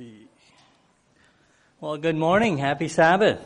see. 0.00 0.28
Well, 1.78 1.98
good 1.98 2.16
morning. 2.16 2.56
Happy 2.56 2.88
Sabbath. 2.88 3.38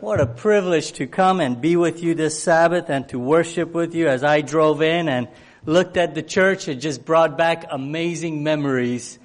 What 0.00 0.20
a 0.20 0.26
privilege 0.26 0.92
to 0.94 1.06
come 1.06 1.40
and 1.40 1.62
be 1.62 1.76
with 1.76 2.02
you 2.02 2.14
this 2.14 2.42
Sabbath 2.42 2.90
and 2.90 3.08
to 3.08 3.18
worship 3.18 3.72
with 3.72 3.94
you 3.94 4.06
as 4.06 4.22
I 4.22 4.42
drove 4.42 4.82
in 4.82 5.08
and 5.08 5.28
looked 5.64 5.96
at 5.96 6.14
the 6.14 6.22
church. 6.22 6.68
It 6.68 6.74
just 6.74 7.06
brought 7.06 7.38
back 7.38 7.64
amazing 7.70 8.42
memories. 8.42 9.18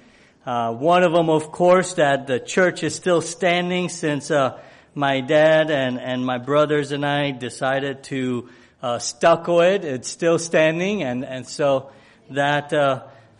Uh, 0.46 0.72
one 0.72 1.02
of 1.02 1.12
them, 1.12 1.28
of 1.28 1.52
course, 1.52 1.92
that 1.94 2.26
the 2.26 2.40
church 2.40 2.82
is 2.82 2.94
still 2.94 3.20
standing 3.20 3.90
since 3.90 4.30
uh, 4.30 4.58
my 4.94 5.20
dad 5.20 5.70
and, 5.70 6.00
and 6.00 6.24
my 6.24 6.38
brothers 6.38 6.92
and 6.92 7.04
I 7.04 7.32
decided 7.32 8.04
to 8.04 8.48
uh, 8.82 9.00
stucco 9.00 9.60
it. 9.60 9.84
It's 9.84 10.08
still 10.08 10.38
standing, 10.38 11.02
and, 11.02 11.26
and 11.26 11.46
so 11.46 11.90
that 12.30 12.72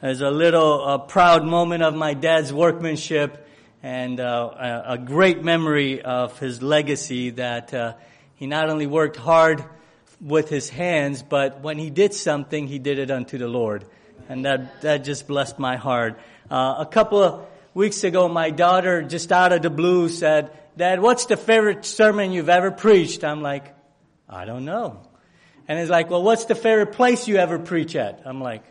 is 0.02 0.22
a 0.22 0.30
little 0.30 0.82
uh, 0.82 0.98
proud 0.98 1.44
moment 1.44 1.82
of 1.82 1.94
my 1.94 2.14
dad's 2.14 2.52
workmanship 2.52 3.46
and 3.82 4.18
uh, 4.18 4.82
a 4.86 4.98
great 4.98 5.42
memory 5.42 6.02
of 6.02 6.38
his 6.38 6.62
legacy 6.62 7.30
that 7.30 7.72
uh, 7.74 7.94
he 8.34 8.46
not 8.46 8.70
only 8.70 8.86
worked 8.86 9.16
hard 9.16 9.64
with 10.20 10.48
his 10.48 10.68
hands, 10.68 11.22
but 11.22 11.60
when 11.60 11.78
he 11.78 11.90
did 11.90 12.14
something, 12.14 12.66
he 12.66 12.78
did 12.78 12.98
it 12.98 13.10
unto 13.10 13.38
the 13.38 13.48
Lord. 13.48 13.84
And 14.28 14.44
that, 14.44 14.82
that 14.82 15.04
just 15.04 15.26
blessed 15.26 15.58
my 15.58 15.76
heart. 15.76 16.18
Uh, 16.50 16.76
a 16.78 16.86
couple 16.86 17.22
of 17.22 17.46
weeks 17.74 18.04
ago, 18.04 18.28
my 18.28 18.50
daughter, 18.50 19.02
just 19.02 19.32
out 19.32 19.52
of 19.52 19.62
the 19.62 19.70
blue, 19.70 20.08
said, 20.08 20.50
Dad, 20.76 21.00
what's 21.00 21.26
the 21.26 21.36
favorite 21.36 21.84
sermon 21.84 22.32
you've 22.32 22.48
ever 22.48 22.70
preached? 22.70 23.24
I'm 23.24 23.42
like, 23.42 23.74
I 24.28 24.44
don't 24.44 24.64
know. 24.64 25.02
And 25.68 25.78
he's 25.78 25.90
like, 25.90 26.10
well, 26.10 26.22
what's 26.22 26.46
the 26.46 26.54
favorite 26.54 26.92
place 26.92 27.28
you 27.28 27.36
ever 27.36 27.58
preach 27.58 27.96
at? 27.96 28.22
I'm 28.24 28.40
like, 28.40 28.64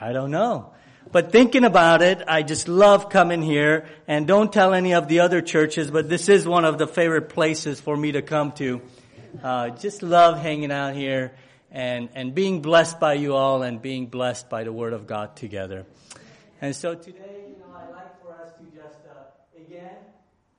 I 0.00 0.12
don't 0.12 0.30
know. 0.30 0.72
But 1.12 1.30
thinking 1.30 1.64
about 1.64 2.00
it, 2.02 2.22
I 2.26 2.42
just 2.42 2.68
love 2.68 3.10
coming 3.10 3.42
here 3.42 3.86
and 4.08 4.26
don't 4.26 4.52
tell 4.52 4.72
any 4.72 4.94
of 4.94 5.08
the 5.08 5.20
other 5.20 5.42
churches, 5.42 5.90
but 5.90 6.08
this 6.08 6.28
is 6.28 6.46
one 6.46 6.64
of 6.64 6.78
the 6.78 6.86
favorite 6.86 7.28
places 7.28 7.80
for 7.80 7.96
me 7.96 8.12
to 8.12 8.22
come 8.22 8.52
to. 8.52 8.80
Uh, 9.42 9.70
just 9.70 10.02
love 10.02 10.38
hanging 10.38 10.72
out 10.72 10.94
here 10.94 11.32
and, 11.70 12.08
and 12.14 12.34
being 12.34 12.62
blessed 12.62 12.98
by 12.98 13.14
you 13.14 13.34
all 13.34 13.62
and 13.62 13.82
being 13.82 14.06
blessed 14.06 14.48
by 14.48 14.64
the 14.64 14.72
Word 14.72 14.92
of 14.92 15.06
God 15.06 15.36
together. 15.36 15.84
And 16.62 16.74
so 16.74 16.94
today, 16.94 17.44
you 17.48 17.56
know, 17.58 17.76
I'd 17.76 17.90
like 17.90 18.22
for 18.22 18.32
us 18.32 18.52
to 18.58 18.64
just, 18.76 19.00
uh, 19.06 19.24
again, 19.56 19.96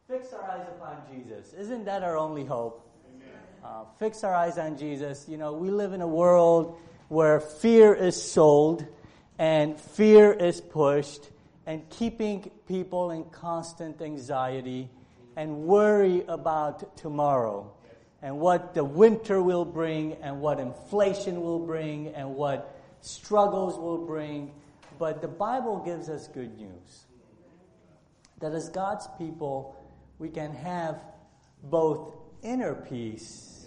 fix 0.08 0.33
our 0.33 0.44
eyes 0.52 0.67
upon 0.76 0.98
Jesus. 1.11 1.53
Isn't 1.53 1.86
that 1.86 2.03
our 2.03 2.17
only 2.17 2.45
hope? 2.45 2.88
Uh, 3.64 3.86
fix 4.00 4.23
our 4.23 4.33
eyes 4.33 4.58
on 4.58 4.78
Jesus. 4.78 5.28
You 5.30 5.38
know, 5.38 5.53
we 5.53 5.70
live 5.70 5.94
in 5.94 6.02
a 6.02 6.08
world 6.08 6.78
where 7.09 7.39
fear 7.39 7.94
is 7.94 8.22
sold 8.22 8.86
and 9.42 9.80
fear 9.80 10.31
is 10.31 10.61
pushed 10.61 11.31
and 11.66 11.89
keeping 11.89 12.52
people 12.67 13.09
in 13.09 13.23
constant 13.31 14.00
anxiety 14.00 14.88
and 15.36 15.64
worry 15.64 16.23
about 16.28 16.95
tomorrow 16.95 17.73
and 18.22 18.39
what 18.39 18.75
the 18.75 18.83
winter 18.83 19.42
will 19.42 19.66
bring 19.66 20.14
and 20.22 20.39
what 20.39 20.59
inflation 20.59 21.42
will 21.42 21.58
bring 21.58 22.09
and 22.09 22.36
what 22.36 22.80
struggles 23.02 23.80
will 23.80 24.06
bring. 24.06 24.52
But 25.00 25.23
the 25.23 25.28
Bible 25.28 25.81
gives 25.83 26.08
us 26.08 26.28
good 26.28 26.55
news 26.59 27.05
that 28.42 28.53
as 28.53 28.70
God's 28.70 29.08
people, 29.17 29.76
we 30.20 30.30
can 30.30 30.53
have 30.53 31.02
both 31.64 32.14
inner 32.44 32.76
peace 32.76 33.66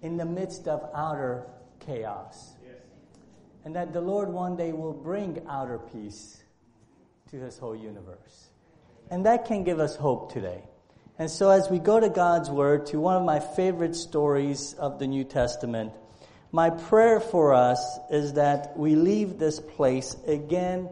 in 0.00 0.16
the 0.16 0.24
midst 0.24 0.68
of 0.68 0.88
outer 0.94 1.44
chaos 1.80 2.54
and 3.64 3.76
that 3.76 3.92
the 3.92 4.00
Lord 4.00 4.28
one 4.28 4.56
day 4.56 4.72
will 4.72 4.92
bring 4.92 5.42
outer 5.48 5.78
peace 5.78 6.42
to 7.30 7.36
his 7.36 7.58
whole 7.58 7.76
universe. 7.76 8.50
And 9.10 9.26
that 9.26 9.46
can 9.46 9.64
give 9.64 9.80
us 9.80 9.96
hope 9.96 10.32
today. 10.32 10.62
And 11.18 11.30
so 11.30 11.50
as 11.50 11.68
we 11.68 11.78
go 11.78 12.00
to 12.00 12.08
God's 12.08 12.48
Word, 12.48 12.86
to 12.86 13.00
one 13.00 13.16
of 13.16 13.24
my 13.24 13.40
favorite 13.40 13.94
stories 13.94 14.74
of 14.74 14.98
the 14.98 15.06
New 15.06 15.24
Testament, 15.24 15.92
my 16.52 16.70
prayer 16.70 17.20
for 17.20 17.54
us 17.54 17.98
is 18.10 18.32
that 18.34 18.76
we 18.76 18.96
leave 18.96 19.38
this 19.38 19.60
place 19.60 20.16
again, 20.26 20.88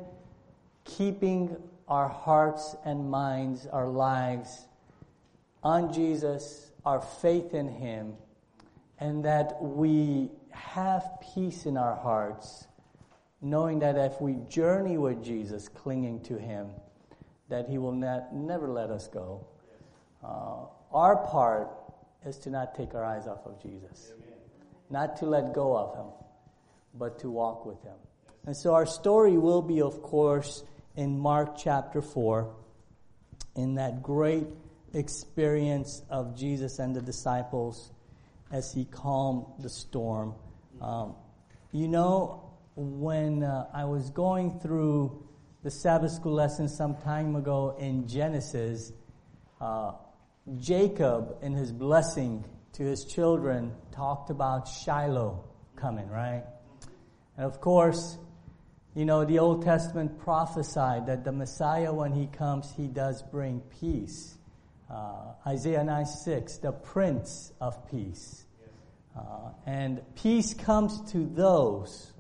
keeping 0.85 1.57
our 1.89 2.09
hearts 2.09 2.77
and 2.85 3.11
minds, 3.11 3.67
our 3.67 3.89
lives 3.89 4.67
on 5.63 5.93
Jesus, 5.93 6.71
our 6.85 7.01
faith 7.01 7.55
in 7.55 7.69
Him, 7.69 8.15
and 9.01 9.25
that 9.25 9.63
we 9.63 10.31
have 10.59 11.05
peace 11.35 11.67
in 11.67 11.77
our 11.77 11.95
hearts, 11.95 12.67
knowing 13.41 13.79
that 13.81 13.97
if 13.97 14.21
we 14.21 14.35
journey 14.49 14.99
with 14.99 15.23
Jesus, 15.23 15.69
clinging 15.69 16.23
to 16.25 16.39
Him, 16.39 16.69
that 17.49 17.69
He 17.69 17.79
will 17.79 17.93
not, 17.93 18.35
never 18.35 18.69
let 18.69 18.91
us 18.91 19.09
go. 19.09 19.47
Uh, 20.23 20.67
our 20.93 21.17
part 21.29 21.69
is 22.27 22.39
to 22.39 22.51
not 22.51 22.75
take 22.75 22.95
our 22.95 23.05
eyes 23.05 23.27
off 23.27 23.47
of 23.47 23.63
Jesus, 23.63 24.13
Amen. 24.17 24.39
not 24.91 25.17
to 25.19 25.27
let 25.27 25.55
go 25.55 25.77
of 25.77 25.97
Him, 25.97 26.13
but 26.95 27.19
to 27.21 27.31
walk 27.31 27.65
with 27.65 27.83
Him. 27.83 27.97
And 28.47 28.57
so 28.57 28.75
our 28.75 28.87
story 28.87 29.37
will 29.39 29.63
be, 29.63 29.81
of 29.81 30.03
course, 30.03 30.65
in 30.97 31.19
Mark 31.19 31.57
chapter 31.57 32.03
4, 32.03 32.55
in 33.55 33.75
that 33.75 34.03
great 34.03 34.47
experience 34.95 36.03
of 36.11 36.37
Jesus 36.37 36.79
and 36.79 36.95
the 36.95 37.03
disciples 37.03 37.93
as 38.51 38.73
he 38.73 38.85
calmed 38.85 39.45
the 39.61 39.69
storm 39.69 40.35
um, 40.81 41.15
you 41.73 41.89
know, 41.89 42.53
when 42.77 43.43
uh, 43.43 43.67
I 43.75 43.85
was 43.85 44.11
going 44.11 44.61
through 44.61 45.27
the 45.63 45.71
Sabbath 45.71 46.13
school 46.13 46.35
lesson 46.35 46.69
some 46.69 46.97
time 46.97 47.35
ago 47.35 47.77
in 47.79 48.07
Genesis, 48.07 48.93
uh, 49.61 49.93
Jacob, 50.59 51.37
in 51.43 51.53
his 51.53 51.73
blessing 51.73 52.45
to 52.75 52.85
his 52.85 53.05
children, 53.05 53.75
talked 53.91 54.31
about 54.31 54.69
Shiloh 54.69 55.45
coming, 55.77 56.09
right? 56.09 56.45
And 57.37 57.47
of 57.47 57.61
course, 57.61 58.19
you 58.95 59.05
know, 59.05 59.25
the 59.25 59.39
Old 59.41 59.65
Testament 59.65 60.19
prophesied 60.19 61.07
that 61.07 61.25
the 61.25 61.33
Messiah, 61.33 61.93
when 61.93 62.13
he 62.13 62.27
comes, 62.27 62.73
he 62.77 62.87
does 62.87 63.23
bring 63.23 63.61
peace. 63.81 64.37
Uh, 64.91 65.35
Isaiah 65.47 65.85
9 65.85 66.07
6, 66.07 66.59
the 66.59 66.73
Prince 66.73 67.53
of 67.61 67.89
Peace. 67.91 68.45
Uh, 69.19 69.51
and 69.67 70.01
peace 70.15 70.55
comes 70.55 71.01
to 71.13 71.27
those 71.27 72.13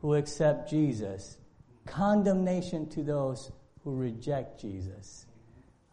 who 0.00 0.14
accept 0.14 0.70
Jesus, 0.70 1.36
condemnation 1.84 2.88
to 2.90 3.02
those 3.02 3.50
who 3.84 3.94
reject 3.94 4.60
Jesus. 4.60 5.26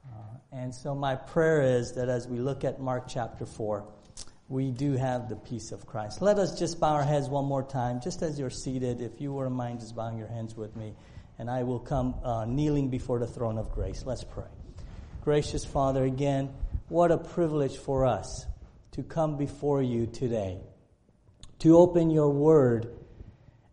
Uh, 0.05 0.17
and 0.51 0.73
so, 0.73 0.95
my 0.95 1.15
prayer 1.15 1.61
is 1.61 1.93
that 1.93 2.09
as 2.09 2.27
we 2.27 2.37
look 2.37 2.63
at 2.63 2.79
Mark 2.79 3.05
chapter 3.07 3.45
4, 3.45 3.85
we 4.49 4.71
do 4.71 4.93
have 4.93 5.29
the 5.29 5.35
peace 5.35 5.71
of 5.71 5.85
Christ. 5.85 6.21
Let 6.21 6.37
us 6.37 6.57
just 6.57 6.79
bow 6.79 6.93
our 6.93 7.03
heads 7.03 7.27
one 7.27 7.45
more 7.45 7.63
time, 7.63 8.01
just 8.01 8.21
as 8.21 8.39
you're 8.39 8.49
seated. 8.49 9.01
If 9.01 9.19
you 9.19 9.33
were 9.33 9.49
mind, 9.49 9.79
just 9.79 9.95
bowing 9.95 10.17
your 10.17 10.27
hands 10.27 10.55
with 10.55 10.75
me, 10.75 10.93
and 11.39 11.49
I 11.49 11.63
will 11.63 11.79
come 11.79 12.15
uh, 12.23 12.45
kneeling 12.45 12.89
before 12.89 13.19
the 13.19 13.27
throne 13.27 13.57
of 13.57 13.71
grace. 13.71 14.03
Let's 14.05 14.23
pray. 14.23 14.45
Gracious 15.23 15.65
Father, 15.65 16.03
again, 16.03 16.53
what 16.89 17.11
a 17.11 17.17
privilege 17.17 17.77
for 17.77 18.05
us 18.05 18.45
to 18.93 19.03
come 19.03 19.37
before 19.37 19.81
you 19.81 20.07
today, 20.07 20.59
to 21.59 21.77
open 21.77 22.09
your 22.09 22.29
word, 22.29 22.95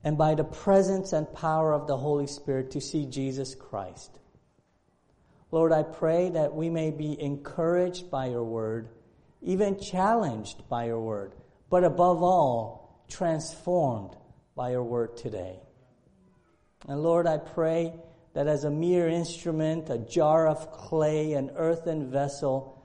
and 0.02 0.16
by 0.16 0.34
the 0.34 0.44
presence 0.44 1.12
and 1.12 1.32
power 1.34 1.72
of 1.72 1.86
the 1.86 1.96
Holy 1.96 2.26
Spirit 2.26 2.70
to 2.72 2.80
see 2.80 3.06
Jesus 3.06 3.54
Christ. 3.54 4.18
Lord, 5.52 5.72
I 5.72 5.82
pray 5.82 6.30
that 6.30 6.54
we 6.54 6.70
may 6.70 6.90
be 6.90 7.20
encouraged 7.20 8.10
by 8.10 8.26
your 8.26 8.44
word, 8.44 8.88
even 9.42 9.78
challenged 9.78 10.68
by 10.68 10.86
your 10.86 11.00
word, 11.00 11.34
but 11.68 11.84
above 11.84 12.22
all, 12.22 13.04
transformed 13.08 14.16
by 14.54 14.70
your 14.70 14.84
word 14.84 15.16
today. 15.16 15.58
And 16.88 17.02
Lord, 17.02 17.26
I 17.26 17.38
pray 17.38 17.92
that 18.32 18.46
as 18.46 18.64
a 18.64 18.70
mere 18.70 19.08
instrument, 19.08 19.90
a 19.90 19.98
jar 19.98 20.46
of 20.46 20.72
clay, 20.72 21.32
an 21.32 21.50
earthen 21.56 22.10
vessel, 22.10 22.79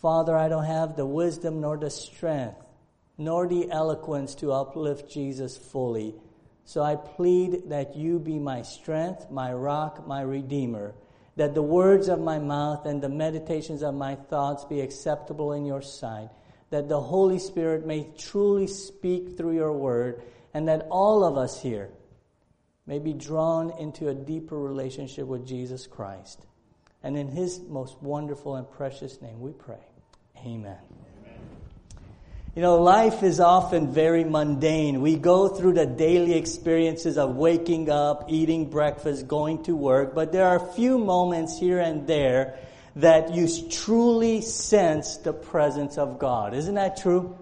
Father, 0.00 0.34
I 0.36 0.48
don't 0.48 0.64
have 0.64 0.96
the 0.96 1.04
wisdom 1.04 1.60
nor 1.60 1.76
the 1.76 1.90
strength, 1.90 2.56
nor 3.18 3.46
the 3.46 3.70
eloquence 3.70 4.34
to 4.36 4.52
uplift 4.52 5.10
Jesus 5.10 5.58
fully. 5.58 6.14
So 6.64 6.82
I 6.82 6.96
plead 6.96 7.68
that 7.68 7.96
you 7.96 8.18
be 8.18 8.38
my 8.38 8.62
strength, 8.62 9.30
my 9.30 9.52
rock, 9.52 10.06
my 10.06 10.22
redeemer, 10.22 10.94
that 11.36 11.54
the 11.54 11.62
words 11.62 12.08
of 12.08 12.18
my 12.20 12.38
mouth 12.38 12.86
and 12.86 13.02
the 13.02 13.08
meditations 13.08 13.82
of 13.82 13.94
my 13.94 14.14
thoughts 14.14 14.64
be 14.64 14.80
acceptable 14.80 15.52
in 15.52 15.66
your 15.66 15.82
sight, 15.82 16.30
that 16.70 16.88
the 16.88 17.00
Holy 17.00 17.38
Spirit 17.38 17.84
may 17.84 18.08
truly 18.16 18.66
speak 18.68 19.36
through 19.36 19.54
your 19.54 19.72
word, 19.72 20.22
and 20.54 20.68
that 20.68 20.86
all 20.90 21.24
of 21.24 21.36
us 21.36 21.60
here 21.60 21.90
may 22.86 22.98
be 22.98 23.12
drawn 23.12 23.70
into 23.78 24.08
a 24.08 24.14
deeper 24.14 24.58
relationship 24.58 25.26
with 25.26 25.46
Jesus 25.46 25.86
Christ. 25.86 26.46
And 27.02 27.16
in 27.16 27.28
his 27.28 27.60
most 27.60 28.00
wonderful 28.02 28.56
and 28.56 28.70
precious 28.70 29.20
name 29.20 29.40
we 29.40 29.52
pray. 29.52 29.89
Amen. 30.44 30.78
You 32.56 32.62
know, 32.62 32.82
life 32.82 33.22
is 33.22 33.38
often 33.38 33.92
very 33.92 34.24
mundane. 34.24 35.00
We 35.02 35.16
go 35.16 35.48
through 35.48 35.74
the 35.74 35.86
daily 35.86 36.34
experiences 36.34 37.16
of 37.16 37.36
waking 37.36 37.90
up, 37.90 38.24
eating 38.28 38.70
breakfast, 38.70 39.28
going 39.28 39.62
to 39.64 39.76
work, 39.76 40.14
but 40.14 40.32
there 40.32 40.46
are 40.46 40.56
a 40.56 40.72
few 40.72 40.98
moments 40.98 41.58
here 41.58 41.78
and 41.78 42.06
there 42.06 42.58
that 42.96 43.34
you 43.34 43.48
truly 43.70 44.40
sense 44.40 45.18
the 45.18 45.32
presence 45.32 45.96
of 45.96 46.18
God. 46.18 46.54
Isn't 46.54 46.74
that 46.74 46.96
true? 46.96 47.38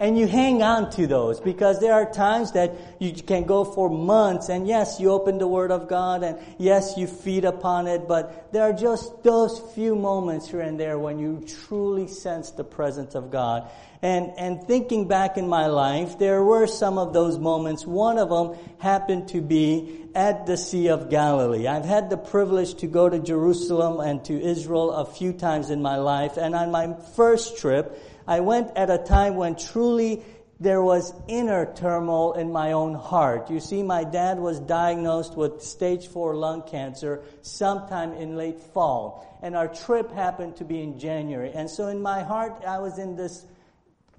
And 0.00 0.18
you 0.18 0.26
hang 0.26 0.62
on 0.62 0.90
to 0.92 1.06
those 1.06 1.40
because 1.40 1.80
there 1.80 1.92
are 1.92 2.10
times 2.10 2.52
that 2.52 2.76
you 2.98 3.12
can 3.12 3.44
go 3.44 3.64
for 3.64 3.88
months 3.88 4.48
and 4.48 4.66
yes, 4.66 4.98
you 4.98 5.10
open 5.10 5.38
the 5.38 5.46
Word 5.46 5.70
of 5.70 5.88
God 5.88 6.22
and 6.24 6.38
yes, 6.58 6.94
you 6.96 7.06
feed 7.06 7.44
upon 7.44 7.86
it, 7.86 8.08
but 8.08 8.52
there 8.52 8.62
are 8.62 8.72
just 8.72 9.22
those 9.22 9.60
few 9.74 9.94
moments 9.94 10.48
here 10.48 10.60
and 10.60 10.78
there 10.78 10.98
when 10.98 11.18
you 11.18 11.44
truly 11.68 12.08
sense 12.08 12.50
the 12.50 12.64
presence 12.64 13.14
of 13.14 13.30
God. 13.30 13.70
And, 14.02 14.32
and 14.36 14.62
thinking 14.62 15.08
back 15.08 15.38
in 15.38 15.48
my 15.48 15.66
life, 15.66 16.18
there 16.18 16.42
were 16.42 16.66
some 16.66 16.98
of 16.98 17.14
those 17.14 17.38
moments. 17.38 17.86
One 17.86 18.18
of 18.18 18.28
them 18.28 18.58
happened 18.78 19.28
to 19.28 19.40
be 19.40 20.04
at 20.14 20.46
the 20.46 20.58
Sea 20.58 20.88
of 20.88 21.08
Galilee. 21.08 21.66
I've 21.66 21.86
had 21.86 22.10
the 22.10 22.18
privilege 22.18 22.74
to 22.76 22.86
go 22.86 23.08
to 23.08 23.18
Jerusalem 23.18 24.00
and 24.00 24.22
to 24.26 24.38
Israel 24.38 24.90
a 24.92 25.06
few 25.06 25.32
times 25.32 25.70
in 25.70 25.80
my 25.80 25.96
life. 25.96 26.36
And 26.36 26.54
on 26.54 26.70
my 26.70 26.94
first 27.16 27.56
trip, 27.56 27.98
I 28.26 28.40
went 28.40 28.76
at 28.76 28.90
a 28.90 28.98
time 28.98 29.36
when 29.36 29.56
truly 29.56 30.22
there 30.60 30.82
was 30.82 31.12
inner 31.28 31.72
turmoil 31.74 32.34
in 32.34 32.52
my 32.52 32.72
own 32.72 32.94
heart. 32.94 33.50
You 33.50 33.60
see, 33.60 33.82
my 33.82 34.04
dad 34.04 34.38
was 34.38 34.60
diagnosed 34.60 35.36
with 35.36 35.62
stage 35.62 36.06
four 36.06 36.34
lung 36.34 36.62
cancer 36.62 37.22
sometime 37.42 38.12
in 38.12 38.36
late 38.36 38.60
fall. 38.60 39.38
And 39.42 39.56
our 39.56 39.68
trip 39.68 40.12
happened 40.12 40.56
to 40.56 40.64
be 40.64 40.82
in 40.82 40.98
January. 40.98 41.52
And 41.52 41.68
so 41.68 41.88
in 41.88 42.00
my 42.00 42.22
heart, 42.22 42.64
I 42.66 42.78
was 42.78 42.98
in 42.98 43.16
this 43.16 43.44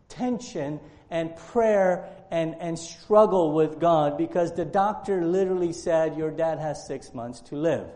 tension 0.10 0.80
and 1.10 1.36
prayer 1.36 2.10
and, 2.32 2.56
and 2.60 2.78
struggle 2.78 3.54
with 3.54 3.80
God 3.80 4.18
because 4.18 4.54
the 4.54 4.66
doctor 4.66 5.24
literally 5.24 5.74
said, 5.74 6.18
Your 6.18 6.32
dad 6.32 6.60
has 6.60 6.86
six 6.86 7.14
months 7.14 7.40
to 7.42 7.56
live. 7.56 7.88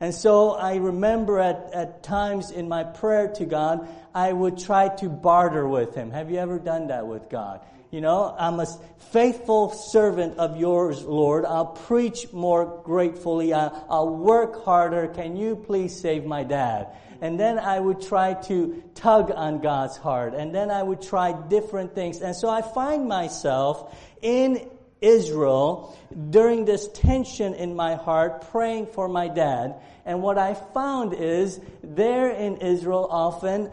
And 0.00 0.14
so 0.14 0.52
I 0.52 0.76
remember 0.76 1.38
at, 1.38 1.70
at 1.74 2.02
times 2.02 2.50
in 2.50 2.68
my 2.68 2.84
prayer 2.84 3.28
to 3.34 3.44
God, 3.44 3.86
I 4.14 4.32
would 4.32 4.58
try 4.58 4.88
to 4.96 5.08
barter 5.10 5.68
with 5.68 5.94
Him. 5.94 6.10
Have 6.10 6.30
you 6.30 6.38
ever 6.38 6.58
done 6.58 6.88
that 6.88 7.06
with 7.06 7.28
God? 7.28 7.60
You 7.90 8.00
know, 8.00 8.34
I'm 8.38 8.60
a 8.60 8.66
faithful 9.10 9.70
servant 9.70 10.38
of 10.38 10.56
yours, 10.56 11.02
Lord. 11.02 11.44
I'll 11.44 11.66
preach 11.66 12.32
more 12.32 12.80
gratefully. 12.84 13.52
I'll, 13.52 13.86
I'll 13.90 14.16
work 14.16 14.64
harder. 14.64 15.08
Can 15.08 15.36
you 15.36 15.56
please 15.56 16.00
save 16.00 16.24
my 16.24 16.44
dad? 16.44 16.88
And 17.20 17.38
then 17.38 17.58
I 17.58 17.78
would 17.78 18.00
try 18.00 18.34
to 18.44 18.82
tug 18.94 19.30
on 19.30 19.60
God's 19.60 19.96
heart. 19.96 20.34
And 20.34 20.54
then 20.54 20.70
I 20.70 20.82
would 20.82 21.02
try 21.02 21.32
different 21.32 21.94
things. 21.94 22.20
And 22.20 22.34
so 22.34 22.48
I 22.48 22.62
find 22.62 23.08
myself 23.08 23.94
in 24.22 24.70
Israel 25.00 25.98
during 26.30 26.64
this 26.64 26.88
tension 26.88 27.54
in 27.54 27.74
my 27.74 27.96
heart, 27.96 28.50
praying 28.50 28.86
for 28.86 29.08
my 29.08 29.28
dad. 29.28 29.74
And 30.04 30.22
what 30.22 30.38
I 30.38 30.54
found 30.54 31.14
is 31.14 31.60
there 31.82 32.30
in 32.30 32.56
Israel 32.58 33.06
often 33.10 33.70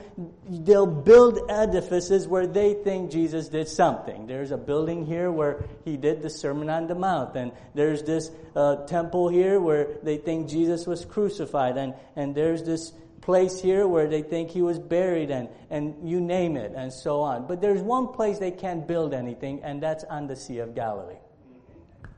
they'll 0.47 0.85
build 0.85 1.39
edifices 1.49 2.27
where 2.27 2.47
they 2.47 2.73
think 2.73 3.11
Jesus 3.11 3.47
did 3.49 3.67
something. 3.67 4.27
There's 4.27 4.51
a 4.51 4.57
building 4.57 5.05
here 5.05 5.31
where 5.31 5.65
he 5.85 5.97
did 5.97 6.21
the 6.21 6.29
Sermon 6.29 6.69
on 6.69 6.87
the 6.87 6.95
Mount, 6.95 7.35
and 7.35 7.51
there's 7.73 8.03
this 8.03 8.31
uh, 8.55 8.85
temple 8.85 9.29
here 9.29 9.59
where 9.59 9.87
they 10.03 10.17
think 10.17 10.49
Jesus 10.49 10.85
was 10.85 11.05
crucified, 11.05 11.77
and, 11.77 11.93
and 12.15 12.35
there's 12.35 12.63
this 12.63 12.93
place 13.27 13.59
here 13.59 13.85
where 13.85 14.07
they 14.07 14.21
think 14.21 14.49
he 14.49 14.61
was 14.61 14.79
buried 14.79 15.29
and, 15.31 15.49
and 15.69 16.09
you 16.09 16.21
name 16.21 16.55
it 16.55 16.71
and 16.73 16.93
so 16.93 17.19
on. 17.19 17.45
But 17.45 17.59
there's 17.59 17.81
one 17.81 18.07
place 18.07 18.39
they 18.39 18.51
can't 18.51 18.87
build 18.87 19.13
anything 19.13 19.61
and 19.63 19.83
that's 19.83 20.05
on 20.05 20.27
the 20.27 20.35
Sea 20.37 20.59
of 20.59 20.73
Galilee. 20.73 21.17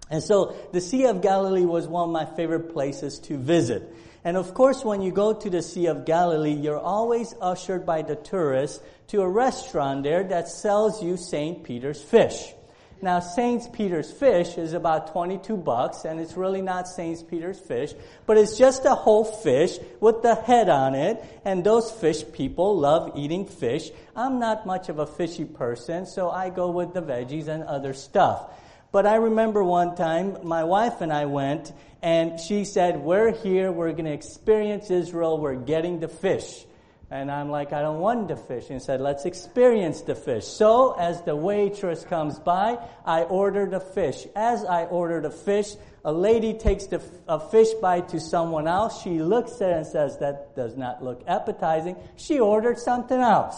And 0.10 0.24
so 0.24 0.56
the 0.72 0.82
Sea 0.82 1.06
of 1.06 1.22
Galilee 1.22 1.66
was 1.66 1.88
one 1.88 2.10
of 2.10 2.14
my 2.14 2.26
favorite 2.26 2.74
places 2.74 3.20
to 3.20 3.38
visit. 3.38 3.94
And 4.24 4.36
of 4.36 4.54
course, 4.54 4.84
when 4.84 5.02
you 5.02 5.12
go 5.12 5.34
to 5.34 5.50
the 5.50 5.62
Sea 5.62 5.88
of 5.88 6.06
Galilee, 6.06 6.54
you're 6.54 6.80
always 6.80 7.34
ushered 7.40 7.86
by 7.86 8.02
the 8.02 8.16
tourists 8.16 8.80
to 9.08 9.22
a 9.22 9.30
restaurant 9.30 10.04
there 10.04 10.24
that 10.24 10.50
sells 10.50 11.02
you 11.02 11.16
St. 11.16 11.64
Peter's 11.64 12.02
fish. 12.02 12.54
Now, 13.02 13.22
St. 13.22 13.72
Peter's 13.72 14.12
fish 14.12 14.58
is 14.58 14.74
about 14.74 15.14
22 15.14 15.56
bucks, 15.56 16.04
and 16.04 16.20
it's 16.20 16.36
really 16.36 16.62
not 16.62 16.86
St. 16.86 17.26
Peter's 17.30 17.58
fish, 17.58 17.94
but 18.26 18.38
it's 18.38 18.58
just 18.58 18.84
a 18.84 18.94
whole 18.94 19.24
fish 19.24 19.78
with 20.02 20.22
the 20.22 20.36
head 20.36 20.68
on 20.68 20.96
it, 20.96 21.24
and 21.46 21.64
those 21.64 21.90
fish 21.90 22.26
people 22.34 22.78
love 22.78 23.14
eating 23.16 23.46
fish. 23.46 23.90
I'm 24.18 24.38
not 24.38 24.66
much 24.66 24.90
of 24.90 25.00
a 25.00 25.06
fishy 25.06 25.46
person, 25.46 26.08
so 26.08 26.30
I 26.30 26.50
go 26.50 26.72
with 26.72 26.94
the 26.94 27.02
veggies 27.02 27.48
and 27.48 27.64
other 27.64 27.94
stuff. 27.94 28.52
But 28.92 29.06
I 29.06 29.16
remember 29.16 29.64
one 29.64 29.96
time 29.96 30.38
my 30.44 30.64
wife 30.64 31.02
and 31.02 31.14
I 31.14 31.26
went, 31.26 31.72
and 32.02 32.40
she 32.40 32.66
said, 32.66 32.98
We're 32.98 33.32
here, 33.32 33.72
we're 33.72 33.92
going 33.92 34.06
to 34.06 34.14
experience 34.14 34.90
Israel, 34.90 35.38
we're 35.38 35.56
getting 35.56 36.00
the 36.00 36.08
fish. 36.08 36.66
And 37.12 37.32
I'm 37.32 37.50
like, 37.50 37.74
I 37.74 37.82
don't 37.82 38.00
want 38.00 38.28
the 38.28 38.36
fish. 38.36 38.70
And 38.70 38.80
said, 38.82 39.02
let's 39.02 39.26
experience 39.26 40.02
the 40.02 40.14
fish. 40.14 40.46
So 40.46 40.94
as 40.94 41.22
the 41.24 41.36
waitress 41.36 42.06
comes 42.06 42.38
by, 42.38 42.78
I 43.04 43.24
order 43.24 43.66
the 43.66 43.80
fish. 43.80 44.28
As 44.36 44.64
I 44.64 44.86
order 44.86 45.20
the 45.20 45.32
fish, 45.32 45.74
a 46.06 46.14
lady 46.14 46.54
takes 46.54 46.86
the, 46.86 47.02
a 47.28 47.40
fish 47.40 47.70
bite 47.82 48.10
to 48.10 48.20
someone 48.20 48.68
else. 48.68 49.02
She 49.02 49.22
looks 49.24 49.60
at 49.60 49.72
it 49.72 49.78
and 49.78 49.88
says, 49.88 50.20
that 50.20 50.56
does 50.56 50.78
not 50.78 51.04
look 51.04 51.24
appetizing. 51.26 51.96
She 52.16 52.40
ordered 52.40 52.78
something 52.78 53.20
else. 53.20 53.58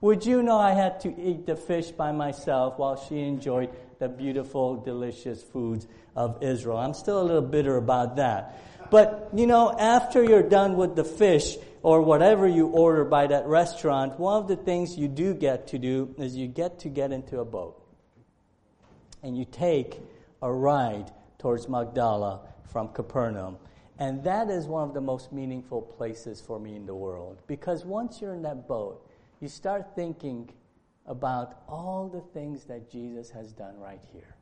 Would 0.00 0.24
you 0.24 0.42
know 0.42 0.58
I 0.58 0.72
had 0.72 1.00
to 1.00 1.20
eat 1.20 1.46
the 1.46 1.56
fish 1.56 1.90
by 1.90 2.12
myself 2.12 2.78
while 2.78 2.96
she 2.96 3.20
enjoyed 3.22 3.70
the 3.98 4.08
beautiful, 4.08 4.76
delicious 4.76 5.42
foods 5.42 5.86
of 6.14 6.42
Israel? 6.42 6.78
I'm 6.78 6.94
still 6.94 7.20
a 7.20 7.24
little 7.24 7.42
bitter 7.42 7.76
about 7.76 8.16
that. 8.16 8.60
But, 8.90 9.30
you 9.34 9.46
know, 9.46 9.76
after 9.78 10.22
you're 10.22 10.42
done 10.42 10.76
with 10.76 10.94
the 10.94 11.04
fish, 11.04 11.56
or 11.84 12.00
whatever 12.00 12.48
you 12.48 12.68
order 12.68 13.04
by 13.04 13.26
that 13.26 13.46
restaurant, 13.46 14.18
one 14.18 14.40
of 14.40 14.48
the 14.48 14.56
things 14.56 14.96
you 14.96 15.06
do 15.06 15.34
get 15.34 15.66
to 15.68 15.78
do 15.78 16.14
is 16.16 16.34
you 16.34 16.48
get 16.48 16.78
to 16.78 16.88
get 16.88 17.12
into 17.12 17.40
a 17.40 17.44
boat. 17.44 17.78
And 19.22 19.36
you 19.36 19.44
take 19.44 20.00
a 20.40 20.50
ride 20.50 21.12
towards 21.38 21.68
Magdala 21.68 22.40
from 22.72 22.88
Capernaum. 22.88 23.58
And 23.98 24.24
that 24.24 24.48
is 24.48 24.66
one 24.66 24.88
of 24.88 24.94
the 24.94 25.02
most 25.02 25.30
meaningful 25.30 25.82
places 25.82 26.40
for 26.40 26.58
me 26.58 26.74
in 26.74 26.86
the 26.86 26.94
world. 26.94 27.42
Because 27.46 27.84
once 27.84 28.22
you're 28.22 28.32
in 28.32 28.42
that 28.42 28.66
boat, 28.66 29.06
you 29.40 29.48
start 29.48 29.94
thinking 29.94 30.48
about 31.06 31.62
all 31.68 32.08
the 32.08 32.20
things 32.38 32.64
that 32.64 32.90
Jesus 32.90 33.30
has 33.30 33.52
done 33.52 33.78
right 33.78 34.02
here. 34.12 34.36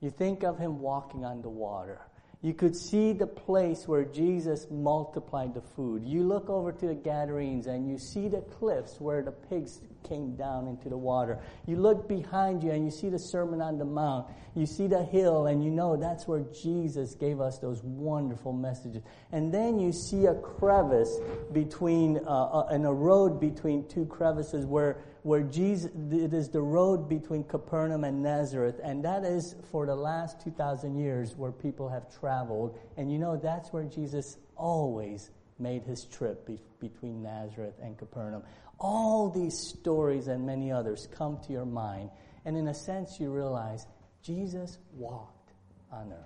You 0.00 0.10
think 0.10 0.42
of 0.42 0.58
him 0.58 0.80
walking 0.80 1.24
on 1.24 1.42
the 1.42 1.48
water 1.48 2.00
you 2.44 2.52
could 2.52 2.76
see 2.76 3.14
the 3.14 3.26
place 3.26 3.88
where 3.88 4.04
Jesus 4.04 4.66
multiplied 4.70 5.54
the 5.54 5.62
food. 5.62 6.04
You 6.04 6.24
look 6.24 6.50
over 6.50 6.72
to 6.72 6.86
the 6.88 6.94
Gadarenes 6.94 7.66
and 7.66 7.88
you 7.88 7.96
see 7.96 8.28
the 8.28 8.42
cliffs 8.42 9.00
where 9.00 9.22
the 9.22 9.32
pigs 9.32 9.80
came 10.04 10.36
down 10.36 10.68
into 10.68 10.88
the 10.88 10.96
water. 10.96 11.38
You 11.66 11.76
look 11.76 12.08
behind 12.08 12.62
you 12.62 12.70
and 12.70 12.84
you 12.84 12.90
see 12.90 13.08
the 13.08 13.18
Sermon 13.18 13.60
on 13.60 13.78
the 13.78 13.84
Mount. 13.84 14.28
You 14.54 14.66
see 14.66 14.86
the 14.86 15.02
hill 15.02 15.46
and 15.46 15.64
you 15.64 15.70
know 15.70 15.96
that's 15.96 16.28
where 16.28 16.44
Jesus 16.52 17.14
gave 17.14 17.40
us 17.40 17.58
those 17.58 17.82
wonderful 17.82 18.52
messages. 18.52 19.02
And 19.32 19.52
then 19.52 19.78
you 19.78 19.92
see 19.92 20.26
a 20.26 20.34
crevice 20.34 21.18
between, 21.52 22.18
uh, 22.18 22.30
uh, 22.30 22.68
and 22.70 22.86
a 22.86 22.92
road 22.92 23.40
between 23.40 23.88
two 23.88 24.06
crevices 24.06 24.66
where 24.66 24.98
where 25.24 25.42
Jesus, 25.42 25.90
it 26.10 26.34
is 26.34 26.50
the 26.50 26.60
road 26.60 27.08
between 27.08 27.44
Capernaum 27.44 28.04
and 28.04 28.22
Nazareth, 28.22 28.78
and 28.84 29.02
that 29.06 29.24
is 29.24 29.56
for 29.72 29.86
the 29.86 29.94
last 29.94 30.38
2,000 30.44 30.98
years 30.98 31.34
where 31.34 31.50
people 31.50 31.88
have 31.88 32.14
traveled. 32.20 32.78
And 32.98 33.10
you 33.10 33.18
know, 33.18 33.38
that's 33.38 33.72
where 33.72 33.84
Jesus 33.84 34.36
always 34.54 35.30
made 35.58 35.82
his 35.82 36.04
trip 36.04 36.46
be- 36.46 36.60
between 36.78 37.22
Nazareth 37.22 37.74
and 37.82 37.96
Capernaum. 37.96 38.42
All 38.78 39.30
these 39.30 39.58
stories 39.58 40.26
and 40.28 40.44
many 40.46 40.70
others 40.70 41.08
come 41.16 41.38
to 41.46 41.52
your 41.52 41.64
mind, 41.66 42.10
and 42.44 42.56
in 42.56 42.68
a 42.68 42.74
sense, 42.74 43.18
you 43.18 43.30
realize 43.30 43.86
Jesus 44.22 44.78
walked 44.94 45.52
on 45.92 46.12
earth. 46.12 46.18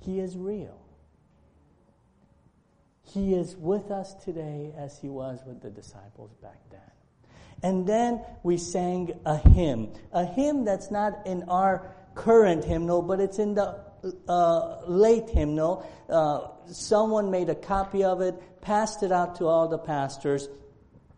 He 0.00 0.20
is 0.20 0.36
real. 0.36 0.78
He 3.02 3.34
is 3.34 3.56
with 3.56 3.90
us 3.90 4.14
today 4.14 4.72
as 4.76 4.98
he 4.98 5.08
was 5.08 5.40
with 5.46 5.62
the 5.62 5.70
disciples 5.70 6.34
back 6.42 6.58
then. 6.70 6.80
And 7.62 7.86
then 7.86 8.20
we 8.42 8.58
sang 8.58 9.18
a 9.24 9.36
hymn, 9.36 9.92
a 10.12 10.24
hymn 10.24 10.64
that's 10.64 10.90
not 10.90 11.26
in 11.26 11.44
our 11.44 11.94
current 12.14 12.64
hymnal, 12.64 13.02
but 13.02 13.20
it's 13.20 13.38
in 13.38 13.54
the 13.54 13.80
uh, 14.28 14.80
late 14.86 15.28
hymnal. 15.30 15.88
Uh, 16.08 16.48
someone 16.70 17.30
made 17.30 17.48
a 17.48 17.54
copy 17.54 18.04
of 18.04 18.20
it, 18.20 18.40
passed 18.60 19.02
it 19.02 19.12
out 19.12 19.36
to 19.36 19.46
all 19.46 19.68
the 19.68 19.78
pastors, 19.78 20.48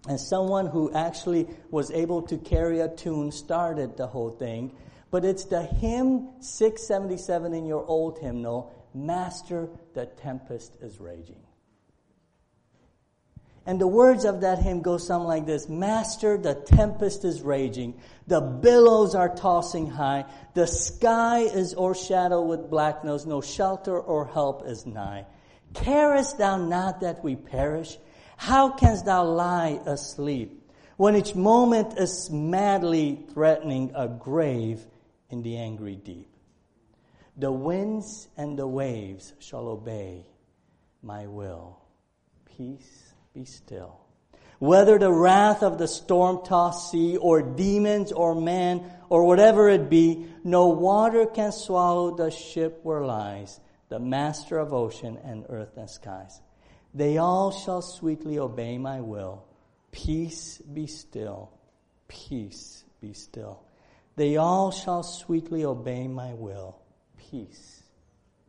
and 0.08 0.18
someone 0.18 0.66
who 0.66 0.92
actually 0.92 1.48
was 1.70 1.90
able 1.90 2.22
to 2.22 2.38
carry 2.38 2.80
a 2.80 2.88
tune 2.88 3.32
started 3.32 3.96
the 3.96 4.06
whole 4.06 4.30
thing. 4.30 4.76
But 5.10 5.24
it's 5.24 5.44
the 5.44 5.62
hymn 5.62 6.30
677 6.40 7.52
in 7.52 7.66
your 7.66 7.84
old 7.84 8.18
hymnal, 8.18 8.72
Master, 8.94 9.68
the 9.94 10.06
tempest 10.06 10.76
is 10.80 10.98
raging. 10.98 11.40
And 13.66 13.80
the 13.80 13.86
words 13.86 14.24
of 14.24 14.40
that 14.40 14.58
hymn 14.58 14.82
go 14.82 14.96
something 14.96 15.28
like 15.28 15.46
this 15.46 15.68
Master, 15.68 16.38
the 16.38 16.54
tempest 16.54 17.24
is 17.24 17.42
raging, 17.42 18.00
the 18.26 18.40
billows 18.40 19.14
are 19.14 19.34
tossing 19.34 19.88
high, 19.88 20.24
the 20.54 20.66
sky 20.66 21.40
is 21.40 21.74
o'ershadowed 21.74 22.48
with 22.48 22.70
blackness, 22.70 23.26
no 23.26 23.40
shelter 23.40 24.00
or 24.00 24.26
help 24.26 24.66
is 24.66 24.86
nigh. 24.86 25.26
Carest 25.74 26.38
thou 26.38 26.56
not 26.56 27.00
that 27.00 27.22
we 27.22 27.36
perish? 27.36 27.98
How 28.36 28.70
canst 28.70 29.04
thou 29.04 29.24
lie 29.24 29.80
asleep 29.86 30.70
when 30.96 31.16
each 31.16 31.34
moment 31.34 31.98
is 31.98 32.30
madly 32.30 33.24
threatening 33.32 33.92
a 33.94 34.08
grave 34.08 34.86
in 35.28 35.42
the 35.42 35.56
angry 35.56 35.96
deep? 35.96 36.28
The 37.36 37.52
winds 37.52 38.28
and 38.36 38.58
the 38.58 38.66
waves 38.66 39.32
shall 39.38 39.68
obey 39.68 40.26
my 41.02 41.26
will. 41.26 41.78
Peace 42.56 43.14
be 43.32 43.44
still. 43.44 44.00
Whether 44.58 44.98
the 44.98 45.12
wrath 45.12 45.62
of 45.62 45.78
the 45.78 45.88
storm 45.88 46.44
tossed 46.44 46.90
sea, 46.90 47.16
or 47.16 47.40
demons, 47.40 48.12
or 48.12 48.34
man, 48.34 48.84
or 49.08 49.24
whatever 49.24 49.70
it 49.70 49.88
be, 49.88 50.26
no 50.44 50.68
water 50.68 51.24
can 51.24 51.52
swallow 51.52 52.14
the 52.14 52.30
ship 52.30 52.80
where 52.82 53.02
lies 53.02 53.58
the 53.90 53.98
master 53.98 54.56
of 54.56 54.72
ocean 54.72 55.18
and 55.22 55.44
earth 55.50 55.76
and 55.76 55.90
skies. 55.90 56.40
They 56.94 57.18
all 57.18 57.50
shall 57.50 57.82
sweetly 57.82 58.38
obey 58.38 58.78
my 58.78 59.00
will. 59.00 59.44
Peace 59.92 60.58
be 60.58 60.86
still. 60.86 61.50
Peace 62.08 62.84
be 63.00 63.12
still. 63.12 63.62
They 64.16 64.36
all 64.36 64.70
shall 64.70 65.02
sweetly 65.02 65.64
obey 65.64 66.06
my 66.06 66.34
will. 66.34 66.78
Peace, 67.16 67.82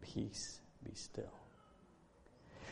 peace 0.01 0.59
be 0.83 0.91
still. 0.95 1.33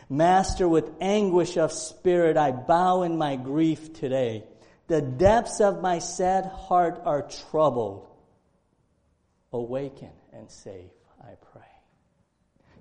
Master, 0.10 0.68
with 0.68 0.90
anguish 1.00 1.58
of 1.58 1.72
spirit, 1.72 2.36
I 2.36 2.52
bow 2.52 3.04
in 3.04 3.18
my 3.18 3.36
grief 3.36 3.94
today. 3.94 4.44
The 4.88 5.02
depths 5.02 5.62
of 5.62 5.82
my 5.82 6.00
sad 6.00 6.46
heart 6.46 7.02
are 7.06 7.28
troubled. 7.52 8.08
Awaken 9.54 10.12
and 10.34 10.50
save, 10.50 10.90
I 11.22 11.34
pray. 11.54 11.69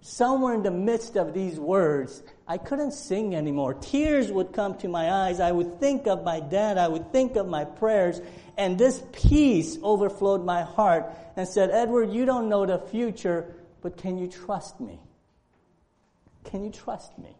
Somewhere 0.00 0.54
in 0.54 0.62
the 0.62 0.70
midst 0.70 1.16
of 1.16 1.34
these 1.34 1.58
words, 1.58 2.22
I 2.46 2.56
couldn't 2.56 2.92
sing 2.92 3.34
anymore. 3.34 3.74
Tears 3.74 4.30
would 4.30 4.52
come 4.52 4.76
to 4.78 4.88
my 4.88 5.10
eyes. 5.12 5.40
I 5.40 5.52
would 5.52 5.80
think 5.80 6.06
of 6.06 6.24
my 6.24 6.40
dad. 6.40 6.78
I 6.78 6.88
would 6.88 7.12
think 7.12 7.36
of 7.36 7.48
my 7.48 7.64
prayers. 7.64 8.20
And 8.56 8.78
this 8.78 9.02
peace 9.12 9.78
overflowed 9.82 10.44
my 10.44 10.62
heart 10.62 11.12
and 11.36 11.46
said, 11.46 11.70
Edward, 11.70 12.10
you 12.10 12.24
don't 12.24 12.48
know 12.48 12.64
the 12.64 12.78
future, 12.78 13.54
but 13.82 13.96
can 13.96 14.18
you 14.18 14.28
trust 14.28 14.80
me? 14.80 15.00
Can 16.44 16.64
you 16.64 16.70
trust 16.70 17.18
me? 17.18 17.36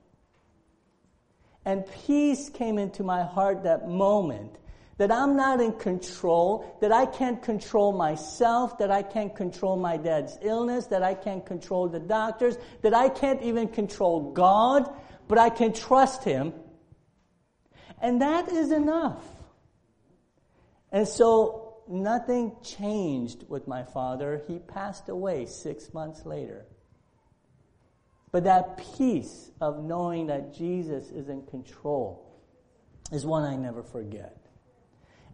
And 1.65 1.85
peace 2.07 2.49
came 2.49 2.79
into 2.79 3.03
my 3.03 3.23
heart 3.23 3.62
that 3.65 3.88
moment 3.88 4.57
that 4.99 5.12
I'm 5.12 5.37
not 5.37 5.61
in 5.61 5.73
control, 5.73 6.76
that 6.81 6.93
I 6.93 7.07
can't 7.07 7.40
control 7.40 7.93
myself, 7.93 8.78
that 8.78 8.90
I 8.90 9.02
can't 9.02 9.35
control 9.35 9.76
my 9.76 9.97
dad's 9.97 10.37
illness, 10.43 10.87
that 10.87 11.05
I 11.05 11.14
can't 11.14 11.47
control 11.47 11.88
the 11.88 12.00
doctors, 12.00 12.59
that 12.83 12.93
I 12.93 13.09
can't 13.09 13.40
even 13.43 13.69
control 13.69 14.33
God, 14.33 14.93
but 15.28 15.38
I 15.38 15.50
can 15.50 15.73
trust 15.73 16.25
Him. 16.25 16.52
And 18.02 18.21
that 18.21 18.49
is 18.49 18.73
enough. 18.73 19.25
And 20.90 21.07
so 21.07 21.76
nothing 21.88 22.57
changed 22.62 23.45
with 23.49 23.69
my 23.69 23.85
father. 23.85 24.43
He 24.49 24.59
passed 24.59 25.09
away 25.09 25.47
six 25.47 25.95
months 25.95 26.26
later. 26.26 26.67
But 28.33 28.45
that 28.45 28.83
peace 28.97 29.50
of 29.61 29.83
knowing 29.83 30.26
that 30.26 30.55
Jesus 30.55 31.09
is 31.11 31.28
in 31.28 31.47
control 31.47 32.43
is 33.12 33.25
one 33.25 33.45
I 33.45 33.57
never 33.57 33.83
forget. 33.83 34.38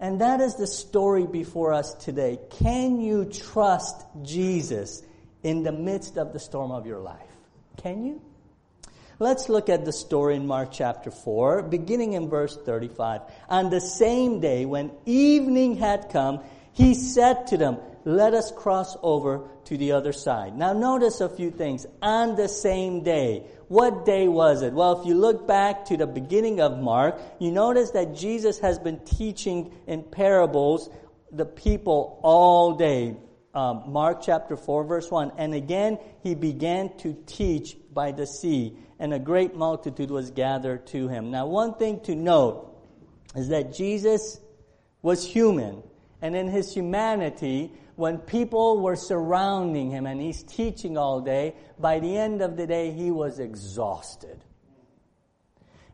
And 0.00 0.20
that 0.20 0.40
is 0.40 0.56
the 0.56 0.66
story 0.66 1.26
before 1.26 1.72
us 1.72 1.94
today. 1.94 2.38
Can 2.58 3.00
you 3.00 3.26
trust 3.26 4.04
Jesus 4.22 5.02
in 5.42 5.62
the 5.62 5.72
midst 5.72 6.16
of 6.16 6.32
the 6.32 6.38
storm 6.38 6.72
of 6.72 6.86
your 6.86 7.00
life? 7.00 7.20
Can 7.76 8.04
you? 8.04 8.22
Let's 9.20 9.48
look 9.48 9.68
at 9.68 9.84
the 9.84 9.92
story 9.92 10.34
in 10.34 10.46
Mark 10.46 10.70
chapter 10.72 11.12
4, 11.12 11.62
beginning 11.62 12.14
in 12.14 12.28
verse 12.28 12.56
35. 12.56 13.20
On 13.48 13.70
the 13.70 13.80
same 13.80 14.40
day, 14.40 14.64
when 14.64 14.90
evening 15.06 15.76
had 15.76 16.10
come, 16.10 16.40
he 16.72 16.94
said 16.94 17.46
to 17.48 17.56
them, 17.56 17.78
Let 18.04 18.34
us 18.34 18.50
cross 18.50 18.96
over 19.02 19.48
to 19.66 19.76
the 19.76 19.92
other 19.92 20.12
side. 20.12 20.56
Now, 20.56 20.72
notice 20.72 21.20
a 21.20 21.28
few 21.28 21.52
things. 21.52 21.86
On 22.02 22.34
the 22.34 22.48
same 22.48 23.04
day. 23.04 23.46
What 23.74 24.06
day 24.06 24.28
was 24.28 24.62
it? 24.62 24.72
Well, 24.72 25.00
if 25.00 25.04
you 25.04 25.16
look 25.16 25.48
back 25.48 25.86
to 25.86 25.96
the 25.96 26.06
beginning 26.06 26.60
of 26.60 26.78
Mark, 26.78 27.20
you 27.40 27.50
notice 27.50 27.90
that 27.90 28.14
Jesus 28.14 28.60
has 28.60 28.78
been 28.78 29.00
teaching 29.00 29.74
in 29.88 30.04
parables 30.04 30.88
the 31.32 31.44
people 31.44 32.20
all 32.22 32.76
day. 32.76 33.16
Um, 33.52 33.82
Mark 33.88 34.22
chapter 34.22 34.56
4, 34.56 34.84
verse 34.84 35.10
1. 35.10 35.32
And 35.38 35.54
again, 35.54 35.98
he 36.22 36.36
began 36.36 36.96
to 36.98 37.20
teach 37.26 37.76
by 37.92 38.12
the 38.12 38.28
sea, 38.28 38.76
and 39.00 39.12
a 39.12 39.18
great 39.18 39.56
multitude 39.56 40.08
was 40.12 40.30
gathered 40.30 40.86
to 40.88 41.08
him. 41.08 41.32
Now, 41.32 41.48
one 41.48 41.74
thing 41.74 41.98
to 42.02 42.14
note 42.14 42.80
is 43.34 43.48
that 43.48 43.74
Jesus 43.74 44.38
was 45.02 45.26
human, 45.26 45.82
and 46.22 46.34
in 46.34 46.48
his 46.48 46.72
humanity, 46.72 47.72
when 47.96 48.18
people 48.18 48.80
were 48.80 48.96
surrounding 48.96 49.90
him 49.90 50.06
and 50.06 50.20
he's 50.20 50.42
teaching 50.42 50.96
all 50.96 51.20
day, 51.20 51.54
by 51.78 52.00
the 52.00 52.16
end 52.16 52.42
of 52.42 52.56
the 52.56 52.66
day, 52.66 52.90
he 52.90 53.10
was 53.10 53.38
exhausted. 53.38 54.44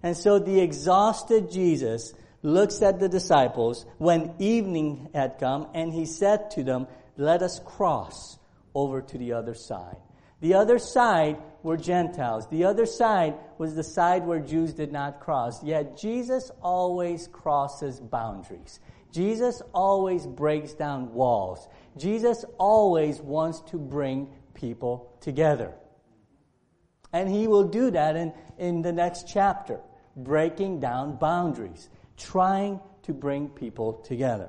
And 0.03 0.17
so 0.17 0.39
the 0.39 0.61
exhausted 0.61 1.51
Jesus 1.51 2.15
looks 2.43 2.81
at 2.81 3.01
the 3.01 3.09
disciples 3.09 3.85
when 3.99 4.35
evening 4.39 5.11
had 5.15 5.39
come 5.39 5.69
and 5.75 5.93
he 5.93 6.07
said 6.07 6.51
to 6.53 6.65
them, 6.65 6.87
let 7.17 7.43
us 7.43 7.61
cross 7.65 8.39
over 8.75 9.03
to 9.03 9.19
the 9.19 9.35
other 9.35 9.55
side. 9.55 9.97
The 10.41 10.55
other 10.55 10.79
side 10.79 11.37
were 11.63 11.77
Gentiles. 11.77 12.49
The 12.49 12.65
other 12.65 12.87
side 12.87 13.35
was 13.59 13.75
the 13.75 13.85
side 13.85 14.27
where 14.27 14.41
Jews 14.41 14.73
did 14.73 14.91
not 14.91 15.21
cross. 15.21 15.63
Yet 15.63 15.99
Jesus 15.99 16.51
always 16.63 17.29
crosses 17.29 18.01
boundaries. 18.01 18.81
Jesus 19.13 19.63
always 19.73 20.27
breaks 20.27 20.73
down 20.73 21.13
walls. 21.13 21.67
Jesus 21.97 22.45
always 22.59 23.21
wants 23.21 23.61
to 23.71 23.79
bring 23.79 24.29
people 24.55 25.13
together. 25.21 25.73
And 27.13 27.29
he 27.29 27.49
will 27.49 27.65
do 27.65 27.91
that 27.91 28.17
in, 28.17 28.33
in 28.59 28.83
the 28.83 28.93
next 28.93 29.27
chapter, 29.29 29.81
breaking 30.17 30.81
down 30.81 31.17
boundaries, 31.17 31.89
trying 32.17 32.81
to 33.03 33.13
bring 33.13 33.49
people 33.49 33.95
together. 34.05 34.49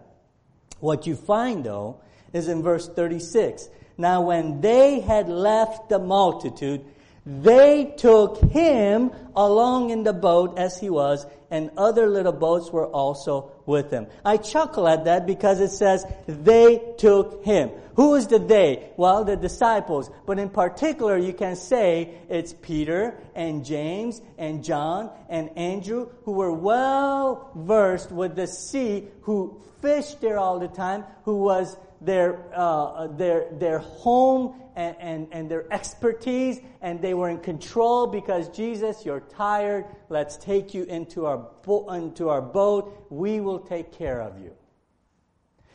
What 0.79 1.07
you 1.07 1.15
find 1.15 1.63
though 1.63 2.01
is 2.33 2.47
in 2.47 2.61
verse 2.61 2.87
36. 2.87 3.69
Now 3.97 4.21
when 4.21 4.61
they 4.61 4.99
had 4.99 5.29
left 5.29 5.89
the 5.89 5.99
multitude, 5.99 6.85
they 7.25 7.93
took 7.97 8.41
him 8.51 9.11
along 9.35 9.91
in 9.91 10.03
the 10.03 10.13
boat 10.13 10.57
as 10.57 10.79
he 10.79 10.89
was, 10.89 11.25
and 11.51 11.69
other 11.77 12.07
little 12.07 12.31
boats 12.31 12.71
were 12.71 12.87
also 12.87 13.51
with 13.65 13.91
him. 13.91 14.07
I 14.25 14.37
chuckle 14.37 14.87
at 14.87 15.05
that 15.05 15.27
because 15.27 15.59
it 15.59 15.69
says 15.69 16.05
they 16.25 16.93
took 16.97 17.43
him. 17.43 17.69
Who 17.95 18.15
is 18.15 18.27
the 18.27 18.39
they? 18.39 18.89
Well, 18.95 19.25
the 19.25 19.35
disciples. 19.35 20.09
But 20.25 20.39
in 20.39 20.49
particular, 20.49 21.17
you 21.17 21.33
can 21.33 21.57
say 21.57 22.17
it's 22.29 22.53
Peter 22.53 23.19
and 23.35 23.65
James 23.65 24.21
and 24.37 24.63
John 24.63 25.11
and 25.29 25.55
Andrew 25.57 26.09
who 26.23 26.31
were 26.31 26.53
well 26.53 27.51
versed 27.53 28.11
with 28.11 28.35
the 28.35 28.47
sea, 28.47 29.09
who 29.23 29.61
fished 29.81 30.21
there 30.21 30.37
all 30.37 30.59
the 30.59 30.69
time, 30.69 31.03
who 31.25 31.37
was 31.37 31.75
their, 32.01 32.43
uh, 32.53 33.07
their, 33.07 33.47
their 33.53 33.79
home 33.79 34.59
and, 34.75 34.95
and, 34.99 35.27
and 35.31 35.49
their 35.51 35.71
expertise, 35.71 36.59
and 36.81 37.01
they 37.01 37.13
were 37.13 37.29
in 37.29 37.39
control 37.39 38.07
because 38.07 38.49
Jesus, 38.49 39.05
you're 39.05 39.19
tired. 39.21 39.85
Let's 40.09 40.37
take 40.37 40.73
you 40.73 40.83
into 40.83 41.25
our, 41.25 41.37
bo- 41.37 41.89
into 41.91 42.29
our 42.29 42.41
boat. 42.41 43.05
We 43.09 43.39
will 43.39 43.59
take 43.59 43.91
care 43.91 44.21
of 44.21 44.39
you. 44.39 44.55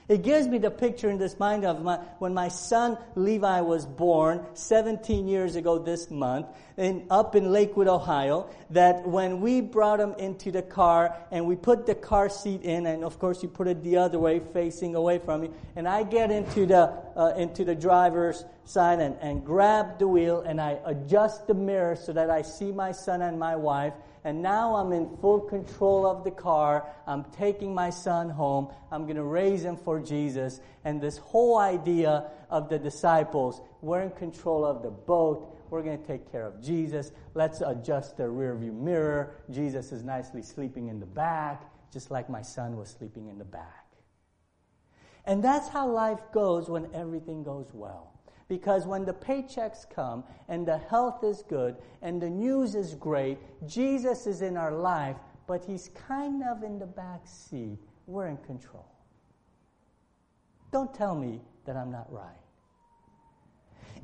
It 0.08 0.22
gives 0.22 0.46
me 0.46 0.58
the 0.58 0.70
picture 0.70 1.10
in 1.10 1.18
this 1.18 1.38
mind 1.40 1.64
of 1.64 1.82
my, 1.82 1.96
when 2.20 2.32
my 2.32 2.46
son 2.46 2.96
Levi 3.16 3.60
was 3.62 3.86
born 3.86 4.46
17 4.54 5.26
years 5.26 5.56
ago 5.56 5.78
this 5.78 6.12
month 6.12 6.46
in, 6.76 7.06
up 7.10 7.34
in 7.34 7.50
Lakewood, 7.50 7.88
Ohio, 7.88 8.48
that 8.70 9.06
when 9.06 9.40
we 9.40 9.60
brought 9.60 9.98
him 9.98 10.14
into 10.18 10.52
the 10.52 10.62
car 10.62 11.16
and 11.32 11.46
we 11.46 11.56
put 11.56 11.86
the 11.86 11.94
car 11.94 12.28
seat 12.28 12.62
in, 12.62 12.86
and 12.86 13.02
of 13.02 13.18
course 13.18 13.42
you 13.42 13.48
put 13.48 13.66
it 13.66 13.82
the 13.82 13.96
other 13.96 14.20
way 14.20 14.40
facing 14.52 14.94
away 14.94 15.18
from 15.18 15.42
you, 15.42 15.54
and 15.74 15.88
I 15.88 16.04
get 16.04 16.30
into 16.30 16.66
the, 16.66 16.92
uh, 17.16 17.34
into 17.36 17.64
the 17.64 17.74
driver's 17.74 18.44
side 18.64 19.00
and, 19.00 19.16
and 19.20 19.44
grab 19.44 19.98
the 19.98 20.06
wheel 20.06 20.40
and 20.40 20.60
I 20.60 20.78
adjust 20.84 21.48
the 21.48 21.54
mirror 21.54 21.96
so 21.96 22.12
that 22.12 22.30
I 22.30 22.42
see 22.42 22.70
my 22.70 22.92
son 22.92 23.22
and 23.22 23.38
my 23.38 23.56
wife 23.56 23.94
and 24.26 24.42
now 24.42 24.74
I'm 24.74 24.90
in 24.90 25.16
full 25.18 25.38
control 25.38 26.04
of 26.04 26.24
the 26.24 26.32
car. 26.32 26.88
I'm 27.06 27.22
taking 27.38 27.72
my 27.72 27.90
son 27.90 28.28
home. 28.28 28.72
I'm 28.90 29.04
going 29.04 29.14
to 29.14 29.22
raise 29.22 29.64
him 29.64 29.76
for 29.76 30.00
Jesus. 30.00 30.60
And 30.84 31.00
this 31.00 31.16
whole 31.16 31.58
idea 31.58 32.24
of 32.50 32.68
the 32.68 32.76
disciples, 32.76 33.60
we're 33.82 34.00
in 34.00 34.10
control 34.10 34.64
of 34.64 34.82
the 34.82 34.90
boat. 34.90 35.56
We're 35.70 35.82
going 35.82 36.00
to 36.00 36.04
take 36.04 36.32
care 36.32 36.44
of 36.44 36.60
Jesus. 36.60 37.12
Let's 37.34 37.60
adjust 37.60 38.16
the 38.16 38.24
rearview 38.24 38.74
mirror. 38.74 39.36
Jesus 39.48 39.92
is 39.92 40.02
nicely 40.02 40.42
sleeping 40.42 40.88
in 40.88 40.98
the 40.98 41.06
back, 41.06 41.62
just 41.92 42.10
like 42.10 42.28
my 42.28 42.42
son 42.42 42.76
was 42.76 42.88
sleeping 42.88 43.28
in 43.28 43.38
the 43.38 43.44
back. 43.44 43.86
And 45.24 45.40
that's 45.40 45.68
how 45.68 45.88
life 45.88 46.32
goes 46.32 46.68
when 46.68 46.88
everything 46.92 47.44
goes 47.44 47.70
well. 47.72 48.15
Because 48.48 48.86
when 48.86 49.04
the 49.04 49.12
paychecks 49.12 49.88
come 49.90 50.24
and 50.48 50.66
the 50.66 50.78
health 50.78 51.24
is 51.24 51.42
good 51.48 51.76
and 52.00 52.20
the 52.20 52.30
news 52.30 52.74
is 52.74 52.94
great, 52.94 53.38
Jesus 53.66 54.26
is 54.26 54.40
in 54.42 54.56
our 54.56 54.72
life, 54.72 55.16
but 55.46 55.64
he's 55.64 55.90
kind 56.08 56.42
of 56.44 56.62
in 56.62 56.78
the 56.78 56.86
back 56.86 57.26
seat. 57.26 57.78
We're 58.06 58.28
in 58.28 58.36
control. 58.38 58.86
Don't 60.70 60.94
tell 60.94 61.14
me 61.14 61.40
that 61.64 61.76
I'm 61.76 61.90
not 61.90 62.12
right. 62.12 62.36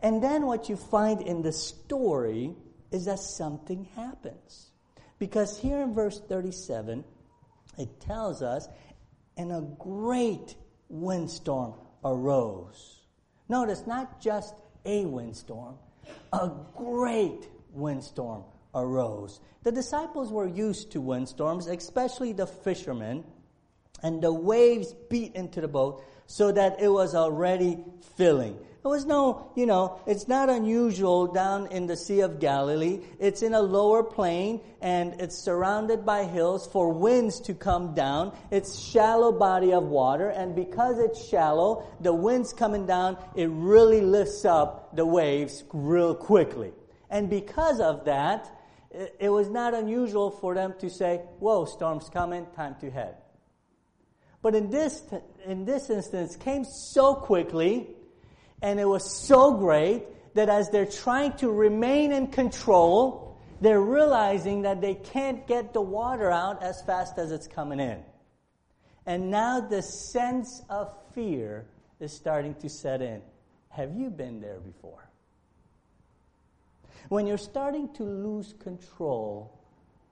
And 0.02 0.22
then 0.22 0.46
what 0.46 0.68
you 0.68 0.76
find 0.76 1.22
in 1.22 1.42
the 1.42 1.52
story 1.52 2.54
is 2.90 3.04
that 3.04 3.20
something 3.20 3.86
happens. 3.94 4.70
Because 5.18 5.56
here 5.56 5.80
in 5.80 5.94
verse 5.94 6.20
37, 6.28 7.04
it 7.78 8.00
tells 8.00 8.42
us, 8.42 8.66
and 9.36 9.52
a 9.52 9.60
great 9.78 10.56
windstorm 10.88 11.74
arose. 12.04 13.01
Notice, 13.52 13.86
not 13.86 14.18
just 14.18 14.54
a 14.86 15.04
windstorm, 15.04 15.74
a 16.32 16.50
great 16.74 17.50
windstorm 17.74 18.44
arose. 18.74 19.40
The 19.62 19.70
disciples 19.70 20.32
were 20.32 20.46
used 20.46 20.92
to 20.92 21.02
windstorms, 21.02 21.66
especially 21.66 22.32
the 22.32 22.46
fishermen, 22.46 23.24
and 24.02 24.22
the 24.22 24.32
waves 24.32 24.94
beat 25.10 25.34
into 25.34 25.60
the 25.60 25.68
boat 25.68 26.02
so 26.26 26.50
that 26.50 26.80
it 26.80 26.88
was 26.88 27.14
already 27.14 27.84
filling. 28.16 28.56
It 28.84 28.88
was 28.88 29.06
no, 29.06 29.52
you 29.54 29.64
know, 29.64 30.00
it's 30.06 30.26
not 30.26 30.50
unusual 30.50 31.28
down 31.28 31.68
in 31.68 31.86
the 31.86 31.96
Sea 31.96 32.20
of 32.20 32.40
Galilee. 32.40 32.98
It's 33.20 33.42
in 33.42 33.54
a 33.54 33.62
lower 33.62 34.02
plain 34.02 34.60
and 34.80 35.20
it's 35.20 35.38
surrounded 35.38 36.04
by 36.04 36.24
hills 36.24 36.66
for 36.66 36.92
winds 36.92 37.38
to 37.42 37.54
come 37.54 37.94
down. 37.94 38.36
It's 38.50 38.80
shallow 38.80 39.30
body 39.30 39.72
of 39.72 39.84
water 39.84 40.30
and 40.30 40.56
because 40.56 40.98
it's 40.98 41.24
shallow, 41.28 41.86
the 42.00 42.12
winds 42.12 42.52
coming 42.52 42.84
down, 42.84 43.18
it 43.36 43.48
really 43.52 44.00
lifts 44.00 44.44
up 44.44 44.96
the 44.96 45.06
waves 45.06 45.62
real 45.72 46.16
quickly. 46.16 46.72
And 47.08 47.30
because 47.30 47.78
of 47.78 48.06
that, 48.06 48.50
it 48.90 49.28
was 49.28 49.48
not 49.48 49.74
unusual 49.74 50.32
for 50.32 50.54
them 50.54 50.74
to 50.80 50.90
say, 50.90 51.18
whoa, 51.38 51.66
storm's 51.66 52.08
coming, 52.08 52.46
time 52.56 52.74
to 52.80 52.90
head. 52.90 53.14
But 54.42 54.56
in 54.56 54.70
this, 54.70 55.04
in 55.46 55.66
this 55.66 55.88
instance, 55.88 56.34
came 56.34 56.64
so 56.64 57.14
quickly 57.14 57.86
and 58.62 58.78
it 58.78 58.86
was 58.86 59.10
so 59.10 59.58
great 59.58 60.04
that 60.34 60.48
as 60.48 60.70
they're 60.70 60.86
trying 60.86 61.32
to 61.34 61.50
remain 61.50 62.12
in 62.12 62.28
control, 62.28 63.36
they're 63.60 63.80
realizing 63.80 64.62
that 64.62 64.80
they 64.80 64.94
can't 64.94 65.46
get 65.46 65.72
the 65.72 65.80
water 65.80 66.30
out 66.30 66.62
as 66.62 66.82
fast 66.82 67.18
as 67.18 67.32
it's 67.32 67.46
coming 67.46 67.80
in. 67.80 68.02
And 69.04 69.30
now 69.30 69.60
the 69.60 69.82
sense 69.82 70.62
of 70.70 70.92
fear 71.14 71.66
is 72.00 72.12
starting 72.12 72.54
to 72.56 72.68
set 72.68 73.02
in. 73.02 73.20
Have 73.68 73.94
you 73.96 74.10
been 74.10 74.40
there 74.40 74.60
before? 74.60 75.08
When 77.08 77.26
you're 77.26 77.38
starting 77.38 77.92
to 77.94 78.04
lose 78.04 78.54
control, 78.60 79.58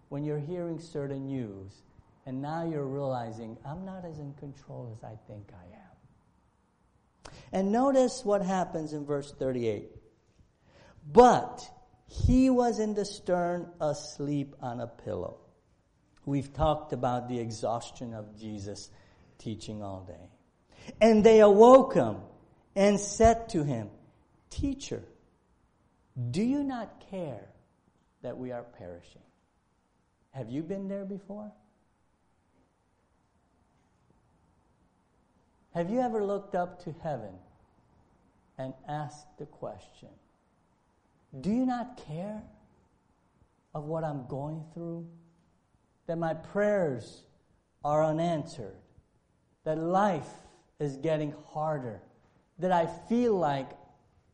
when 0.09 0.25
you're 0.25 0.40
hearing 0.40 0.80
certain 0.80 1.28
news, 1.28 1.83
and 2.26 2.42
now 2.42 2.69
you're 2.69 2.87
realizing, 2.87 3.57
I'm 3.64 3.85
not 3.85 4.04
as 4.04 4.19
in 4.19 4.35
control 4.35 4.92
as 4.97 5.04
I 5.04 5.16
think 5.26 5.47
I 5.52 5.76
am. 5.76 5.80
And 7.52 7.73
notice 7.73 8.25
what 8.25 8.42
happens 8.42 8.92
in 8.92 9.04
verse 9.04 9.33
38. 9.33 9.90
But 11.12 11.69
he 12.07 12.50
was 12.50 12.78
in 12.78 12.95
the 12.95 13.04
stern 13.04 13.69
asleep 13.80 14.54
on 14.61 14.80
a 14.80 14.87
pillow. 14.87 15.38
We've 16.25 16.52
talked 16.52 16.92
about 16.92 17.28
the 17.28 17.38
exhaustion 17.38 18.14
of 18.14 18.38
Jesus 18.38 18.90
teaching 19.38 19.83
all 19.83 20.04
day. 20.07 20.95
And 21.00 21.25
they 21.25 21.40
awoke 21.40 21.95
him 21.95 22.19
and 22.76 23.00
said 23.00 23.49
to 23.50 23.64
him, 23.64 23.90
Teacher, 24.50 25.02
do 26.30 26.43
you 26.43 26.63
not 26.63 27.04
care 27.10 27.49
that 28.23 28.36
we 28.36 28.52
are 28.52 28.63
perishing? 28.63 29.23
Have 30.32 30.50
you 30.50 30.63
been 30.63 30.89
there 30.89 31.04
before? 31.04 31.52
Have 35.75 35.89
you 35.89 36.00
ever 36.00 36.25
looked 36.25 36.54
up 36.54 36.83
to 36.85 36.95
heaven 37.02 37.33
and 38.59 38.75
asked 38.89 39.39
the 39.39 39.47
question, 39.47 40.09
Do 41.41 41.50
you 41.50 41.65
not 41.65 42.02
care 42.09 42.43
of 43.75 43.85
what 43.85 44.02
I'm 44.02 44.26
going 44.26 44.65
through? 44.75 45.06
That 46.06 46.19
my 46.19 46.35
prayers 46.35 47.23
are 47.85 48.04
unanswered? 48.04 48.76
That 49.65 49.78
life 49.78 50.28
is 50.80 50.97
getting 50.97 51.35
harder? 51.47 52.00
That 52.59 52.73
I 52.73 52.87
feel 53.09 53.37
like 53.37 53.71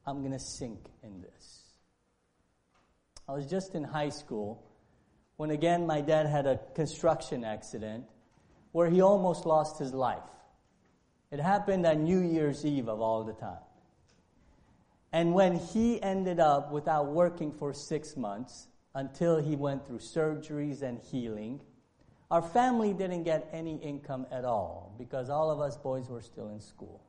I'm 0.06 0.20
going 0.20 0.32
to 0.32 0.38
sink 0.38 0.86
in 1.02 1.20
this? 1.20 1.64
I 3.28 3.32
was 3.32 3.46
just 3.46 3.74
in 3.74 3.84
high 3.84 4.08
school 4.08 4.62
when 5.36 5.50
again 5.50 5.86
my 5.86 6.00
dad 6.00 6.26
had 6.26 6.46
a 6.46 6.60
construction 6.74 7.44
accident 7.44 8.04
where 8.72 8.88
he 8.88 9.02
almost 9.02 9.44
lost 9.44 9.78
his 9.78 9.92
life. 9.92 10.22
It 11.30 11.40
happened 11.40 11.86
on 11.86 12.04
New 12.04 12.20
Year's 12.20 12.64
Eve 12.64 12.88
of 12.88 13.00
all 13.00 13.24
the 13.24 13.32
time. 13.32 13.58
And 15.12 15.34
when 15.34 15.56
he 15.56 16.02
ended 16.02 16.40
up 16.40 16.70
without 16.72 17.06
working 17.08 17.52
for 17.52 17.72
six 17.72 18.16
months 18.16 18.68
until 18.94 19.38
he 19.38 19.56
went 19.56 19.86
through 19.86 19.98
surgeries 19.98 20.82
and 20.82 21.00
healing, 21.00 21.60
our 22.30 22.42
family 22.42 22.92
didn't 22.92 23.22
get 23.22 23.48
any 23.52 23.76
income 23.76 24.26
at 24.30 24.44
all 24.44 24.94
because 24.98 25.30
all 25.30 25.50
of 25.50 25.60
us 25.60 25.76
boys 25.76 26.08
were 26.08 26.22
still 26.22 26.48
in 26.48 26.60
school. 26.60 27.02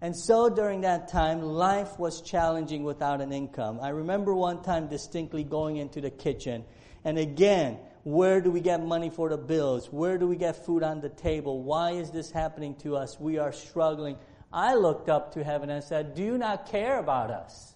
And 0.00 0.16
so 0.16 0.48
during 0.48 0.82
that 0.82 1.08
time, 1.08 1.40
life 1.42 1.98
was 1.98 2.20
challenging 2.20 2.84
without 2.84 3.20
an 3.20 3.32
income. 3.32 3.78
I 3.80 3.88
remember 3.88 4.34
one 4.34 4.62
time 4.62 4.88
distinctly 4.88 5.44
going 5.44 5.76
into 5.76 6.00
the 6.00 6.10
kitchen, 6.10 6.64
and 7.04 7.18
again, 7.18 7.78
where 8.04 8.42
do 8.42 8.50
we 8.50 8.60
get 8.60 8.84
money 8.84 9.08
for 9.08 9.30
the 9.30 9.38
bills? 9.38 9.88
Where 9.90 10.18
do 10.18 10.26
we 10.26 10.36
get 10.36 10.64
food 10.64 10.82
on 10.82 11.00
the 11.00 11.08
table? 11.08 11.62
Why 11.62 11.92
is 11.92 12.10
this 12.10 12.30
happening 12.30 12.74
to 12.76 12.96
us? 12.96 13.18
We 13.18 13.38
are 13.38 13.50
struggling. 13.50 14.18
I 14.52 14.74
looked 14.74 15.08
up 15.08 15.32
to 15.34 15.42
heaven 15.42 15.70
and 15.70 15.82
said, 15.82 16.14
Do 16.14 16.22
you 16.22 16.36
not 16.36 16.70
care 16.70 16.98
about 16.98 17.30
us? 17.30 17.74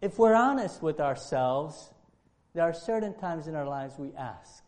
If 0.00 0.16
we're 0.16 0.34
honest 0.34 0.80
with 0.80 1.00
ourselves, 1.00 1.90
there 2.54 2.62
are 2.62 2.72
certain 2.72 3.14
times 3.14 3.48
in 3.48 3.56
our 3.56 3.66
lives 3.66 3.98
we 3.98 4.12
ask, 4.16 4.62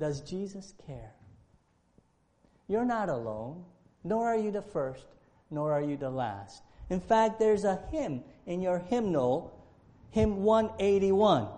Does 0.00 0.22
Jesus 0.22 0.72
care? 0.86 1.12
You're 2.68 2.86
not 2.86 3.10
alone, 3.10 3.64
nor 4.02 4.28
are 4.28 4.38
you 4.38 4.50
the 4.50 4.62
first, 4.62 5.04
nor 5.50 5.72
are 5.72 5.82
you 5.82 5.98
the 5.98 6.10
last. 6.10 6.62
In 6.88 7.00
fact, 7.00 7.38
there's 7.38 7.64
a 7.64 7.80
hymn 7.90 8.24
in 8.46 8.62
your 8.62 8.78
hymnal 8.78 9.61
hymn 10.12 10.44
181. 10.44 11.48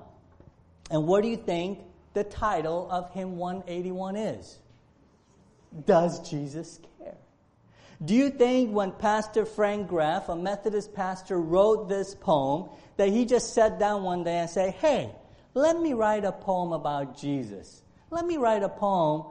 And 0.90 1.06
what 1.06 1.22
do 1.22 1.28
you 1.28 1.36
think 1.36 1.80
the 2.14 2.24
title 2.24 2.88
of 2.90 3.10
hymn 3.12 3.36
181 3.36 4.16
is? 4.16 4.58
Does 5.84 6.28
Jesus 6.28 6.80
care? 6.98 7.16
Do 8.04 8.14
you 8.14 8.30
think 8.30 8.72
when 8.72 8.92
Pastor 8.92 9.44
Frank 9.44 9.88
Graeff, 9.88 10.28
a 10.28 10.36
Methodist 10.36 10.94
pastor, 10.94 11.38
wrote 11.38 11.88
this 11.88 12.14
poem, 12.14 12.68
that 12.96 13.08
he 13.08 13.24
just 13.24 13.54
sat 13.54 13.78
down 13.78 14.02
one 14.02 14.24
day 14.24 14.38
and 14.38 14.50
said, 14.50 14.74
Hey, 14.74 15.10
let 15.54 15.78
me 15.78 15.92
write 15.92 16.24
a 16.24 16.32
poem 16.32 16.72
about 16.72 17.16
Jesus. 17.16 17.82
Let 18.10 18.26
me 18.26 18.36
write 18.36 18.62
a 18.62 18.68
poem 18.68 19.24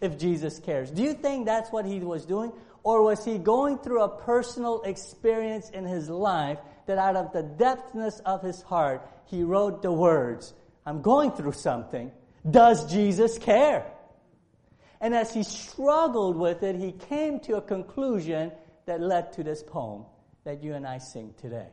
if 0.00 0.18
Jesus 0.18 0.58
cares. 0.58 0.90
Do 0.90 1.02
you 1.02 1.14
think 1.14 1.46
that's 1.46 1.70
what 1.70 1.84
he 1.84 2.00
was 2.00 2.24
doing? 2.24 2.52
Or 2.82 3.02
was 3.02 3.24
he 3.24 3.38
going 3.38 3.78
through 3.78 4.02
a 4.02 4.08
personal 4.08 4.82
experience 4.82 5.70
in 5.70 5.84
his 5.84 6.08
life 6.08 6.58
that 6.88 6.98
out 6.98 7.16
of 7.16 7.32
the 7.32 7.42
depthness 7.42 8.20
of 8.24 8.42
his 8.42 8.62
heart, 8.62 9.08
he 9.26 9.42
wrote 9.42 9.82
the 9.82 9.92
words, 9.92 10.54
I'm 10.84 11.02
going 11.02 11.32
through 11.32 11.52
something. 11.52 12.10
Does 12.50 12.90
Jesus 12.90 13.38
care? 13.38 13.86
And 15.00 15.14
as 15.14 15.32
he 15.32 15.42
struggled 15.42 16.36
with 16.36 16.62
it, 16.62 16.76
he 16.76 16.92
came 16.92 17.40
to 17.40 17.56
a 17.56 17.62
conclusion 17.62 18.52
that 18.86 19.00
led 19.00 19.34
to 19.34 19.44
this 19.44 19.62
poem 19.62 20.06
that 20.44 20.62
you 20.62 20.74
and 20.74 20.86
I 20.86 20.98
sing 20.98 21.34
today. 21.40 21.68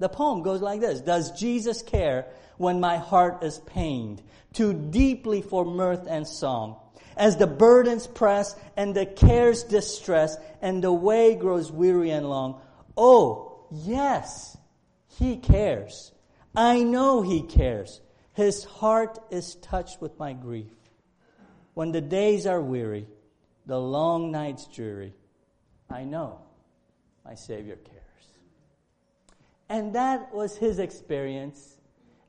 The 0.00 0.08
poem 0.08 0.42
goes 0.42 0.60
like 0.60 0.80
this 0.80 1.00
Does 1.00 1.38
Jesus 1.38 1.82
care 1.82 2.26
when 2.58 2.80
my 2.80 2.98
heart 2.98 3.44
is 3.44 3.58
pained, 3.58 4.22
too 4.52 4.74
deeply 4.74 5.40
for 5.40 5.64
mirth 5.64 6.06
and 6.08 6.26
song? 6.26 6.76
As 7.16 7.36
the 7.36 7.46
burdens 7.46 8.06
press 8.06 8.56
and 8.76 8.94
the 8.94 9.06
cares 9.06 9.62
distress, 9.62 10.36
and 10.60 10.82
the 10.82 10.92
way 10.92 11.36
grows 11.36 11.70
weary 11.70 12.10
and 12.10 12.28
long. 12.28 12.60
Oh, 12.96 13.55
yes, 13.70 14.56
He 15.18 15.36
cares. 15.36 16.12
I 16.54 16.82
know 16.82 17.22
He 17.22 17.42
cares. 17.42 18.00
His 18.32 18.64
heart 18.64 19.18
is 19.30 19.54
touched 19.56 20.00
with 20.00 20.18
my 20.18 20.32
grief. 20.32 20.72
When 21.74 21.92
the 21.92 22.00
days 22.00 22.46
are 22.46 22.60
weary, 22.60 23.06
the 23.66 23.80
long 23.80 24.30
nights 24.30 24.66
dreary, 24.66 25.14
I 25.90 26.04
know 26.04 26.40
my 27.24 27.34
Savior 27.34 27.76
cares. 27.76 28.02
And 29.68 29.94
that 29.94 30.34
was 30.34 30.56
his 30.56 30.78
experience. 30.78 31.76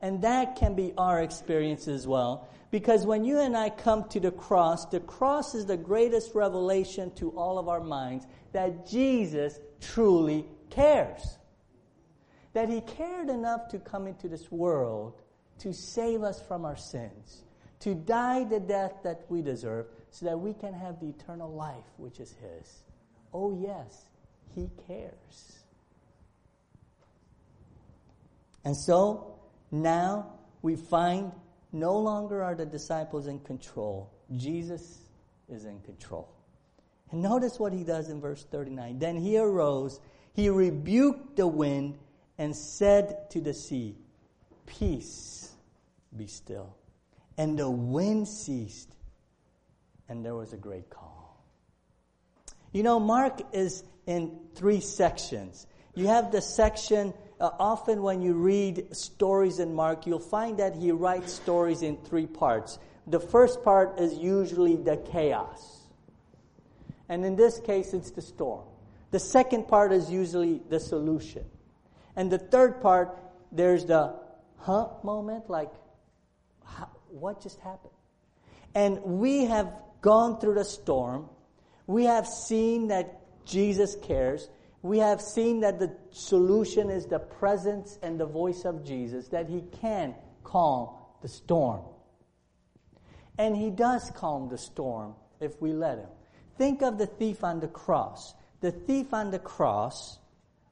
And 0.02 0.22
that 0.22 0.56
can 0.56 0.76
be 0.76 0.94
our 0.98 1.22
experience 1.22 1.88
as 1.88 2.08
well. 2.08 2.48
Because 2.72 3.06
when 3.06 3.24
you 3.24 3.40
and 3.40 3.56
I 3.56 3.70
come 3.70 4.08
to 4.10 4.20
the 4.20 4.32
cross, 4.32 4.86
the 4.86 5.00
cross 5.00 5.56
is 5.56 5.66
the 5.66 5.78
greatest 5.78 6.36
revelation 6.36 7.12
to 7.16 7.30
all 7.32 7.58
of 7.58 7.70
our 7.70 7.80
minds 7.80 8.26
that 8.52 8.88
Jesus 8.88 9.60
truly 9.80 10.46
cares. 10.70 11.38
That 12.54 12.70
he 12.70 12.82
cared 12.82 13.30
enough 13.30 13.70
to 13.70 13.80
come 13.80 14.08
into 14.08 14.28
this 14.28 14.52
world 14.52 15.22
to 15.60 15.74
save 15.74 16.24
us 16.24 16.42
from 16.42 16.66
our 16.66 16.78
sins, 16.78 17.44
to 17.80 17.96
die 17.96 18.44
the 18.44 18.60
death 18.60 18.94
that 19.04 19.26
we 19.30 19.42
deserve, 19.42 19.88
so 20.12 20.26
that 20.26 20.40
we 20.40 20.54
can 20.54 20.74
have 20.74 21.00
the 21.00 21.08
eternal 21.08 21.52
life 21.52 21.86
which 21.98 22.20
is 22.20 22.36
his. 22.42 22.84
Oh, 23.34 23.58
yes, 23.60 24.06
he 24.56 24.70
cares. 24.88 25.64
And 28.64 28.76
so 28.76 29.40
now 29.72 30.34
we 30.62 30.76
find 30.76 31.32
no 31.72 31.98
longer 31.98 32.44
are 32.44 32.56
the 32.56 32.66
disciples 32.66 33.28
in 33.28 33.40
control. 33.40 34.12
Jesus 34.36 35.00
is 35.50 35.66
in 35.66 35.80
control. 35.82 36.30
And 37.12 37.22
notice 37.22 37.60
what 37.60 37.74
he 37.74 37.84
does 37.84 38.10
in 38.10 38.20
verse 38.20 38.46
39. 38.52 39.00
Then 39.00 39.16
he 39.16 39.38
arose, 39.38 40.00
he 40.38 40.50
rebuked 40.50 41.36
the 41.36 41.48
wind, 41.48 41.98
and 42.38 42.56
said 42.56 43.28
to 43.32 43.42
the 43.42 43.56
sea, 43.56 43.96
Peace, 44.68 45.52
be 46.16 46.28
still. 46.28 46.76
And 47.40 47.58
the 47.58 47.68
wind 47.68 48.28
ceased, 48.28 48.94
and 50.08 50.24
there 50.24 50.36
was 50.36 50.54
a 50.54 50.58
great 50.58 50.92
calm. 50.92 51.10
You 52.72 52.84
know, 52.84 53.00
Mark 53.00 53.42
is 53.52 53.84
in 54.06 54.38
three 54.54 54.80
sections. 54.80 55.66
You 55.96 56.06
have 56.06 56.32
the 56.32 56.42
section 56.42 57.16
uh, 57.40 57.50
often 57.58 58.04
when 58.04 58.22
you 58.22 58.36
read 58.36 58.96
stories 58.96 59.58
in 59.58 59.74
Mark, 59.74 60.06
you'll 60.06 60.20
find 60.20 60.60
that 60.60 60.76
he 60.76 60.92
writes 60.92 61.34
stories 61.34 61.82
in 61.82 61.98
three 61.98 62.28
parts. 62.28 62.78
The 63.08 63.20
first 63.20 63.64
part 63.64 64.00
is 64.00 64.14
usually 64.14 64.76
the 64.76 64.98
chaos. 64.98 65.82
And 67.10 67.26
in 67.26 67.36
this 67.36 67.60
case, 67.60 67.96
it's 67.96 68.12
the 68.12 68.22
storm. 68.22 68.66
The 69.12 69.20
second 69.20 69.68
part 69.68 69.92
is 69.92 70.10
usually 70.12 70.62
the 70.70 70.80
solution. 70.80 71.46
And 72.16 72.32
the 72.32 72.40
third 72.40 72.82
part, 72.82 73.18
there's 73.52 73.86
the 73.86 74.16
huh 74.58 74.90
moment, 75.04 75.50
like, 75.50 75.72
what 77.10 77.42
just 77.42 77.60
happened? 77.62 77.94
And 78.76 79.02
we 79.04 79.46
have 79.46 79.72
gone 80.02 80.40
through 80.40 80.56
the 80.56 80.66
storm. 80.66 81.30
We 81.86 82.06
have 82.06 82.28
seen 82.28 82.90
that 82.90 83.22
Jesus 83.46 83.96
cares 84.04 84.50
we 84.82 85.00
have 85.00 85.22
seen 85.22 85.62
that 85.62 85.80
the 85.80 85.96
solution 86.12 86.90
is 86.90 87.06
the 87.08 87.20
presence 87.20 88.00
and 88.02 88.20
the 88.20 88.26
voice 88.26 88.64
of 88.64 88.86
Jesus, 88.86 89.28
that 89.30 89.50
he 89.50 89.64
can 89.82 90.16
calm 90.44 90.90
the 91.22 91.28
storm. 91.28 91.82
And 93.38 93.56
he 93.56 93.70
does 93.70 94.12
calm 94.16 94.50
the 94.50 94.58
storm 94.58 95.16
if 95.40 95.62
we 95.62 95.74
let 95.74 95.98
him. 95.98 96.10
Think 96.58 96.82
of 96.82 96.98
the 96.98 97.06
thief 97.06 97.44
on 97.44 97.60
the 97.60 97.68
cross. 97.68 98.34
The 98.62 98.72
thief 98.72 99.14
on 99.14 99.32
the 99.32 99.40
cross 99.40 100.18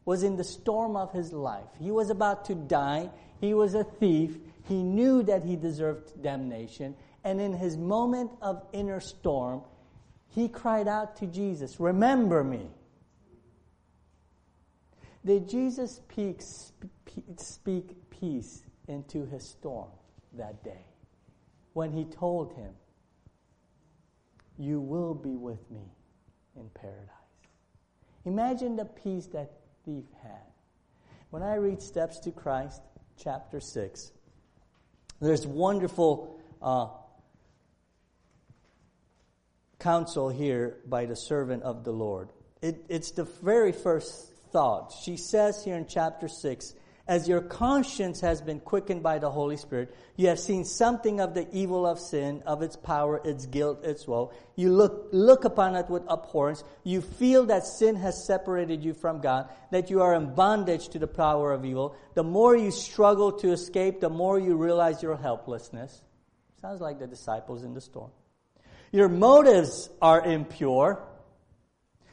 was 0.05 0.23
in 0.23 0.37
the 0.37 0.43
storm 0.43 0.95
of 0.95 1.11
his 1.11 1.33
life. 1.33 1.69
He 1.79 1.91
was 1.91 2.09
about 2.09 2.45
to 2.45 2.55
die. 2.55 3.09
He 3.41 3.53
was 3.53 3.73
a 3.73 3.83
thief. 3.83 4.37
He 4.67 4.81
knew 4.81 5.23
that 5.23 5.43
he 5.43 5.55
deserved 5.55 6.21
damnation. 6.21 6.95
And 7.23 7.41
in 7.41 7.53
his 7.53 7.77
moment 7.77 8.31
of 8.41 8.63
inner 8.71 8.99
storm, 8.99 9.61
he 10.27 10.47
cried 10.47 10.87
out 10.87 11.15
to 11.17 11.27
Jesus, 11.27 11.79
Remember 11.79 12.43
me. 12.43 12.67
Did 15.25 15.49
Jesus 15.49 16.01
speak 17.37 18.09
peace 18.11 18.63
into 18.87 19.25
his 19.25 19.47
storm 19.47 19.89
that 20.33 20.63
day 20.63 20.85
when 21.73 21.91
he 21.91 22.05
told 22.05 22.53
him, 22.53 22.73
You 24.57 24.79
will 24.79 25.15
be 25.15 25.35
with 25.35 25.71
me 25.71 25.91
in 26.55 26.69
paradise? 26.69 27.24
Imagine 28.25 28.75
the 28.75 28.85
peace 28.85 29.27
that 29.27 29.51
thief 29.85 30.05
had. 30.21 30.31
When 31.29 31.43
I 31.43 31.55
read 31.55 31.81
Steps 31.81 32.19
to 32.21 32.31
Christ, 32.31 32.81
chapter 33.17 33.59
6, 33.59 34.11
there's 35.21 35.45
wonderful 35.45 36.39
uh, 36.61 36.87
counsel 39.79 40.29
here 40.29 40.77
by 40.87 41.05
the 41.05 41.15
servant 41.15 41.63
of 41.63 41.83
the 41.83 41.91
Lord. 41.91 42.29
It, 42.61 42.85
it's 42.89 43.11
the 43.11 43.25
very 43.25 43.71
first 43.71 44.33
thought. 44.51 44.93
She 45.03 45.17
says 45.17 45.63
here 45.63 45.75
in 45.75 45.85
chapter 45.85 46.27
6, 46.27 46.73
as 47.07 47.27
your 47.27 47.41
conscience 47.41 48.21
has 48.21 48.41
been 48.41 48.59
quickened 48.59 49.03
by 49.03 49.19
the 49.19 49.29
Holy 49.29 49.57
Spirit, 49.57 49.93
you 50.15 50.27
have 50.27 50.39
seen 50.39 50.65
something 50.65 51.19
of 51.19 51.35
the 51.35 51.47
evil 51.51 51.85
of 51.85 51.99
sin, 51.99 52.41
of 52.47 52.63
its 52.63 52.75
power, 52.75 53.21
its 53.23 53.45
guilt, 53.45 53.85
its 53.85 54.07
woe. 54.07 54.31
You 54.55 54.71
look, 54.71 55.09
look 55.11 55.45
upon 55.45 55.75
it 55.75 55.87
with 55.87 56.03
abhorrence. 56.09 56.63
You 56.83 57.01
feel 57.01 57.45
that 57.45 57.67
sin 57.67 57.95
has 57.97 58.25
separated 58.25 58.83
you 58.83 58.95
from 58.95 59.21
God, 59.21 59.49
that 59.71 59.91
you 59.91 60.01
are 60.01 60.15
in 60.15 60.33
bondage 60.33 60.89
to 60.89 60.99
the 60.99 61.07
power 61.07 61.53
of 61.53 61.63
evil. 61.63 61.95
The 62.15 62.23
more 62.23 62.55
you 62.55 62.71
struggle 62.71 63.31
to 63.33 63.51
escape, 63.51 63.99
the 63.99 64.09
more 64.09 64.39
you 64.39 64.55
realize 64.55 65.03
your 65.03 65.15
helplessness. 65.15 66.01
Sounds 66.59 66.81
like 66.81 66.97
the 66.97 67.07
disciples 67.07 67.63
in 67.63 67.75
the 67.75 67.81
storm. 67.81 68.09
Your 68.91 69.09
motives 69.09 69.89
are 70.01 70.25
impure. 70.25 71.03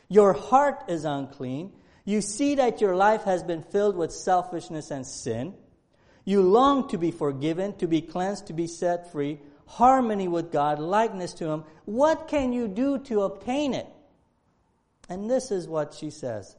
Your 0.08 0.34
heart 0.34 0.84
is 0.88 1.06
unclean. 1.06 1.72
You 2.04 2.20
see 2.20 2.56
that 2.56 2.80
your 2.80 2.96
life 2.96 3.24
has 3.24 3.42
been 3.42 3.62
filled 3.62 3.96
with 3.96 4.12
selfishness 4.12 4.90
and 4.90 5.06
sin. 5.06 5.54
You 6.24 6.42
long 6.42 6.88
to 6.88 6.98
be 6.98 7.10
forgiven, 7.10 7.76
to 7.78 7.86
be 7.86 8.00
cleansed, 8.00 8.46
to 8.48 8.52
be 8.52 8.66
set 8.66 9.12
free, 9.12 9.38
harmony 9.66 10.28
with 10.28 10.52
God, 10.52 10.78
likeness 10.78 11.32
to 11.34 11.48
Him. 11.48 11.64
What 11.84 12.28
can 12.28 12.52
you 12.52 12.68
do 12.68 12.98
to 13.00 13.22
obtain 13.22 13.74
it? 13.74 13.86
And 15.08 15.30
this 15.30 15.50
is 15.50 15.68
what 15.68 15.94
she 15.94 16.10
says 16.10 16.56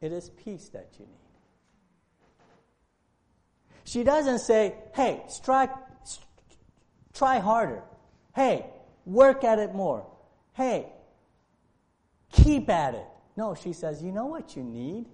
it 0.00 0.12
is 0.12 0.30
peace 0.30 0.68
that 0.70 0.88
you 0.98 1.06
need. 1.06 1.14
She 3.84 4.04
doesn't 4.04 4.38
say, 4.40 4.74
hey, 4.94 5.22
strike, 5.28 5.70
try 7.12 7.38
harder. 7.38 7.82
Hey, 8.34 8.66
work 9.04 9.42
at 9.44 9.58
it 9.58 9.74
more. 9.74 10.06
Hey, 10.54 10.86
keep 12.32 12.70
at 12.70 12.94
it. 12.94 13.06
No, 13.40 13.54
she 13.54 13.72
says, 13.72 14.02
you 14.02 14.12
know 14.12 14.26
what 14.26 14.54
you 14.54 14.62
need? 14.62 15.06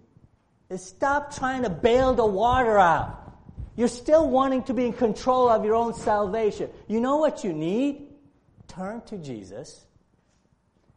Is 0.68 0.84
stop 0.84 1.32
trying 1.32 1.62
to 1.62 1.70
bail 1.70 2.12
the 2.12 2.26
water 2.26 2.76
out. 2.76 3.38
You're 3.76 3.86
still 3.86 4.28
wanting 4.28 4.64
to 4.64 4.74
be 4.74 4.84
in 4.84 4.94
control 4.94 5.48
of 5.48 5.64
your 5.64 5.76
own 5.76 5.94
salvation. 5.94 6.68
You 6.88 7.00
know 7.00 7.18
what 7.18 7.44
you 7.44 7.52
need? 7.52 8.08
Turn 8.66 9.00
to 9.02 9.16
Jesus. 9.16 9.86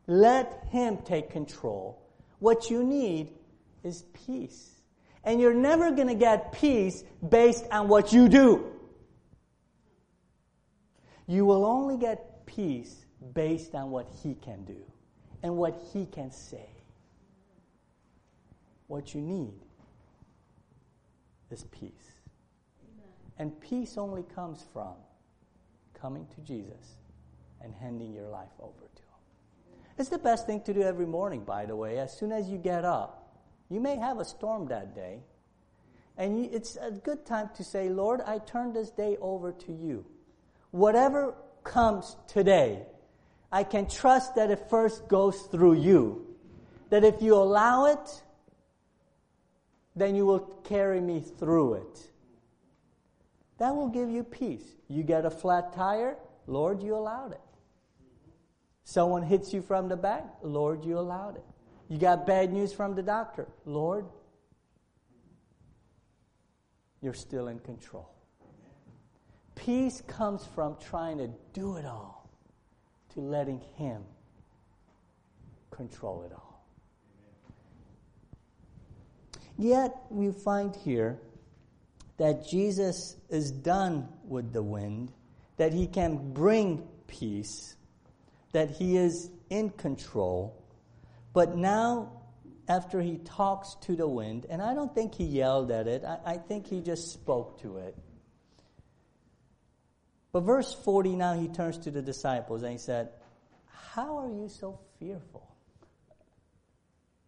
Let 0.07 0.69
Him 0.71 0.97
take 1.05 1.29
control. 1.29 2.01
What 2.39 2.71
you 2.71 2.83
need 2.83 3.29
is 3.83 4.05
peace. 4.25 4.81
And 5.23 5.39
you're 5.39 5.53
never 5.53 5.91
going 5.91 6.07
to 6.07 6.15
get 6.15 6.53
peace 6.53 7.03
based 7.37 7.65
on 7.69 7.89
what 7.89 8.11
you 8.11 8.27
do. 8.27 8.71
You 11.27 11.45
will 11.45 11.63
only 11.63 11.97
get 11.97 12.47
peace 12.47 13.05
based 13.35 13.75
on 13.75 13.91
what 13.91 14.07
He 14.23 14.33
can 14.33 14.65
do 14.65 14.81
and 15.43 15.57
what 15.57 15.79
He 15.93 16.07
can 16.07 16.31
say 16.31 16.78
what 18.89 19.15
you 19.15 19.21
need 19.21 19.53
is 21.51 21.63
peace. 21.71 21.91
Amen. 22.83 23.07
And 23.37 23.61
peace 23.61 23.97
only 23.97 24.23
comes 24.23 24.65
from 24.73 24.95
coming 25.93 26.27
to 26.35 26.41
Jesus 26.41 26.97
and 27.61 27.73
handing 27.73 28.13
your 28.13 28.27
life 28.27 28.49
over 28.59 28.71
to 28.73 29.01
Him. 29.01 29.79
It's 29.97 30.09
the 30.09 30.17
best 30.17 30.45
thing 30.45 30.61
to 30.63 30.73
do 30.73 30.81
every 30.81 31.05
morning, 31.05 31.43
by 31.43 31.65
the 31.65 31.75
way. 31.75 31.99
As 31.99 32.17
soon 32.17 32.31
as 32.31 32.49
you 32.49 32.57
get 32.57 32.83
up, 32.83 33.37
you 33.69 33.79
may 33.79 33.95
have 33.95 34.19
a 34.19 34.25
storm 34.25 34.67
that 34.69 34.95
day, 34.95 35.19
and 36.17 36.39
you, 36.39 36.49
it's 36.51 36.75
a 36.75 36.91
good 36.91 37.25
time 37.25 37.49
to 37.57 37.63
say, 37.63 37.89
Lord, 37.89 38.21
I 38.25 38.39
turn 38.39 38.73
this 38.73 38.89
day 38.89 39.17
over 39.21 39.51
to 39.51 39.71
you. 39.71 40.05
Whatever 40.71 41.35
comes 41.63 42.17
today, 42.27 42.83
I 43.51 43.63
can 43.63 43.87
trust 43.87 44.35
that 44.35 44.49
it 44.49 44.67
first 44.69 45.07
goes 45.07 45.41
through 45.43 45.75
you. 45.75 46.25
That 46.89 47.03
if 47.03 47.21
you 47.21 47.35
allow 47.35 47.85
it, 47.85 48.23
then 49.95 50.15
you 50.15 50.25
will 50.25 50.39
carry 50.63 51.01
me 51.01 51.19
through 51.19 51.75
it. 51.75 51.99
That 53.57 53.75
will 53.75 53.89
give 53.89 54.09
you 54.09 54.23
peace. 54.23 54.63
You 54.87 55.03
get 55.03 55.25
a 55.25 55.29
flat 55.29 55.73
tire, 55.73 56.17
Lord, 56.47 56.81
you 56.81 56.95
allowed 56.95 57.33
it. 57.33 57.41
Someone 58.83 59.21
hits 59.21 59.53
you 59.53 59.61
from 59.61 59.87
the 59.89 59.97
back, 59.97 60.25
Lord, 60.41 60.83
you 60.85 60.97
allowed 60.97 61.35
it. 61.35 61.43
You 61.89 61.97
got 61.97 62.25
bad 62.25 62.51
news 62.53 62.73
from 62.73 62.95
the 62.95 63.03
doctor, 63.03 63.47
Lord. 63.65 64.05
you're 67.01 67.13
still 67.13 67.47
in 67.47 67.59
control. 67.59 68.09
Peace 69.55 70.01
comes 70.07 70.45
from 70.45 70.75
trying 70.79 71.17
to 71.17 71.29
do 71.53 71.77
it 71.77 71.85
all 71.85 72.29
to 73.13 73.19
letting 73.19 73.61
Him 73.75 74.03
control 75.71 76.23
it 76.23 76.31
all. 76.33 76.48
Yet 79.59 79.93
we 80.09 80.31
find 80.31 80.73
here 80.73 81.19
that 82.17 82.47
Jesus 82.47 83.17
is 83.29 83.51
done 83.51 84.07
with 84.23 84.53
the 84.53 84.63
wind, 84.63 85.11
that 85.57 85.73
He 85.73 85.85
can 85.85 86.31
bring 86.31 86.87
peace, 87.07 87.75
that 88.53 88.71
He 88.71 88.95
is 88.95 89.29
in 89.49 89.69
control. 89.71 90.63
But 91.33 91.57
now 91.57 92.19
after 92.69 93.01
he 93.01 93.17
talks 93.17 93.75
to 93.81 93.95
the 93.95 94.07
wind, 94.07 94.45
and 94.49 94.61
I 94.61 94.75
don't 94.75 94.93
think 94.93 95.15
he 95.15 95.25
yelled 95.25 95.71
at 95.71 95.87
it, 95.87 96.03
I, 96.05 96.19
I 96.33 96.37
think 96.37 96.67
he 96.67 96.81
just 96.81 97.11
spoke 97.11 97.59
to 97.63 97.77
it. 97.77 97.97
But 100.31 100.41
verse 100.41 100.73
40 100.85 101.15
now 101.15 101.33
he 101.33 101.47
turns 101.47 101.79
to 101.79 101.91
the 101.91 102.03
disciples 102.03 102.61
and 102.61 102.71
he 102.71 102.77
said, 102.77 103.09
How 103.65 104.19
are 104.19 104.29
you 104.29 104.47
so 104.47 104.79
fearful? 104.99 105.51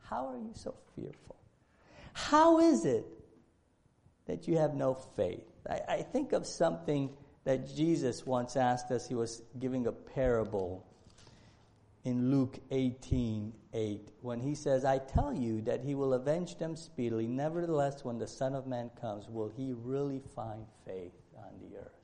How 0.03 0.27
are 0.27 0.37
you 0.37 0.51
so 0.53 0.75
fearful? 0.95 1.40
How 2.13 2.59
is 2.59 2.85
it 2.85 3.05
that 4.25 4.47
you 4.47 4.57
have 4.57 4.73
no 4.73 4.93
faith? 4.93 5.45
I, 5.69 5.79
I 5.87 6.01
think 6.01 6.33
of 6.33 6.45
something 6.45 7.09
that 7.43 7.73
Jesus 7.75 8.25
once 8.25 8.55
asked 8.55 8.91
us. 8.91 9.07
He 9.07 9.15
was 9.15 9.41
giving 9.59 9.87
a 9.87 9.91
parable 9.91 10.85
in 12.03 12.31
Luke 12.31 12.59
18 12.71 13.53
8, 13.73 14.11
when 14.21 14.41
he 14.41 14.53
says, 14.53 14.83
I 14.83 14.97
tell 14.97 15.33
you 15.33 15.61
that 15.61 15.81
he 15.81 15.95
will 15.95 16.13
avenge 16.13 16.57
them 16.57 16.75
speedily. 16.75 17.25
Nevertheless, 17.25 18.03
when 18.03 18.17
the 18.17 18.27
Son 18.27 18.53
of 18.53 18.67
Man 18.67 18.89
comes, 18.99 19.29
will 19.29 19.47
he 19.47 19.73
really 19.73 20.21
find 20.35 20.65
faith 20.85 21.13
on 21.37 21.51
the 21.61 21.77
earth? 21.77 22.01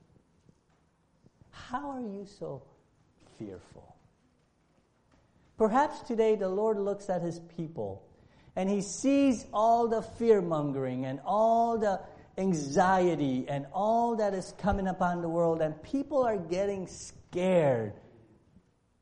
How 1.50 1.90
are 1.90 2.02
you 2.02 2.26
so 2.26 2.64
fearful? 3.38 3.96
Perhaps 5.58 6.02
today 6.02 6.36
the 6.36 6.48
Lord 6.48 6.78
looks 6.78 7.10
at 7.10 7.22
his 7.22 7.40
people 7.58 8.07
and 8.58 8.70
he 8.70 8.82
sees 8.82 9.46
all 9.54 9.88
the 9.88 10.02
fear 10.02 10.42
mongering 10.42 11.06
and 11.06 11.22
all 11.26 11.78
the 11.78 12.02
anxiety 12.38 13.46
and 13.48 13.66
all 13.72 14.18
that 14.18 14.34
is 14.34 14.54
coming 14.58 14.88
upon 14.88 15.22
the 15.22 15.30
world, 15.30 15.62
and 15.62 15.82
people 15.82 16.24
are 16.24 16.38
getting 16.38 16.86
scared 16.88 17.94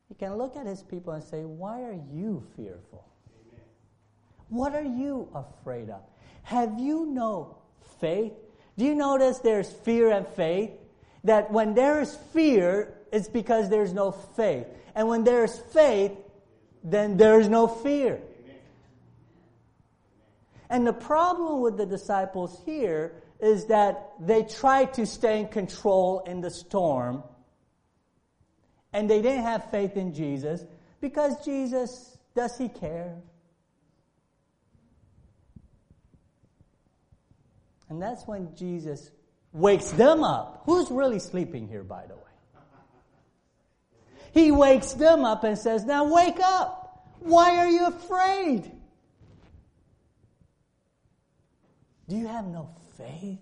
he 0.08 0.14
can 0.14 0.36
look 0.36 0.56
at 0.56 0.66
his 0.66 0.82
people 0.82 1.12
and 1.12 1.22
say, 1.22 1.44
Why 1.44 1.82
are 1.82 1.98
you 2.12 2.44
fearful? 2.56 3.06
Amen. 3.28 3.64
What 4.48 4.74
are 4.74 4.84
you 4.84 5.28
afraid 5.34 5.90
of? 5.90 6.00
Have 6.44 6.78
you 6.78 7.06
no 7.06 7.58
faith? 8.00 8.32
Do 8.78 8.84
you 8.84 8.94
notice 8.94 9.38
there's 9.38 9.70
fear 9.70 10.10
and 10.10 10.26
faith? 10.26 10.70
That 11.24 11.50
when 11.50 11.74
there 11.74 12.00
is 12.00 12.14
fear, 12.32 12.94
it's 13.12 13.28
because 13.28 13.68
there's 13.68 13.92
no 13.92 14.12
faith. 14.12 14.66
And 14.94 15.08
when 15.08 15.24
there's 15.24 15.58
faith, 15.58 16.12
then 16.84 17.16
there's 17.16 17.48
no 17.48 17.66
fear. 17.66 18.20
And 20.68 20.86
the 20.86 20.92
problem 20.92 21.60
with 21.60 21.76
the 21.76 21.86
disciples 21.86 22.60
here 22.64 23.22
is 23.40 23.66
that 23.66 24.12
they 24.20 24.42
try 24.42 24.86
to 24.86 25.06
stay 25.06 25.40
in 25.40 25.48
control 25.48 26.22
in 26.26 26.40
the 26.40 26.50
storm 26.50 27.22
and 28.92 29.10
they 29.10 29.20
didn't 29.20 29.42
have 29.42 29.70
faith 29.70 29.96
in 29.96 30.14
Jesus 30.14 30.64
because 31.00 31.44
Jesus, 31.44 32.16
does 32.34 32.56
he 32.56 32.68
care? 32.68 33.16
And 37.88 38.00
that's 38.00 38.26
when 38.26 38.54
Jesus 38.56 39.10
wakes 39.52 39.90
them 39.90 40.24
up. 40.24 40.62
Who's 40.64 40.90
really 40.90 41.18
sleeping 41.18 41.68
here, 41.68 41.84
by 41.84 42.06
the 42.06 42.14
way? 42.14 42.22
He 44.32 44.50
wakes 44.50 44.92
them 44.94 45.24
up 45.24 45.44
and 45.44 45.56
says, 45.56 45.84
Now 45.84 46.12
wake 46.12 46.40
up. 46.40 47.06
Why 47.20 47.56
are 47.58 47.68
you 47.68 47.86
afraid? 47.86 48.70
Do 52.08 52.16
you 52.16 52.28
have 52.28 52.46
no 52.46 52.68
faith? 52.96 53.38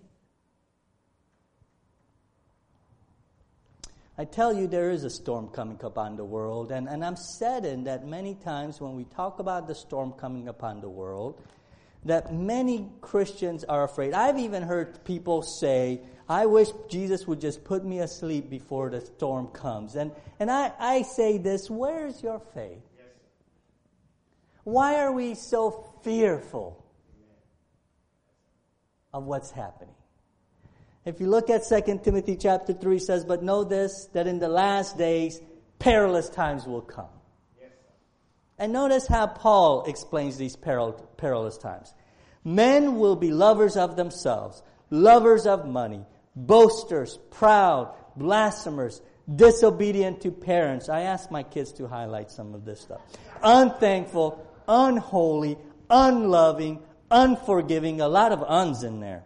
I 4.17 4.23
tell 4.23 4.53
you, 4.53 4.67
there 4.67 4.91
is 4.91 5.03
a 5.03 5.09
storm 5.09 5.49
coming 5.49 5.77
upon 5.83 6.15
the 6.15 6.23
world, 6.23 6.71
and, 6.71 6.87
and 6.87 7.03
I'm 7.03 7.17
saddened 7.17 7.87
that 7.87 8.07
many 8.07 8.35
times 8.35 8.79
when 8.79 8.95
we 8.95 9.03
talk 9.03 9.39
about 9.39 9.67
the 9.67 9.75
storm 9.75 10.13
coming 10.13 10.47
upon 10.47 10.79
the 10.79 10.87
world, 10.87 11.41
that 12.05 12.33
many 12.33 12.87
Christians 13.01 13.65
are 13.65 13.83
afraid. 13.83 14.13
I've 14.13 14.39
even 14.39 14.63
heard 14.63 15.03
people 15.03 15.41
say, 15.41 15.99
I 16.29 16.45
wish 16.45 16.69
Jesus 16.87 17.27
would 17.27 17.41
just 17.41 17.65
put 17.65 17.83
me 17.83 17.99
asleep 17.99 18.49
before 18.49 18.89
the 18.89 19.01
storm 19.01 19.47
comes. 19.47 19.95
And, 19.95 20.11
and 20.39 20.49
I, 20.49 20.71
I 20.79 21.01
say 21.01 21.37
this 21.37 21.69
where 21.69 22.07
is 22.07 22.23
your 22.23 22.39
faith? 22.53 22.83
Why 24.63 24.95
are 24.95 25.11
we 25.11 25.35
so 25.35 25.93
fearful 26.03 26.84
of 29.15 29.23
what's 29.23 29.49
happening? 29.49 29.95
If 31.05 31.21
you 31.21 31.27
look 31.27 31.49
at 31.49 31.63
2 31.67 32.01
Timothy 32.03 32.35
chapter 32.35 32.73
3 32.73 32.99
says, 32.99 33.23
But 33.23 33.41
know 33.41 33.63
this, 33.63 34.09
that 34.11 34.27
in 34.27 34.39
the 34.39 34.49
last 34.49 34.97
days, 34.97 35.39
perilous 35.79 36.27
times 36.29 36.65
will 36.67 36.81
come. 36.81 37.07
Yes. 37.57 37.69
And 38.59 38.73
notice 38.73 39.07
how 39.07 39.27
Paul 39.27 39.85
explains 39.85 40.37
these 40.37 40.57
peril, 40.57 40.91
perilous 41.15 41.57
times. 41.57 41.93
Men 42.43 42.99
will 42.99 43.15
be 43.15 43.31
lovers 43.31 43.77
of 43.77 43.95
themselves, 43.95 44.61
lovers 44.89 45.47
of 45.47 45.65
money, 45.65 46.05
boasters, 46.35 47.17
proud, 47.31 47.95
blasphemers, 48.17 49.01
disobedient 49.33 50.21
to 50.21 50.31
parents. 50.31 50.89
I 50.89 51.01
asked 51.01 51.31
my 51.31 51.43
kids 51.43 51.71
to 51.73 51.87
highlight 51.87 52.31
some 52.31 52.53
of 52.53 52.65
this 52.65 52.81
stuff. 52.81 53.01
Unthankful, 53.41 54.45
unholy, 54.67 55.57
unloving, 55.89 56.81
unforgiving, 57.11 58.01
a 58.01 58.07
lot 58.07 58.31
of 58.31 58.43
uns 58.43 58.83
in 58.83 58.99
there 58.99 59.23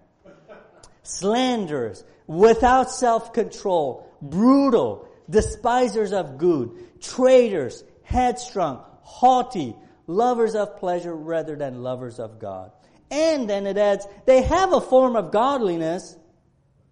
slanderers, 1.10 2.04
without 2.28 2.92
self 2.92 3.34
control, 3.34 4.08
brutal, 4.22 5.08
despisers 5.30 6.14
of 6.14 6.38
good, 6.38 7.02
traitors, 7.02 7.84
headstrong, 8.04 8.84
haughty, 9.02 9.76
lovers 10.08 10.56
of 10.56 10.78
pleasure 10.78 11.16
rather 11.16 11.56
than 11.56 11.82
lovers 11.82 12.20
of 12.20 12.40
God. 12.40 12.72
And 13.12 13.50
then 13.50 13.66
it 13.66 13.78
adds, 13.78 14.08
they 14.26 14.44
have 14.44 14.72
a 14.72 14.82
form 14.82 15.16
of 15.16 15.32
godliness, 15.32 16.16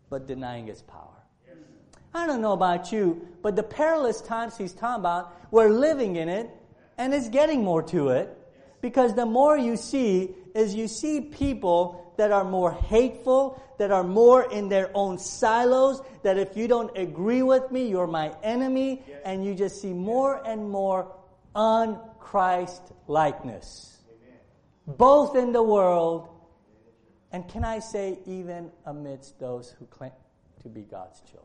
but 0.09 0.27
denying 0.27 0.67
its 0.67 0.81
power. 0.81 1.03
I 2.13 2.25
don't 2.25 2.41
know 2.41 2.53
about 2.53 2.91
you, 2.91 3.27
but 3.43 3.55
the 3.55 3.63
perilous 3.63 4.21
times 4.21 4.57
he's 4.57 4.73
talking 4.73 5.01
about, 5.01 5.35
we're 5.51 5.69
living 5.69 6.15
in 6.15 6.29
it, 6.29 6.49
and 6.97 7.13
it's 7.13 7.29
getting 7.29 7.63
more 7.63 7.83
to 7.83 8.09
it. 8.09 8.33
Because 8.81 9.13
the 9.13 9.25
more 9.25 9.57
you 9.57 9.75
see, 9.75 10.33
is 10.57 10.73
you 10.73 10.87
see 10.87 11.21
people 11.21 12.13
that 12.17 12.31
are 12.31 12.43
more 12.43 12.71
hateful, 12.71 13.61
that 13.77 13.91
are 13.91 14.03
more 14.03 14.51
in 14.51 14.69
their 14.69 14.89
own 14.95 15.19
silos, 15.19 16.01
that 16.23 16.37
if 16.39 16.57
you 16.57 16.67
don't 16.67 16.97
agree 16.97 17.43
with 17.43 17.71
me, 17.71 17.87
you're 17.87 18.07
my 18.07 18.33
enemy, 18.41 19.03
yes. 19.07 19.21
and 19.23 19.45
you 19.45 19.53
just 19.53 19.79
see 19.79 19.93
more 19.93 20.41
and 20.47 20.67
more 20.67 21.15
unchrist 21.55 22.81
likeness. 23.07 23.99
Both 24.87 25.35
in 25.35 25.51
the 25.51 25.61
world, 25.61 26.27
and 27.31 27.47
can 27.47 27.63
I 27.63 27.77
say, 27.77 28.17
even 28.25 28.71
amidst 28.85 29.39
those 29.39 29.75
who 29.77 29.85
claim 29.85 30.11
to 30.63 30.69
be 30.69 30.81
God's 30.81 31.21
children. 31.21 31.43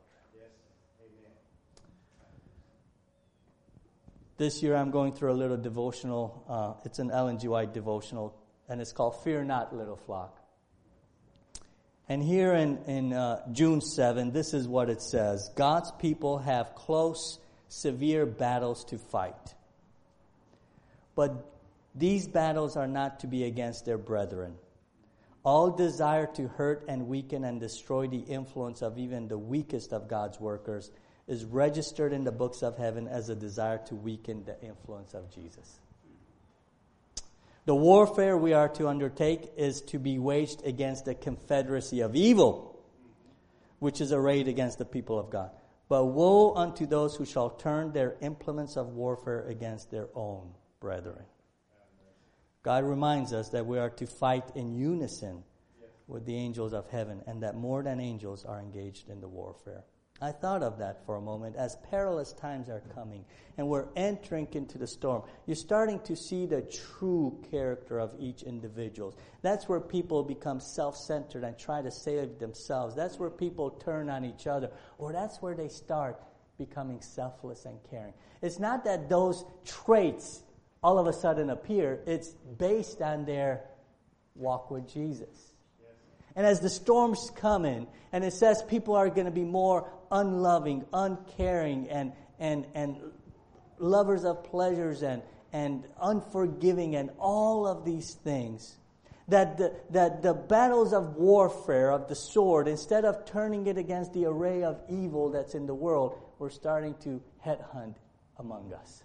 This 4.39 4.63
year 4.63 4.75
I'm 4.75 4.91
going 4.91 5.13
through 5.13 5.33
a 5.33 5.35
little 5.35 5.59
devotional. 5.59 6.45
Uh, 6.49 6.85
it's 6.85 6.99
an 6.99 7.11
Ellen 7.11 7.39
G. 7.39 7.49
White 7.49 7.75
devotional, 7.75 8.35
and 8.69 8.81
it's 8.81 8.93
called 8.93 9.23
Fear 9.23 9.45
Not, 9.45 9.75
Little 9.75 9.97
Flock. 9.97 10.39
And 12.09 12.23
here 12.23 12.53
in, 12.55 12.79
in 12.87 13.13
uh, 13.13 13.41
June 13.53 13.81
7, 13.81 14.33
this 14.33 14.55
is 14.55 14.69
what 14.69 14.91
it 14.91 15.03
says 15.03 15.51
God's 15.57 15.91
people 15.93 16.39
have 16.39 16.75
close, 16.75 17.39
severe 17.69 18.27
battles 18.27 18.85
to 18.87 18.99
fight. 18.99 19.55
But 21.15 21.47
these 21.95 22.27
battles 22.27 22.77
are 22.77 22.87
not 22.87 23.21
to 23.21 23.27
be 23.27 23.45
against 23.45 23.85
their 23.85 23.99
brethren. 23.99 24.57
All 25.45 25.71
desire 25.71 26.27
to 26.35 26.49
hurt 26.49 26.85
and 26.89 27.09
weaken 27.09 27.45
and 27.45 27.61
destroy 27.61 28.07
the 28.07 28.21
influence 28.21 28.81
of 28.81 28.99
even 28.99 29.29
the 29.29 29.39
weakest 29.39 29.93
of 29.93 30.09
God's 30.09 30.39
workers 30.39 30.91
is 31.27 31.45
registered 31.45 32.13
in 32.13 32.25
the 32.25 32.33
books 32.33 32.63
of 32.63 32.79
heaven 32.79 33.09
as 33.09 33.29
a 33.29 33.35
desire 33.35 33.81
to 33.87 33.95
weaken 33.95 34.45
the 34.45 34.61
influence 34.63 35.15
of 35.15 35.31
Jesus. 35.35 35.81
The 37.65 37.75
warfare 37.75 38.37
we 38.37 38.55
are 38.55 38.69
to 38.71 38.89
undertake 38.89 39.53
is 39.57 39.83
to 39.83 39.99
be 39.99 40.19
waged 40.19 40.67
against 40.67 41.07
a 41.07 41.15
confederacy 41.15 42.01
of 42.01 42.17
evil, 42.17 42.81
which 43.79 44.01
is 44.01 44.13
arrayed 44.13 44.49
against 44.49 44.79
the 44.79 44.85
people 44.85 45.19
of 45.19 45.31
God. 45.31 45.51
But 45.89 46.07
woe 46.07 46.55
unto 46.55 46.87
those 46.87 47.15
who 47.15 47.25
shall 47.25 47.51
turn 47.51 47.93
their 47.93 48.17
implements 48.21 48.77
of 48.77 48.95
warfare 48.95 49.47
against 49.47 49.91
their 49.91 50.09
own 50.15 50.55
brethren. 50.81 51.25
God 52.63 52.85
reminds 52.85 53.33
us 53.33 53.51
that 53.51 53.67
we 53.67 53.79
are 53.79 53.91
to 53.91 54.07
fight 54.07 54.45
in 54.55 54.73
unison 54.73 55.45
with 56.09 56.25
the 56.27 56.37
angels 56.37 56.73
of 56.73 56.89
heaven, 56.91 57.23
and 57.27 57.43
that 57.43 57.57
more 57.57 57.83
than 57.83 58.01
angels 58.01 58.45
are 58.45 58.59
engaged 58.59 59.09
in 59.09 59.21
the 59.21 59.29
warfare. 59.29 59.85
I 60.23 60.31
thought 60.31 60.63
of 60.63 60.79
that 60.79 61.05
for 61.05 61.17
a 61.17 61.21
moment 61.21 61.57
as 61.57 61.77
perilous 61.91 62.33
times 62.33 62.69
are 62.69 62.83
coming 62.95 63.25
and 63.59 63.69
we're 63.69 63.89
entering 63.97 64.47
into 64.53 64.79
the 64.79 64.87
storm. 64.87 65.23
You're 65.47 65.57
starting 65.57 65.99
to 66.01 66.15
see 66.15 66.47
the 66.47 66.63
true 66.63 67.43
character 67.51 67.99
of 67.99 68.13
each 68.19 68.45
individual. 68.45 69.15
That's 69.43 69.69
where 69.69 69.81
people 69.81 70.23
become 70.23 70.61
self-centered 70.61 71.43
and 71.43 71.59
try 71.59 71.83
to 71.83 71.91
save 71.91 72.39
themselves. 72.39 72.95
That's 72.95 73.19
where 73.19 73.31
people 73.31 73.71
turn 73.71 74.09
on 74.09 74.25
each 74.25 74.47
other 74.47 74.71
or 74.97 75.13
that's 75.13 75.43
where 75.43 75.57
they 75.57 75.69
start 75.69 76.23
becoming 76.57 77.01
selfless 77.01 77.65
and 77.65 77.79
caring. 77.91 78.15
It's 78.43 78.61
not 78.61 78.85
that 78.85 79.09
those 79.09 79.45
traits 79.65 80.45
all 80.85 80.99
of 80.99 81.09
a 81.09 81.13
sudden 81.13 81.51
appear. 81.51 82.01
It's 82.07 82.29
based 82.59 83.03
on 83.03 83.25
their 83.25 83.65
walk 84.37 84.71
with 84.71 84.93
Jesus. 84.93 85.53
And 86.35 86.47
as 86.47 86.61
the 86.61 86.71
storms 86.71 87.31
come 87.37 87.65
in, 87.65 87.87
and 88.11 88.25
it 88.25 88.33
says 88.33 88.63
people 88.63 88.95
are 88.95 89.11
going 89.11 89.27
to 89.27 89.31
be 89.33 89.45
more 89.45 89.91
unloving, 90.13 90.85
uncaring, 90.93 91.89
and, 91.89 92.13
and, 92.39 92.67
and 92.75 92.97
lovers 93.79 94.25
of 94.25 94.45
pleasures 94.45 95.03
and, 95.03 95.23
and 95.53 95.85
unforgiving, 96.01 96.95
and 96.95 97.11
all 97.19 97.67
of 97.67 97.85
these 97.85 98.15
things. 98.15 98.77
That 99.29 99.57
the, 99.57 99.75
that 99.91 100.23
the 100.23 100.35
battles 100.35 100.93
of 100.93 101.17
warfare, 101.17 101.91
of 101.91 102.09
the 102.09 102.15
sword, 102.15 102.69
instead 102.69 103.05
of 103.05 103.25
turning 103.25 103.67
it 103.67 103.79
against 103.79 104.13
the 104.13 104.27
array 104.27 104.63
of 104.63 104.81
evil 104.89 105.31
that's 105.31 105.55
in 105.55 105.67
the 105.67 105.75
world, 105.75 106.19
we're 106.39 106.51
starting 106.51 106.95
to 107.05 107.23
headhunt 107.45 107.95
among 108.39 108.73
us. 108.73 109.03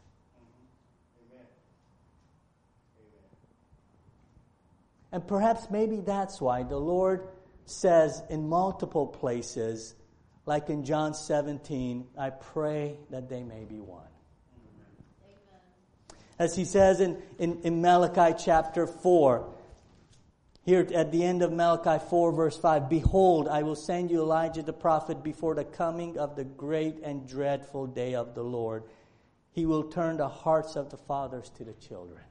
And 5.12 5.26
perhaps 5.26 5.70
maybe 5.72 6.02
that's 6.02 6.41
why 6.41 6.63
the 6.63 6.78
Lord 6.78 7.28
says 7.65 8.24
in 8.30 8.48
multiple 8.50 9.08
places, 9.08 9.96
like 10.48 10.70
in 10.70 10.86
John 10.86 11.14
17, 11.14 12.08
I 12.18 12.30
pray 12.30 12.96
that 13.12 13.30
they 13.30 13.44
may 13.44 13.66
be 13.66 13.82
one. 13.82 14.08
As 16.40 16.56
he 16.56 16.64
says 16.64 17.02
in, 17.02 17.22
in, 17.38 17.60
in 17.64 17.82
Malachi 17.82 18.34
chapter 18.44 18.88
4, 18.88 19.54
here 20.64 20.88
at 20.96 21.12
the 21.12 21.24
end 21.24 21.42
of 21.42 21.52
Malachi 21.52 22.04
4, 22.10 22.32
verse 22.32 22.58
5 22.58 22.90
Behold, 22.90 23.50
I 23.50 23.64
will 23.64 23.76
send 23.76 24.10
you 24.10 24.22
Elijah 24.22 24.62
the 24.64 24.74
prophet 24.74 25.22
before 25.22 25.54
the 25.54 25.66
coming 25.66 26.18
of 26.18 26.38
the 26.38 26.46
great 26.46 27.00
and 27.04 27.28
dreadful 27.28 27.88
day 27.88 28.16
of 28.16 28.34
the 28.34 28.44
Lord. 28.44 28.84
He 29.52 29.66
will 29.66 29.84
turn 29.84 30.18
the 30.18 30.30
hearts 30.30 30.78
of 30.78 30.92
the 30.92 30.98
fathers 30.98 31.50
to 31.58 31.66
the 31.66 31.74
children 31.74 32.22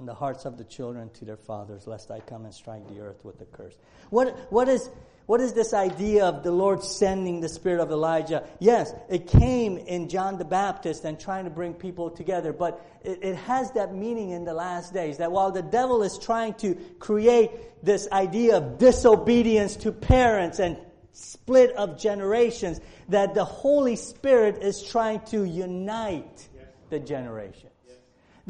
and 0.00 0.08
the 0.08 0.14
hearts 0.14 0.46
of 0.46 0.56
the 0.56 0.64
children 0.64 1.10
to 1.10 1.26
their 1.26 1.36
fathers, 1.36 1.86
lest 1.86 2.10
I 2.10 2.20
come 2.20 2.46
and 2.46 2.54
strike 2.54 2.88
the 2.88 3.00
earth 3.00 3.22
with 3.22 3.38
a 3.42 3.44
curse. 3.44 3.74
What, 4.08 4.34
what, 4.50 4.66
is, 4.66 4.90
what 5.26 5.42
is 5.42 5.52
this 5.52 5.74
idea 5.74 6.24
of 6.24 6.42
the 6.42 6.50
Lord 6.50 6.82
sending 6.82 7.42
the 7.42 7.50
spirit 7.50 7.80
of 7.82 7.90
Elijah? 7.90 8.44
Yes, 8.60 8.94
it 9.10 9.26
came 9.26 9.76
in 9.76 10.08
John 10.08 10.38
the 10.38 10.44
Baptist 10.46 11.04
and 11.04 11.20
trying 11.20 11.44
to 11.44 11.50
bring 11.50 11.74
people 11.74 12.10
together, 12.10 12.54
but 12.54 12.82
it, 13.04 13.18
it 13.22 13.36
has 13.36 13.72
that 13.72 13.94
meaning 13.94 14.30
in 14.30 14.46
the 14.46 14.54
last 14.54 14.94
days 14.94 15.18
that 15.18 15.30
while 15.30 15.52
the 15.52 15.62
devil 15.62 16.02
is 16.02 16.18
trying 16.18 16.54
to 16.54 16.76
create 16.98 17.50
this 17.84 18.08
idea 18.10 18.56
of 18.56 18.78
disobedience 18.78 19.76
to 19.76 19.92
parents 19.92 20.60
and 20.60 20.78
split 21.12 21.72
of 21.72 22.00
generations, 22.00 22.80
that 23.10 23.34
the 23.34 23.44
Holy 23.44 23.96
Spirit 23.96 24.62
is 24.62 24.82
trying 24.82 25.20
to 25.26 25.44
unite 25.44 26.48
the 26.88 26.98
generation 26.98 27.68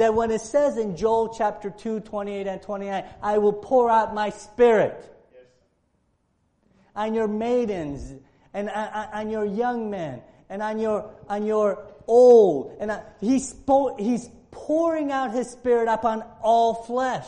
that 0.01 0.15
when 0.15 0.31
it 0.31 0.41
says 0.41 0.79
in 0.79 0.97
Joel 0.97 1.35
chapter 1.37 1.71
2, 1.71 2.01
28 2.01 2.47
and 2.47 2.63
29, 2.63 3.05
I 3.23 3.39
will 3.39 3.53
pour 3.53 3.91
out 3.91 4.15
my 4.15 4.31
spirit 4.31 4.97
yes. 5.33 5.43
on 6.97 7.15
your 7.15 7.29
maidens 7.29 8.15
and 8.55 8.69
uh, 8.69 8.73
uh, 8.73 9.07
on 9.13 9.31
your 9.31 9.45
young 9.45 9.91
men 9.91 10.23
and 10.49 10.63
on 10.63 10.79
your, 10.79 11.11
on 11.29 11.45
your 11.45 11.87
old. 12.07 12.77
And 12.81 12.91
uh, 12.91 13.01
he's, 13.21 13.55
he's 13.99 14.31
pouring 14.51 15.13
out 15.13 15.33
his 15.33 15.51
spirit 15.51 15.89
upon 15.89 16.25
all 16.43 16.75
flesh. 16.75 17.27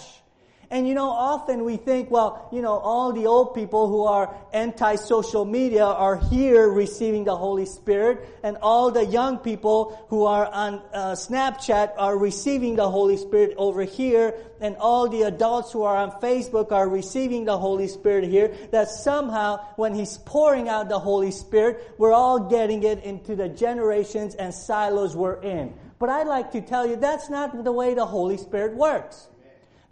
And 0.72 0.88
you 0.88 0.94
know, 0.94 1.10
often 1.10 1.66
we 1.66 1.76
think, 1.76 2.10
well, 2.10 2.48
you 2.50 2.62
know, 2.62 2.78
all 2.78 3.12
the 3.12 3.26
old 3.26 3.54
people 3.54 3.88
who 3.88 4.04
are 4.04 4.34
anti-social 4.54 5.44
media 5.44 5.84
are 5.84 6.16
here 6.16 6.66
receiving 6.66 7.24
the 7.24 7.36
Holy 7.36 7.66
Spirit, 7.66 8.26
and 8.42 8.56
all 8.62 8.90
the 8.90 9.04
young 9.04 9.36
people 9.36 10.06
who 10.08 10.24
are 10.24 10.46
on 10.46 10.80
uh, 10.94 11.12
Snapchat 11.12 11.92
are 11.98 12.16
receiving 12.16 12.76
the 12.76 12.88
Holy 12.88 13.18
Spirit 13.18 13.52
over 13.58 13.82
here, 13.82 14.34
and 14.62 14.74
all 14.76 15.10
the 15.10 15.22
adults 15.22 15.72
who 15.72 15.82
are 15.82 15.94
on 15.94 16.10
Facebook 16.22 16.72
are 16.72 16.88
receiving 16.88 17.44
the 17.44 17.58
Holy 17.58 17.86
Spirit 17.86 18.24
here. 18.24 18.56
That 18.70 18.88
somehow, 18.88 19.58
when 19.76 19.94
He's 19.94 20.16
pouring 20.24 20.70
out 20.70 20.88
the 20.88 20.98
Holy 20.98 21.32
Spirit, 21.32 21.86
we're 21.98 22.14
all 22.14 22.48
getting 22.48 22.82
it 22.82 23.04
into 23.04 23.36
the 23.36 23.50
generations 23.50 24.36
and 24.36 24.54
silos 24.54 25.14
we're 25.14 25.42
in. 25.42 25.74
But 25.98 26.08
I'd 26.08 26.26
like 26.26 26.50
to 26.52 26.62
tell 26.62 26.86
you 26.86 26.96
that's 26.96 27.28
not 27.28 27.62
the 27.62 27.72
way 27.72 27.92
the 27.92 28.06
Holy 28.06 28.38
Spirit 28.38 28.74
works 28.74 29.28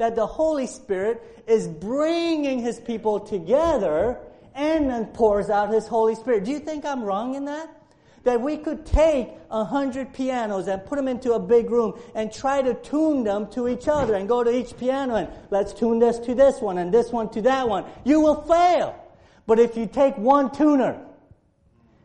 that 0.00 0.16
the 0.16 0.26
Holy 0.26 0.66
Spirit 0.66 1.22
is 1.46 1.68
bringing 1.68 2.58
His 2.58 2.80
people 2.80 3.20
together 3.20 4.18
and 4.54 4.88
then 4.88 5.04
pours 5.08 5.50
out 5.50 5.68
His 5.68 5.86
Holy 5.86 6.14
Spirit. 6.14 6.44
Do 6.44 6.50
you 6.50 6.58
think 6.58 6.86
I'm 6.86 7.02
wrong 7.02 7.34
in 7.34 7.44
that? 7.44 7.68
That 8.24 8.40
we 8.40 8.56
could 8.56 8.86
take 8.86 9.28
a 9.50 9.62
hundred 9.62 10.14
pianos 10.14 10.68
and 10.68 10.82
put 10.86 10.96
them 10.96 11.06
into 11.06 11.34
a 11.34 11.38
big 11.38 11.68
room 11.68 12.00
and 12.14 12.32
try 12.32 12.62
to 12.62 12.72
tune 12.72 13.24
them 13.24 13.50
to 13.52 13.68
each 13.68 13.88
other 13.88 14.14
and 14.14 14.26
go 14.26 14.42
to 14.42 14.50
each 14.50 14.74
piano 14.78 15.16
and 15.16 15.28
let's 15.50 15.74
tune 15.74 15.98
this 15.98 16.18
to 16.20 16.34
this 16.34 16.62
one 16.62 16.78
and 16.78 16.94
this 16.94 17.12
one 17.12 17.28
to 17.32 17.42
that 17.42 17.68
one. 17.68 17.84
You 18.02 18.22
will 18.22 18.40
fail. 18.40 18.98
But 19.46 19.58
if 19.58 19.76
you 19.76 19.84
take 19.84 20.16
one 20.16 20.50
tuner 20.50 20.98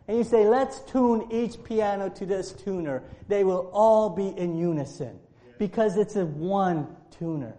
and 0.10 0.18
you 0.18 0.26
say, 0.26 0.46
let's 0.46 0.82
tune 0.82 1.30
each 1.32 1.64
piano 1.64 2.10
to 2.10 2.26
this 2.26 2.52
tuner, 2.52 3.04
they 3.30 3.46
will 3.46 3.70
all 3.72 4.10
be 4.10 4.38
in 4.38 4.58
unison 4.58 5.18
because 5.58 5.96
it's 5.96 6.18
a 6.18 6.26
one 6.26 6.94
tuner. 7.10 7.56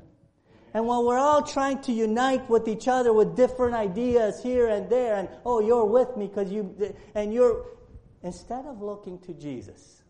And 0.76 0.86
while 0.86 1.06
we're 1.06 1.16
all 1.16 1.42
trying 1.42 1.80
to 1.84 1.92
unite 1.92 2.50
with 2.50 2.68
each 2.68 2.86
other 2.86 3.10
with 3.10 3.34
different 3.34 3.74
ideas 3.74 4.42
here 4.42 4.68
and 4.68 4.90
there, 4.90 5.16
and 5.16 5.26
oh, 5.46 5.60
you're 5.60 5.86
with 5.86 6.18
me 6.18 6.26
because 6.26 6.52
you, 6.52 6.94
and 7.14 7.32
you're, 7.32 7.64
instead 8.22 8.66
of 8.66 8.82
looking 8.82 9.18
to 9.20 9.32
Jesus, 9.32 10.02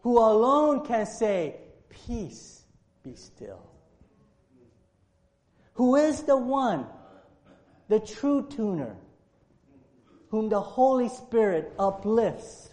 who 0.00 0.16
alone 0.16 0.86
can 0.86 1.04
say, 1.04 1.56
Peace, 1.90 2.62
be 3.02 3.14
still. 3.16 3.70
Who 5.74 5.96
is 5.96 6.22
the 6.22 6.38
one, 6.38 6.86
the 7.88 8.00
true 8.00 8.48
tuner, 8.48 8.96
whom 10.30 10.48
the 10.48 10.62
Holy 10.62 11.10
Spirit 11.10 11.74
uplifts. 11.78 12.70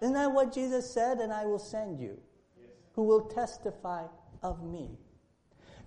Isn't 0.00 0.14
that 0.14 0.32
what 0.32 0.54
Jesus 0.54 0.90
said? 0.90 1.18
And 1.18 1.34
I 1.34 1.44
will 1.44 1.58
send 1.58 2.00
you, 2.00 2.18
who 2.94 3.02
will 3.02 3.28
testify 3.28 4.04
of 4.42 4.64
me 4.64 4.96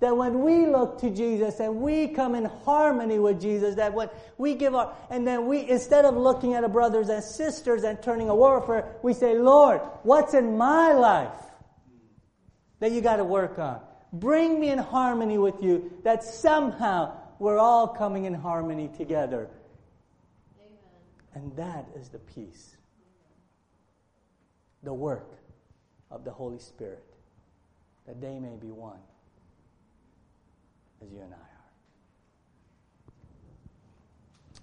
that 0.01 0.17
when 0.17 0.41
we 0.41 0.65
look 0.65 0.99
to 0.99 1.11
Jesus 1.11 1.59
and 1.59 1.79
we 1.79 2.07
come 2.07 2.33
in 2.33 2.45
harmony 2.45 3.19
with 3.19 3.39
Jesus, 3.39 3.75
that 3.75 3.93
when 3.93 4.09
we 4.39 4.55
give 4.55 4.73
our, 4.73 4.95
and 5.11 5.27
then 5.27 5.45
we, 5.45 5.69
instead 5.69 6.05
of 6.05 6.17
looking 6.17 6.55
at 6.55 6.63
our 6.63 6.69
brothers 6.69 7.07
and 7.07 7.23
sisters 7.23 7.83
and 7.83 8.01
turning 8.01 8.27
a 8.27 8.35
warfare, 8.35 8.95
we 9.03 9.13
say, 9.13 9.37
Lord, 9.37 9.79
what's 10.01 10.33
in 10.33 10.57
my 10.57 10.91
life 10.93 11.37
that 12.79 12.91
you 12.91 13.01
got 13.01 13.17
to 13.17 13.23
work 13.23 13.59
on? 13.59 13.79
Bring 14.11 14.59
me 14.59 14.71
in 14.71 14.79
harmony 14.79 15.37
with 15.37 15.61
you, 15.61 15.91
that 16.03 16.23
somehow 16.23 17.15
we're 17.37 17.59
all 17.59 17.87
coming 17.87 18.25
in 18.25 18.33
harmony 18.33 18.89
together. 18.97 19.49
Amen. 20.59 21.45
And 21.45 21.55
that 21.57 21.85
is 21.95 22.09
the 22.09 22.19
peace, 22.19 22.75
the 24.81 24.93
work 24.93 25.29
of 26.09 26.23
the 26.23 26.31
Holy 26.31 26.59
Spirit, 26.59 27.05
that 28.07 28.19
they 28.19 28.39
may 28.39 28.55
be 28.59 28.71
one 28.71 28.97
as 31.01 31.11
you 31.11 31.21
and 31.21 31.33
I 31.33 31.37
are. 31.37 31.51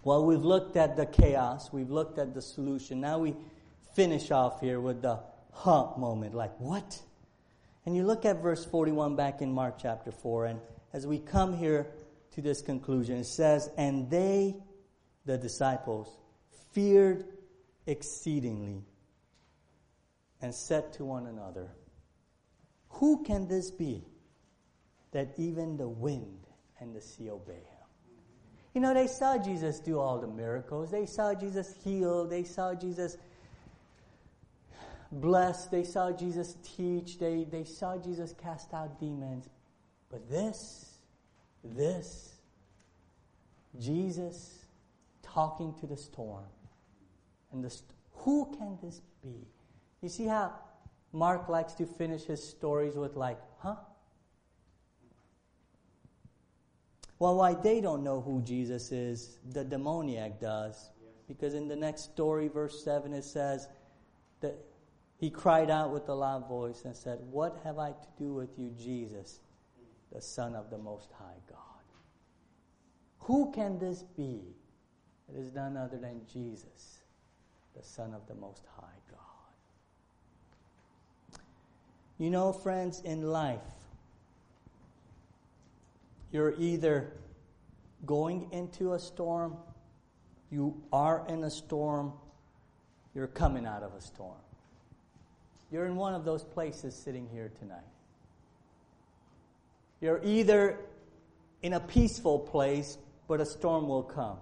Well, 0.05 0.25
we've 0.25 0.45
looked 0.45 0.77
at 0.77 0.97
the 0.97 1.07
chaos, 1.07 1.73
we've 1.73 1.91
looked 1.91 2.19
at 2.19 2.35
the 2.35 2.43
solution. 2.43 3.01
Now 3.01 3.19
we 3.19 3.35
finish 3.95 4.31
off 4.31 4.61
here 4.61 4.81
with 4.81 5.03
the 5.03 5.21
hump 5.53 5.99
moment. 5.99 6.35
Like, 6.35 6.59
what? 6.59 7.01
And 7.85 7.97
you 7.97 8.05
look 8.05 8.25
at 8.25 8.43
verse 8.43 8.65
41 8.65 9.17
back 9.17 9.43
in 9.43 9.53
Mark 9.53 9.77
chapter 9.81 10.13
4, 10.13 10.47
and 10.47 10.61
as 10.93 11.07
we 11.07 11.19
come 11.19 11.57
here 11.57 11.89
to 12.33 12.41
this 12.43 12.63
conclusion, 12.63 13.17
it 13.17 13.27
says, 13.27 13.69
And 13.77 14.09
they, 14.09 14.57
the 15.27 15.37
disciples, 15.37 16.17
feared 16.73 17.25
exceedingly 17.87 18.85
and 20.41 20.55
said 20.55 20.93
to 20.95 21.05
one 21.05 21.27
another, 21.27 21.73
Who 22.91 23.25
can 23.25 23.49
this 23.49 23.71
be? 23.71 24.05
That 25.13 25.33
even 25.37 25.77
the 25.77 25.89
wind 25.89 26.47
and 26.81 26.95
the 26.95 27.01
sea 27.01 27.31
obey 27.31 27.55
him. 27.55 27.63
You 28.75 28.81
know, 28.81 28.95
they 28.95 29.07
saw 29.07 29.39
Jesus 29.39 29.81
do 29.81 29.99
all 29.99 30.21
the 30.21 30.27
miracles. 30.27 30.91
They 30.91 31.07
saw 31.07 31.35
Jesus 31.35 31.75
heal. 31.83 32.27
They 32.27 32.45
saw 32.45 32.75
Jesus 32.75 33.17
bless. 35.11 35.67
They 35.67 35.85
saw 35.85 36.13
Jesus 36.13 36.57
teach. 36.63 37.19
They, 37.19 37.45
they 37.51 37.65
saw 37.65 37.97
Jesus 37.97 38.35
cast 38.41 38.75
out 38.75 39.01
demons. 39.01 39.49
But 40.11 40.29
this, 40.31 40.95
this 41.65 42.35
Jesus 43.81 44.65
talking 45.23 45.75
to 45.81 45.87
the 45.87 45.97
storm. 45.97 46.45
And 47.53 47.65
the 47.65 47.71
st- 47.71 47.91
who 48.13 48.55
can 48.59 48.79
this 48.83 49.01
be? 49.23 49.47
You 50.03 50.09
see 50.09 50.27
how 50.27 50.53
Mark 51.13 51.49
likes 51.49 51.73
to 51.75 51.87
finish 51.87 52.25
his 52.25 52.47
stories 52.47 52.95
with, 52.95 53.17
like, 53.17 53.39
huh? 53.59 53.77
Well, 57.19 57.37
why 57.37 57.55
they 57.55 57.81
don't 57.81 58.05
know 58.05 58.21
who 58.21 58.43
Jesus 58.43 58.93
is, 58.93 59.39
the 59.53 59.65
demoniac 59.65 60.41
does. 60.41 60.91
Because 61.27 61.55
in 61.55 61.69
the 61.69 61.77
next 61.77 62.05
story, 62.05 62.49
verse 62.49 62.83
7, 62.85 63.13
it 63.13 63.25
says 63.25 63.69
that 64.41 64.57
he 65.19 65.31
cried 65.31 65.69
out 65.69 65.93
with 65.93 66.09
a 66.09 66.15
loud 66.15 66.49
voice 66.49 66.83
and 66.85 66.97
said, 66.97 67.19
What 67.31 67.61
have 67.65 67.79
I 67.79 67.91
to 67.91 68.09
do 68.17 68.33
with 68.33 68.59
you, 68.59 68.71
Jesus, 68.79 69.41
the 70.13 70.21
Son 70.21 70.55
of 70.55 70.71
the 70.71 70.79
Most 70.79 71.11
High 71.19 71.41
God? 71.49 71.59
Who 73.21 73.53
can 73.53 73.79
this 73.79 74.05
be? 74.17 74.41
It 75.29 75.39
is 75.39 75.53
none 75.53 75.77
other 75.77 75.99
than 75.99 76.23
Jesus, 76.33 77.01
the 77.77 77.83
Son 77.83 78.15
of 78.15 78.27
the 78.27 78.35
Most 78.35 78.65
High 78.77 78.87
God. 79.11 79.19
You 82.17 82.31
know, 82.31 82.53
friends, 82.53 83.03
in 83.05 83.23
life, 83.23 83.61
you're 86.33 86.55
either 86.59 87.13
going 88.07 88.49
into 88.53 88.95
a 88.95 88.99
storm, 88.99 89.57
you 90.51 90.83
are 90.93 91.25
in 91.29 91.45
a 91.45 91.51
storm, 91.51 92.13
you're 93.15 93.27
coming 93.27 93.67
out 93.67 93.83
of 93.83 93.95
a 93.95 94.01
storm. 94.01 94.37
You're 95.71 95.87
in 95.87 95.97
one 95.97 96.15
of 96.15 96.25
those 96.25 96.45
places 96.45 96.95
sitting 96.95 97.29
here 97.33 97.51
tonight. 97.59 97.81
You're 100.01 100.21
either 100.25 100.79
in 101.63 101.73
a 101.73 101.81
peaceful 101.81 102.39
place, 102.39 102.99
but 103.27 103.41
a 103.41 103.47
storm 103.47 103.89
will 103.89 104.03
come. 104.03 104.39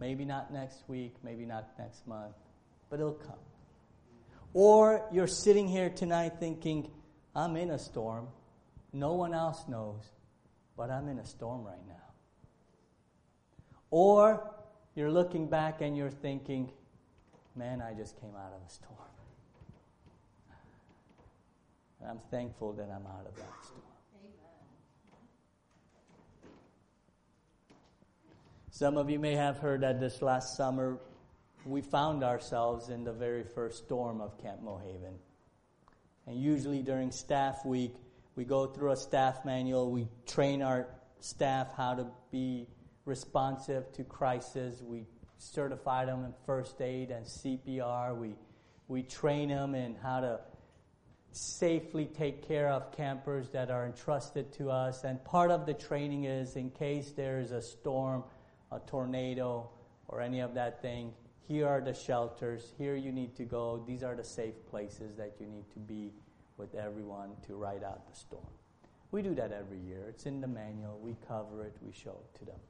Maybe 0.00 0.24
not 0.24 0.52
next 0.52 0.88
week, 0.88 1.14
maybe 1.24 1.44
not 1.44 1.70
next 1.78 2.06
month, 2.06 2.36
but 2.88 3.00
it'll 3.00 3.12
come. 3.12 3.38
Or 4.54 5.04
you're 5.12 5.26
sitting 5.26 5.66
here 5.66 5.90
tonight 5.90 6.34
thinking, 6.38 6.90
I'm 7.34 7.56
in 7.56 7.70
a 7.70 7.78
storm. 7.78 8.28
No 8.92 9.14
one 9.14 9.34
else 9.34 9.64
knows, 9.68 10.04
but 10.78 10.90
I'm 10.90 11.08
in 11.08 11.18
a 11.18 11.26
storm 11.26 11.64
right 11.64 11.86
now. 11.88 11.94
Or 13.90 14.54
you're 14.94 15.10
looking 15.10 15.48
back 15.48 15.80
and 15.80 15.96
you're 15.96 16.08
thinking, 16.08 16.70
man, 17.56 17.82
I 17.82 17.94
just 17.94 18.18
came 18.20 18.36
out 18.36 18.52
of 18.54 18.64
a 18.64 18.70
storm. 18.70 18.94
And 22.00 22.08
I'm 22.08 22.20
thankful 22.30 22.72
that 22.74 22.84
I'm 22.84 23.06
out 23.06 23.26
of 23.26 23.34
that 23.34 23.52
storm. 23.64 23.82
Some 28.70 28.96
of 28.96 29.10
you 29.10 29.18
may 29.18 29.34
have 29.34 29.58
heard 29.58 29.80
that 29.80 29.98
this 29.98 30.22
last 30.22 30.56
summer 30.56 30.98
we 31.66 31.82
found 31.82 32.22
ourselves 32.22 32.88
in 32.88 33.02
the 33.02 33.12
very 33.12 33.42
first 33.42 33.78
storm 33.78 34.20
of 34.20 34.40
Camp 34.40 34.62
Mohaven. 34.62 35.18
And 36.28 36.40
usually 36.40 36.82
during 36.82 37.10
staff 37.10 37.64
week, 37.66 37.96
we 38.38 38.44
go 38.44 38.66
through 38.66 38.92
a 38.92 38.96
staff 38.96 39.44
manual, 39.44 39.90
we 39.90 40.06
train 40.24 40.62
our 40.62 40.86
staff 41.18 41.74
how 41.76 41.92
to 41.92 42.06
be 42.30 42.68
responsive 43.04 43.90
to 43.90 44.04
crisis. 44.04 44.80
We 44.80 45.06
certify 45.38 46.04
them 46.04 46.24
in 46.24 46.32
first 46.46 46.80
aid 46.80 47.10
and 47.10 47.26
CPR. 47.26 48.16
We, 48.16 48.36
we 48.86 49.02
train 49.02 49.48
them 49.48 49.74
in 49.74 49.96
how 49.96 50.20
to 50.20 50.38
safely 51.32 52.06
take 52.06 52.46
care 52.46 52.68
of 52.68 52.92
campers 52.92 53.48
that 53.48 53.72
are 53.72 53.84
entrusted 53.84 54.52
to 54.52 54.70
us. 54.70 55.02
And 55.02 55.24
part 55.24 55.50
of 55.50 55.66
the 55.66 55.74
training 55.74 56.22
is 56.22 56.54
in 56.54 56.70
case 56.70 57.10
there 57.16 57.40
is 57.40 57.50
a 57.50 57.60
storm, 57.60 58.22
a 58.70 58.78
tornado, 58.78 59.68
or 60.06 60.20
any 60.20 60.38
of 60.38 60.54
that 60.54 60.80
thing, 60.80 61.12
here 61.48 61.66
are 61.66 61.80
the 61.80 61.92
shelters. 61.92 62.72
Here 62.78 62.94
you 62.94 63.10
need 63.10 63.34
to 63.34 63.44
go. 63.44 63.82
These 63.84 64.04
are 64.04 64.14
the 64.14 64.22
safe 64.22 64.54
places 64.70 65.16
that 65.16 65.34
you 65.40 65.46
need 65.48 65.68
to 65.72 65.80
be 65.80 66.12
with 66.58 66.74
everyone 66.74 67.30
to 67.46 67.54
ride 67.54 67.84
out 67.84 68.08
the 68.08 68.16
storm. 68.16 68.44
We 69.10 69.22
do 69.22 69.34
that 69.36 69.52
every 69.52 69.78
year. 69.78 70.06
It's 70.08 70.26
in 70.26 70.40
the 70.40 70.46
manual. 70.46 70.98
We 71.00 71.16
cover 71.26 71.64
it. 71.64 71.76
We 71.80 71.92
show 71.92 72.10
it 72.10 72.38
to 72.40 72.44
them. 72.44 72.60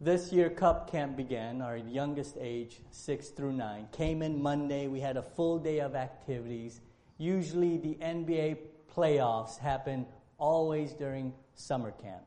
This 0.00 0.30
year, 0.30 0.50
Cub 0.50 0.90
Camp 0.90 1.16
began. 1.16 1.62
Our 1.62 1.78
youngest 1.78 2.36
age, 2.38 2.82
six 2.90 3.28
through 3.28 3.52
nine, 3.52 3.88
came 3.92 4.22
in 4.22 4.42
Monday. 4.42 4.86
We 4.88 5.00
had 5.00 5.16
a 5.16 5.22
full 5.22 5.58
day 5.58 5.80
of 5.80 5.94
activities. 5.94 6.82
Usually, 7.18 7.78
the 7.78 7.94
NBA 7.94 8.58
playoffs 8.94 9.58
happen 9.58 10.06
always 10.38 10.92
during 10.92 11.32
summer 11.54 11.92
camp. 11.92 12.24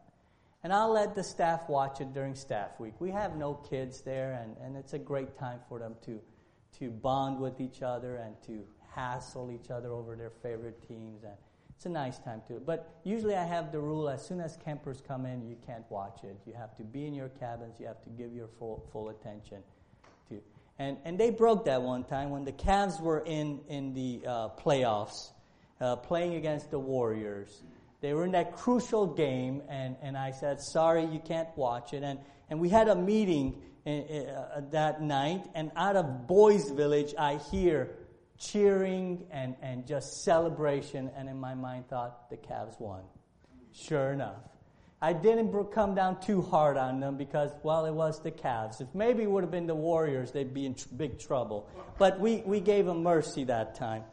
And 0.64 0.74
I'll 0.74 0.91
let 0.91 1.16
the 1.16 1.24
staff 1.24 1.70
watch 1.70 2.02
it 2.02 2.14
during 2.14 2.36
staff 2.36 2.80
week. 2.80 2.95
We 3.00 3.12
have 3.12 3.38
no 3.38 3.54
kids 3.54 4.02
there, 4.02 4.34
and, 4.43 4.58
and 4.58 4.76
it's 4.76 4.93
a 4.93 5.00
great 5.00 5.38
time 5.38 5.60
for 5.70 5.80
them 5.80 5.95
to, 6.06 6.20
to 6.80 6.90
bond 6.90 7.40
with 7.40 7.60
each 7.60 7.82
other 7.82 8.16
and 8.18 8.36
to 8.48 8.64
hassle 8.94 9.52
each 9.52 9.70
other 9.70 9.92
over 9.92 10.16
their 10.16 10.32
favorite 10.42 10.88
teams. 10.88 11.24
And 11.24 11.34
it's 11.76 11.86
a 11.86 11.90
nice 11.90 12.20
time 12.20 12.42
too. 12.48 12.62
But 12.66 13.00
usually 13.04 13.36
I 13.36 13.46
have 13.46 13.72
the 13.72 13.80
rule 13.80 14.10
as 14.10 14.26
soon 14.26 14.42
as 14.42 14.58
campers 14.58 15.02
come 15.08 15.26
in, 15.26 15.48
you 15.48 15.56
can't 15.66 15.86
watch 15.90 16.24
it. 16.24 16.38
You 16.46 16.54
have 16.54 16.76
to 16.78 16.84
be 16.84 17.06
in 17.06 17.14
your 17.14 17.30
cabins. 17.30 17.80
You 17.80 17.88
have 17.88 18.04
to 18.04 18.10
give 18.10 18.34
your 18.34 18.50
full, 18.60 18.88
full 18.92 19.10
attention 19.10 19.60
to. 20.30 20.42
And, 20.78 20.98
and 21.06 21.18
they 21.18 21.30
broke 21.30 21.66
that 21.66 21.82
one 21.82 22.04
time 22.04 22.30
when 22.30 22.46
the 22.46 22.52
Cavs 22.52 23.02
were 23.02 23.20
in, 23.26 23.60
in 23.68 23.94
the 23.94 24.22
uh, 24.26 24.50
playoffs 24.50 25.30
uh, 25.82 25.96
playing 25.98 26.36
against 26.36 26.72
the 26.72 26.80
Warriors. 26.80 27.64
They 28.02 28.14
were 28.14 28.24
in 28.24 28.32
that 28.32 28.56
crucial 28.56 29.06
game, 29.06 29.62
and, 29.70 29.98
and 30.02 30.18
I 30.18 30.32
said, 30.32 30.62
sorry, 30.62 31.06
you 31.06 31.20
can't 31.20 31.50
watch 31.58 31.94
it. 31.94 32.04
And, 32.04 32.20
and 32.50 32.60
we 32.60 32.70
had 32.70 32.88
a 32.88 32.96
meeting 32.96 33.56
in, 33.56 33.68
Eh, 33.86 34.04
eh, 34.10 34.26
uh, 34.26 34.58
uh, 34.58 34.62
that 34.72 35.02
night, 35.02 35.42
and 35.56 35.72
out 35.76 35.96
of 35.96 36.28
Boys 36.28 36.70
Village, 36.70 37.16
I 37.18 37.38
hear 37.38 37.96
cheering 38.38 39.26
and, 39.32 39.56
and 39.62 39.88
just 39.88 40.24
celebration. 40.24 41.10
And 41.16 41.30
in 41.30 41.40
my 41.40 41.56
mind, 41.56 41.88
thought 41.88 42.30
the 42.30 42.36
Cavs 42.36 42.80
won. 42.80 43.02
Sure 43.72 44.12
enough. 44.12 44.36
I 45.02 45.14
didn't 45.14 45.54
come 45.72 45.96
down 45.96 46.20
too 46.20 46.42
hard 46.42 46.76
on 46.76 47.00
them 47.00 47.16
because, 47.16 47.52
well, 47.64 47.86
it 47.86 47.94
was 47.94 48.22
the 48.22 48.32
Cavs. 48.32 48.82
If 48.82 48.94
maybe 48.94 49.24
it 49.24 49.32
would 49.32 49.44
have 49.44 49.52
been 49.52 49.68
the 49.68 49.76
Warriors, 49.76 50.32
they'd 50.32 50.54
be 50.54 50.66
in 50.66 50.76
tr- 50.76 50.90
big 50.98 51.18
trouble. 51.18 51.70
But 51.98 52.20
we, 52.20 52.44
we 52.46 52.60
gave 52.60 52.86
them 52.86 53.02
mercy 53.02 53.46
that 53.46 53.76
time. 53.76 54.04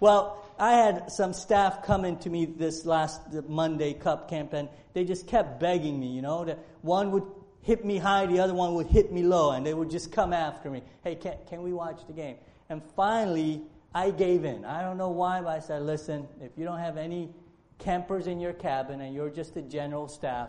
Well, 0.00 0.42
I 0.58 0.72
had 0.72 1.12
some 1.12 1.34
staff 1.34 1.84
coming 1.84 2.16
to 2.20 2.30
me 2.30 2.46
this 2.46 2.86
last 2.86 3.20
Monday 3.46 3.92
cub 3.92 4.30
camp, 4.30 4.54
and 4.54 4.70
they 4.94 5.04
just 5.04 5.26
kept 5.26 5.60
begging 5.60 6.00
me, 6.00 6.06
you 6.06 6.22
know, 6.22 6.46
that 6.46 6.58
one 6.80 7.10
would 7.12 7.24
hit 7.62 7.84
me 7.84 7.98
high, 7.98 8.26
the 8.26 8.40
other 8.40 8.54
one 8.54 8.74
would 8.74 8.86
hit 8.86 9.12
me 9.12 9.22
low, 9.22 9.52
and 9.52 9.64
they 9.66 9.74
would 9.74 9.90
just 9.90 10.12
come 10.12 10.32
after 10.32 10.70
me. 10.70 10.82
Hey, 11.04 11.14
can, 11.14 11.34
can 11.48 11.62
we 11.62 11.72
watch 11.72 12.06
the 12.06 12.12
game? 12.12 12.36
And 12.68 12.82
finally, 12.96 13.62
I 13.94 14.10
gave 14.10 14.44
in. 14.44 14.64
I 14.64 14.82
don't 14.82 14.96
know 14.96 15.10
why, 15.10 15.40
but 15.40 15.48
I 15.48 15.58
said, 15.60 15.82
listen, 15.82 16.28
if 16.40 16.52
you 16.56 16.64
don't 16.64 16.78
have 16.78 16.96
any 16.96 17.30
campers 17.78 18.26
in 18.26 18.40
your 18.40 18.52
cabin 18.52 19.00
and 19.00 19.14
you're 19.14 19.30
just 19.30 19.54
the 19.54 19.62
general 19.62 20.08
staff, 20.08 20.48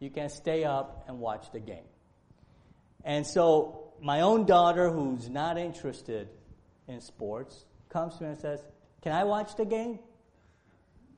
you 0.00 0.10
can 0.10 0.30
stay 0.30 0.64
up 0.64 1.04
and 1.08 1.18
watch 1.18 1.52
the 1.52 1.60
game. 1.60 1.84
And 3.04 3.26
so 3.26 3.92
my 4.00 4.20
own 4.22 4.46
daughter, 4.46 4.90
who's 4.90 5.28
not 5.28 5.58
interested 5.58 6.28
in 6.86 7.00
sports, 7.00 7.64
comes 7.88 8.16
to 8.16 8.24
me 8.24 8.30
and 8.30 8.38
says, 8.38 8.60
Can 9.02 9.12
I 9.12 9.24
watch 9.24 9.56
the 9.56 9.64
game? 9.64 9.98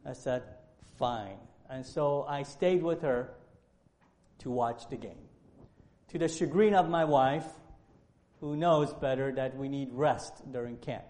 I 0.05 0.15
said, 0.15 0.43
Fine. 0.99 1.37
And 1.69 1.87
so 1.87 2.25
I 2.29 2.43
stayed 2.43 2.83
with 2.83 3.03
her 3.03 3.31
to 4.41 4.51
watch 4.51 4.89
the 4.89 4.97
game. 4.97 5.30
To 6.11 6.19
the 6.19 6.29
chagrin 6.29 6.75
of 6.75 6.89
my 6.89 7.05
wife, 7.05 7.47
who 8.41 8.57
knows 8.57 8.93
better 8.93 9.31
that 9.33 9.57
we 9.57 9.69
need 9.69 9.91
rest 9.93 10.33
during 10.51 10.77
camp. 10.77 11.05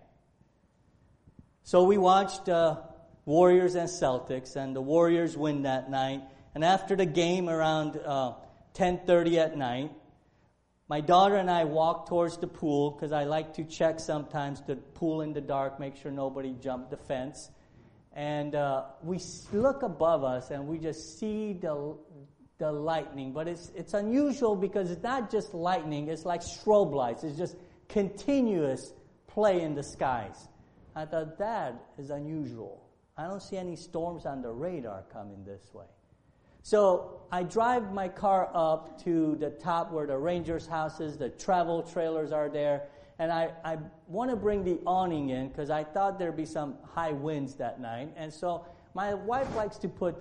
So 1.62 1.84
we 1.84 1.96
watched 1.96 2.50
uh, 2.50 2.82
Warriors 3.24 3.76
and 3.76 3.88
Celtics, 3.88 4.56
and 4.56 4.76
the 4.76 4.82
Warriors 4.82 5.38
win 5.38 5.62
that 5.62 5.90
night. 5.90 6.20
And 6.54 6.62
after 6.62 6.96
the 6.96 7.06
game, 7.06 7.48
around 7.48 7.96
uh, 7.96 8.34
10:30 8.74 9.38
at 9.38 9.56
night, 9.56 9.90
my 10.86 11.00
daughter 11.00 11.36
and 11.36 11.50
I 11.50 11.64
walked 11.64 12.08
towards 12.08 12.36
the 12.36 12.48
pool 12.48 12.90
because 12.90 13.12
I 13.12 13.24
like 13.24 13.54
to 13.54 13.64
check 13.64 14.00
sometimes 14.00 14.60
the 14.66 14.76
pool 14.76 15.22
in 15.22 15.32
the 15.32 15.40
dark, 15.40 15.80
make 15.80 15.96
sure 15.96 16.10
nobody 16.10 16.54
jumped 16.60 16.90
the 16.90 16.98
fence. 16.98 17.50
And 18.12 18.54
uh, 18.54 18.84
we 19.02 19.18
look 19.50 19.82
above 19.82 20.24
us, 20.24 20.50
and 20.50 20.66
we 20.66 20.78
just 20.78 21.18
see 21.18 21.54
the 21.54 21.96
the 22.60 22.70
lightning. 22.70 23.32
But 23.32 23.48
it's 23.48 23.72
it's 23.74 23.94
unusual 23.94 24.54
because 24.54 24.92
it's 24.92 25.02
not 25.02 25.30
just 25.30 25.52
lightning; 25.52 26.06
it's 26.08 26.24
like 26.24 26.42
strobe 26.42 26.94
lights. 26.94 27.24
It's 27.24 27.36
just 27.36 27.56
continuous 27.88 28.92
play 29.26 29.62
in 29.62 29.74
the 29.74 29.82
skies. 29.82 30.48
I 30.94 31.04
thought 31.04 31.38
that 31.38 31.74
is 31.98 32.10
unusual. 32.10 32.86
I 33.16 33.26
don't 33.26 33.42
see 33.42 33.56
any 33.56 33.76
storms 33.76 34.26
on 34.26 34.42
the 34.42 34.50
radar 34.50 35.02
coming 35.12 35.44
this 35.44 35.74
way. 35.74 35.86
So 36.62 37.22
I 37.32 37.42
drive 37.42 37.92
my 37.92 38.08
car 38.08 38.50
up 38.54 39.02
to 39.04 39.36
the 39.36 39.50
top 39.50 39.92
where 39.92 40.06
the 40.06 40.18
ranger's 40.18 40.66
house 40.66 41.00
is, 41.00 41.16
the 41.16 41.30
travel 41.30 41.82
trailers 41.82 42.32
are 42.32 42.48
there, 42.48 42.88
and 43.18 43.32
I, 43.32 43.50
I 43.64 43.78
want 44.08 44.30
to 44.30 44.36
bring 44.36 44.64
the 44.64 44.78
awning 44.86 45.30
in 45.30 45.48
because 45.48 45.70
I 45.70 45.84
thought 45.84 46.18
there'd 46.18 46.36
be 46.36 46.46
some 46.46 46.76
high 46.82 47.12
winds 47.12 47.54
that 47.56 47.80
night. 47.80 48.12
And 48.16 48.32
so 48.32 48.64
my 48.94 49.14
wife 49.14 49.54
likes 49.54 49.76
to 49.78 49.88
put 49.88 50.16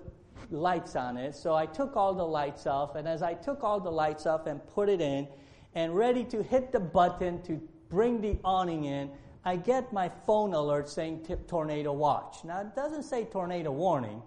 lights 0.50 0.96
on 0.96 1.16
it. 1.16 1.34
So 1.34 1.54
I 1.54 1.66
took 1.66 1.96
all 1.96 2.14
the 2.14 2.26
lights 2.26 2.66
off, 2.66 2.94
and 2.94 3.06
as 3.06 3.22
I 3.22 3.34
took 3.34 3.62
all 3.62 3.80
the 3.80 3.90
lights 3.90 4.26
off 4.26 4.46
and 4.46 4.60
put 4.68 4.88
it 4.88 5.00
in, 5.00 5.28
and 5.74 5.94
ready 5.94 6.24
to 6.24 6.42
hit 6.42 6.72
the 6.72 6.80
button 6.80 7.42
to 7.42 7.60
bring 7.88 8.20
the 8.20 8.38
awning 8.44 8.84
in, 8.84 9.10
I 9.44 9.56
get 9.56 9.92
my 9.92 10.10
phone 10.26 10.52
alert 10.52 10.88
saying 10.88 11.26
tornado 11.46 11.92
watch. 11.92 12.44
Now, 12.44 12.60
it 12.60 12.74
doesn't 12.74 13.04
say 13.04 13.24
tornado 13.24 13.70
warning. 13.70 14.22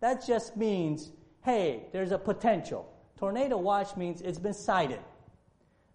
That 0.00 0.24
just 0.26 0.56
means, 0.56 1.12
hey, 1.42 1.84
there's 1.92 2.12
a 2.12 2.18
potential. 2.18 2.88
Tornado 3.16 3.56
watch 3.56 3.96
means 3.96 4.20
it's 4.20 4.38
been 4.38 4.54
sighted. 4.54 5.00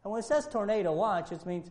And 0.04 0.12
when 0.12 0.20
it 0.20 0.26
says 0.26 0.48
tornado 0.48 0.94
watch, 0.94 1.32
it 1.32 1.46
means 1.46 1.70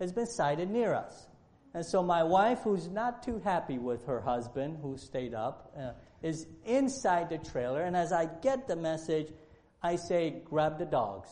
it's 0.00 0.12
been 0.12 0.26
sighted 0.26 0.70
near 0.70 0.94
us. 0.94 1.26
And 1.74 1.84
so 1.84 2.02
my 2.02 2.22
wife, 2.22 2.60
who's 2.64 2.88
not 2.88 3.22
too 3.22 3.40
happy 3.42 3.78
with 3.78 4.04
her 4.06 4.20
husband, 4.20 4.78
who 4.82 4.96
stayed 4.98 5.34
up, 5.34 5.72
uh, 5.78 5.92
is 6.22 6.46
inside 6.64 7.28
the 7.28 7.38
trailer. 7.38 7.82
And 7.82 7.96
as 7.96 8.12
I 8.12 8.26
get 8.26 8.68
the 8.68 8.76
message, 8.76 9.28
I 9.82 9.96
say, 9.96 10.42
grab 10.44 10.78
the 10.78 10.86
dogs. 10.86 11.28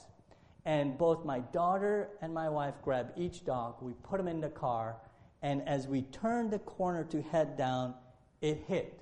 And 0.65 0.99
both 0.99 1.25
my 1.25 1.41
daughter 1.41 2.11
and 2.21 2.35
my 2.35 2.49
wife 2.49 2.75
grab 2.83 3.13
each 3.17 3.45
dog. 3.45 3.77
We 3.81 3.93
put 4.03 4.19
them 4.19 4.29
in 4.29 4.41
the 4.41 4.51
car. 4.51 4.97
And 5.43 5.67
as 5.67 5.87
we 5.87 6.03
turned 6.03 6.51
the 6.51 6.59
corner 6.59 7.05
to 7.05 7.23
head 7.23 7.57
down, 7.57 7.95
it 8.41 8.65
hit. 8.67 9.01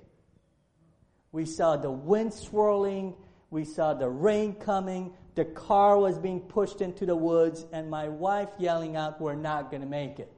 We 1.31 1.45
saw 1.45 1.75
the 1.75 1.91
wind 1.91 2.33
swirling. 2.33 3.15
We 3.49 3.65
saw 3.65 3.93
the 3.93 4.09
rain 4.09 4.53
coming. 4.53 5.13
The 5.35 5.45
car 5.45 5.97
was 5.97 6.17
being 6.17 6.41
pushed 6.41 6.81
into 6.81 7.05
the 7.05 7.15
woods. 7.15 7.65
And 7.73 7.89
my 7.89 8.07
wife 8.07 8.49
yelling 8.57 8.95
out, 8.95 9.19
We're 9.19 9.35
not 9.35 9.69
going 9.69 9.81
to 9.81 9.87
make 9.87 10.19
it. 10.19 10.31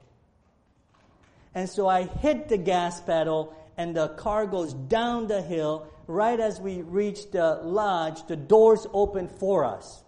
And 1.53 1.69
so 1.69 1.87
I 1.87 2.03
hit 2.03 2.47
the 2.47 2.57
gas 2.57 3.01
pedal 3.01 3.55
and 3.81 3.95
the 3.95 4.09
car 4.09 4.45
goes 4.45 4.75
down 4.75 5.25
the 5.25 5.41
hill. 5.41 5.87
Right 6.05 6.39
as 6.39 6.61
we 6.61 6.83
reach 6.83 7.31
the 7.31 7.61
lodge, 7.63 8.27
the 8.27 8.35
doors 8.35 8.85
open 8.93 9.27
for 9.27 9.65
us. 9.65 10.03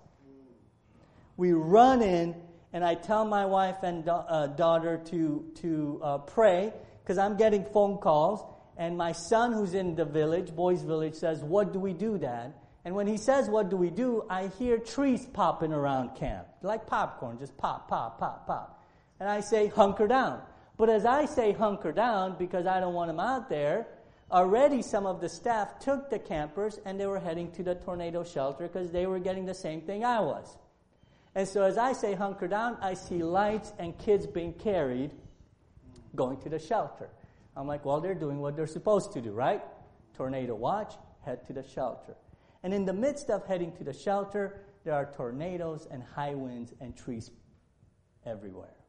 We 1.37 1.53
run 1.53 2.03
in, 2.03 2.35
and 2.71 2.85
I 2.85 2.93
tell 2.93 3.25
my 3.25 3.47
wife 3.47 3.77
and 3.81 4.05
da- 4.05 4.25
uh, 4.29 4.47
daughter 4.47 5.01
to, 5.05 5.45
to 5.61 5.99
uh, 6.03 6.17
pray 6.19 6.71
because 7.01 7.17
I'm 7.17 7.35
getting 7.35 7.65
phone 7.65 7.97
calls. 7.97 8.45
And 8.77 8.95
my 8.95 9.11
son, 9.11 9.53
who's 9.53 9.73
in 9.73 9.95
the 9.95 10.05
village, 10.05 10.55
boys' 10.55 10.83
village, 10.83 11.15
says, 11.15 11.41
What 11.41 11.73
do 11.73 11.79
we 11.79 11.93
do, 11.93 12.19
Dad? 12.19 12.53
And 12.85 12.93
when 12.93 13.07
he 13.07 13.17
says, 13.17 13.49
What 13.49 13.71
do 13.71 13.75
we 13.75 13.89
do? 13.89 14.23
I 14.29 14.51
hear 14.59 14.77
trees 14.77 15.25
popping 15.25 15.73
around 15.73 16.15
camp, 16.15 16.45
like 16.61 16.85
popcorn, 16.85 17.39
just 17.39 17.57
pop, 17.57 17.87
pop, 17.87 18.19
pop, 18.19 18.45
pop. 18.45 18.83
And 19.19 19.27
I 19.27 19.39
say, 19.39 19.65
Hunker 19.65 20.07
down. 20.07 20.43
But 20.77 20.89
as 20.89 21.05
I 21.05 21.25
say 21.25 21.51
hunker 21.51 21.91
down 21.91 22.35
because 22.37 22.65
I 22.65 22.79
don't 22.79 22.93
want 22.93 23.09
them 23.09 23.19
out 23.19 23.49
there, 23.49 23.87
already 24.31 24.81
some 24.81 25.05
of 25.05 25.21
the 25.21 25.29
staff 25.29 25.79
took 25.79 26.09
the 26.09 26.19
campers 26.19 26.79
and 26.85 26.99
they 26.99 27.05
were 27.05 27.19
heading 27.19 27.51
to 27.51 27.63
the 27.63 27.75
tornado 27.75 28.23
shelter 28.23 28.67
because 28.67 28.91
they 28.91 29.05
were 29.05 29.19
getting 29.19 29.45
the 29.45 29.53
same 29.53 29.81
thing 29.81 30.03
I 30.03 30.19
was. 30.19 30.57
And 31.35 31.47
so 31.47 31.63
as 31.63 31.77
I 31.77 31.93
say 31.93 32.13
hunker 32.13 32.47
down, 32.47 32.77
I 32.81 32.93
see 32.93 33.23
lights 33.23 33.73
and 33.79 33.97
kids 33.97 34.25
being 34.27 34.53
carried 34.53 35.11
going 36.15 36.37
to 36.41 36.49
the 36.49 36.59
shelter. 36.59 37.09
I'm 37.55 37.67
like, 37.67 37.85
well, 37.85 38.01
they're 38.01 38.15
doing 38.15 38.39
what 38.39 38.55
they're 38.55 38.67
supposed 38.67 39.13
to 39.13 39.21
do, 39.21 39.31
right? 39.31 39.61
Tornado 40.15 40.55
watch, 40.55 40.93
head 41.21 41.45
to 41.47 41.53
the 41.53 41.63
shelter. 41.63 42.15
And 42.63 42.73
in 42.73 42.85
the 42.85 42.93
midst 42.93 43.29
of 43.29 43.45
heading 43.45 43.71
to 43.73 43.83
the 43.83 43.93
shelter, 43.93 44.61
there 44.83 44.93
are 44.93 45.11
tornadoes 45.15 45.87
and 45.89 46.03
high 46.03 46.35
winds 46.35 46.73
and 46.79 46.95
trees 46.95 47.31
everywhere. 48.25 48.82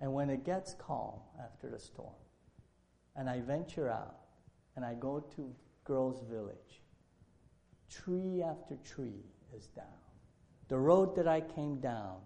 And 0.00 0.12
when 0.12 0.30
it 0.30 0.44
gets 0.44 0.74
calm 0.74 1.20
after 1.42 1.68
the 1.68 1.78
storm, 1.78 2.14
and 3.16 3.28
I 3.28 3.40
venture 3.40 3.90
out 3.90 4.16
and 4.76 4.84
I 4.84 4.94
go 4.94 5.20
to 5.36 5.54
Girls 5.84 6.22
Village, 6.30 6.82
tree 7.90 8.42
after 8.42 8.76
tree 8.76 9.24
is 9.56 9.66
down. 9.66 9.86
The 10.68 10.78
road 10.78 11.16
that 11.16 11.26
I 11.26 11.40
came 11.40 11.80
down, 11.80 12.18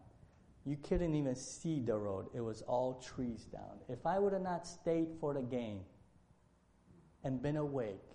you 0.67 0.77
couldn't 0.77 1.15
even 1.15 1.35
see 1.35 1.81
the 1.81 1.97
road. 1.97 2.27
It 2.35 2.41
was 2.41 2.63
all 2.63 3.01
trees 3.01 3.45
down. 3.45 3.79
If 3.89 4.05
I 4.05 4.19
would 4.19 4.33
have 4.33 4.43
not 4.43 4.67
stayed 4.67 5.09
for 5.21 5.33
the 5.33 5.43
game 5.43 5.81
and 7.25 7.41
been 7.41 7.57
awake 7.57 8.11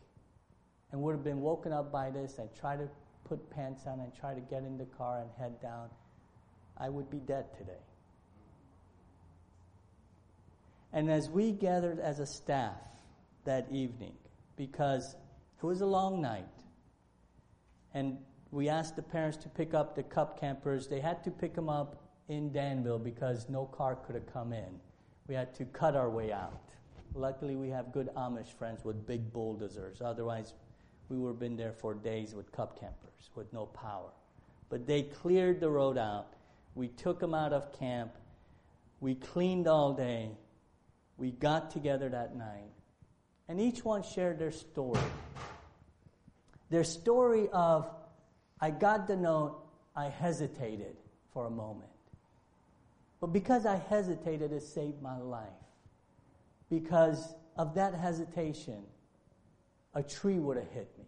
and 0.91 1.01
would 1.01 1.13
have 1.13 1.23
been 1.23 1.41
woken 1.41 1.73
up 1.73 1.91
by 1.91 2.11
this 2.11 2.37
and 2.37 2.49
tried 2.55 2.77
to 2.77 2.89
put 3.25 3.49
pants 3.49 3.85
on 3.87 3.99
and 3.99 4.13
try 4.13 4.33
to 4.33 4.41
get 4.41 4.63
in 4.63 4.77
the 4.77 4.85
car 4.85 5.21
and 5.21 5.29
head 5.37 5.61
down, 5.61 5.89
I 6.77 6.89
would 6.89 7.09
be 7.09 7.17
dead 7.17 7.45
today. 7.57 7.86
And 10.97 11.11
as 11.11 11.29
we 11.29 11.51
gathered 11.51 11.99
as 11.99 12.19
a 12.19 12.25
staff 12.25 12.81
that 13.45 13.67
evening, 13.71 14.13
because 14.55 15.15
it 15.61 15.63
was 15.63 15.81
a 15.81 15.85
long 15.85 16.19
night, 16.23 16.47
and 17.93 18.17
we 18.49 18.67
asked 18.67 18.95
the 18.95 19.03
parents 19.03 19.37
to 19.43 19.49
pick 19.49 19.75
up 19.75 19.95
the 19.95 20.01
cub 20.01 20.39
campers, 20.39 20.87
they 20.87 20.99
had 20.99 21.23
to 21.25 21.29
pick 21.29 21.53
them 21.53 21.69
up 21.69 22.01
in 22.29 22.51
Danville 22.51 22.97
because 22.97 23.47
no 23.47 23.65
car 23.65 23.95
could 23.95 24.15
have 24.15 24.25
come 24.33 24.51
in. 24.51 24.79
We 25.27 25.35
had 25.35 25.53
to 25.57 25.65
cut 25.65 25.95
our 25.95 26.09
way 26.09 26.31
out. 26.33 26.73
Luckily, 27.13 27.55
we 27.55 27.69
have 27.69 27.91
good 27.91 28.09
Amish 28.17 28.51
friends 28.57 28.83
with 28.83 29.05
big 29.05 29.31
bulldozers. 29.31 30.01
Otherwise, 30.01 30.55
we 31.09 31.17
would 31.17 31.29
have 31.29 31.39
been 31.39 31.57
there 31.57 31.73
for 31.73 31.93
days 31.93 32.33
with 32.33 32.51
cub 32.51 32.75
campers 32.79 33.29
with 33.35 33.53
no 33.53 33.67
power. 33.67 34.09
But 34.69 34.87
they 34.87 35.03
cleared 35.03 35.59
the 35.59 35.69
road 35.69 35.99
out. 35.99 36.33
We 36.73 36.87
took 36.87 37.19
them 37.19 37.35
out 37.35 37.53
of 37.53 37.71
camp. 37.71 38.13
We 38.99 39.13
cleaned 39.13 39.67
all 39.67 39.93
day 39.93 40.31
we 41.17 41.31
got 41.31 41.71
together 41.71 42.09
that 42.09 42.35
night, 42.35 42.71
and 43.47 43.59
each 43.59 43.83
one 43.83 44.03
shared 44.03 44.39
their 44.39 44.51
story. 44.51 44.99
Their 46.69 46.83
story 46.83 47.49
of, 47.51 47.89
I 48.59 48.71
got 48.71 49.07
the 49.07 49.15
note, 49.15 49.63
I 49.95 50.09
hesitated 50.09 50.95
for 51.33 51.45
a 51.45 51.49
moment. 51.49 51.89
But 53.19 53.27
because 53.27 53.65
I 53.65 53.77
hesitated, 53.89 54.51
it 54.51 54.61
saved 54.61 55.01
my 55.01 55.17
life. 55.17 55.47
Because 56.69 57.33
of 57.55 57.73
that 57.75 57.95
hesitation, 57.95 58.83
a 59.95 60.03
tree 60.03 60.37
would 60.37 60.57
have 60.57 60.69
hit 60.71 60.91
me. 60.97 61.05